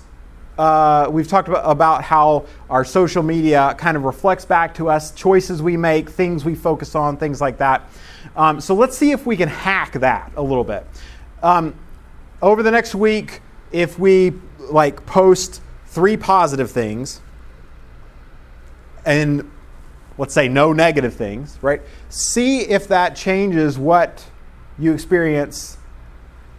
uh, 0.60 1.08
we've 1.10 1.28
talked 1.28 1.48
about, 1.48 1.70
about 1.70 2.04
how 2.04 2.46
our 2.70 2.86
social 2.86 3.24
media 3.24 3.76
kind 3.78 3.98
of 3.98 4.04
reflects 4.04 4.46
back 4.46 4.76
to 4.76 4.90
us 4.90 5.12
choices 5.12 5.62
we 5.62 5.76
make, 5.76 6.10
things 6.10 6.46
we 6.46 6.54
focus 6.54 6.94
on, 6.94 7.18
things 7.18 7.42
like 7.42 7.58
that. 7.58 7.90
Um, 8.36 8.60
so 8.60 8.76
let's 8.76 8.98
see 8.98 9.12
if 9.12 9.26
we 9.26 9.38
can 9.38 9.50
hack 9.50 9.94
that 9.94 10.32
a 10.36 10.42
little 10.42 10.64
bit. 10.64 10.86
Um, 11.42 11.76
over 12.42 12.64
the 12.64 12.72
next 12.72 12.96
week, 12.96 13.42
if 13.72 13.98
we 13.98 14.34
like 14.60 15.06
post 15.06 15.62
three 15.88 16.18
positive 16.18 16.72
things 16.72 17.22
and 19.06 19.50
let's 20.18 20.34
say 20.34 20.48
no 20.48 20.74
negative 20.74 21.14
things, 21.14 21.58
right? 21.62 21.82
See 22.10 22.62
if 22.62 22.88
that 22.88 23.16
changes 23.16 23.78
what 23.78 24.26
you 24.78 24.94
experience 24.94 25.78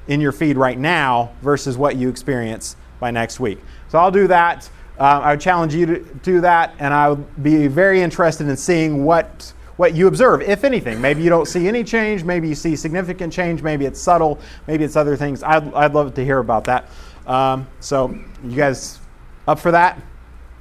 in 0.09 0.21
your 0.21 0.33
feed 0.33 0.57
right 0.57 0.79
now 0.79 1.33
versus 1.43 1.77
what 1.77 1.97
you 1.97 2.09
experience 2.09 2.77
by 3.01 3.11
next 3.11 3.41
week. 3.41 3.59
So 3.89 3.99
I'll 3.99 4.11
do 4.11 4.27
that. 4.29 4.71
Uh, 4.99 5.03
I 5.03 5.31
would 5.33 5.41
challenge 5.41 5.75
you 5.75 5.85
to 5.87 5.99
do 6.23 6.41
that, 6.41 6.75
and 6.79 6.95
I 6.95 7.11
would 7.11 7.43
be 7.43 7.67
very 7.67 8.01
interested 8.01 8.49
in 8.49 8.57
seeing 8.57 9.05
what 9.05 9.53
what 9.77 9.95
you 9.95 10.07
observe, 10.07 10.43
if 10.43 10.65
anything. 10.65 11.01
Maybe 11.01 11.23
you 11.23 11.31
don't 11.31 11.47
see 11.47 11.69
any 11.69 11.85
change. 11.85 12.25
Maybe 12.25 12.49
you 12.49 12.55
see 12.55 12.77
significant 12.77 13.33
change. 13.33 13.63
Maybe 13.63 13.85
it's 13.87 14.01
subtle. 14.01 14.39
Maybe 14.67 14.85
it's 14.85 14.97
other 14.97 15.17
things. 15.17 15.43
I'd, 15.43 15.73
I'd 15.75 15.95
love 15.95 16.15
to 16.15 16.25
hear 16.25 16.39
about 16.39 16.65
that. 16.65 16.89
Um, 17.27 17.67
so 17.81 18.17
you 18.45 18.57
guys 18.57 18.99
up 19.47 19.59
for 19.59 19.71
that? 19.73 20.01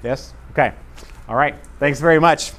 Yes. 0.04 0.34
Okay. 0.52 0.74
All 1.28 1.36
right. 1.36 1.56
Thanks 1.80 2.00
very 2.00 2.20
much. 2.20 2.52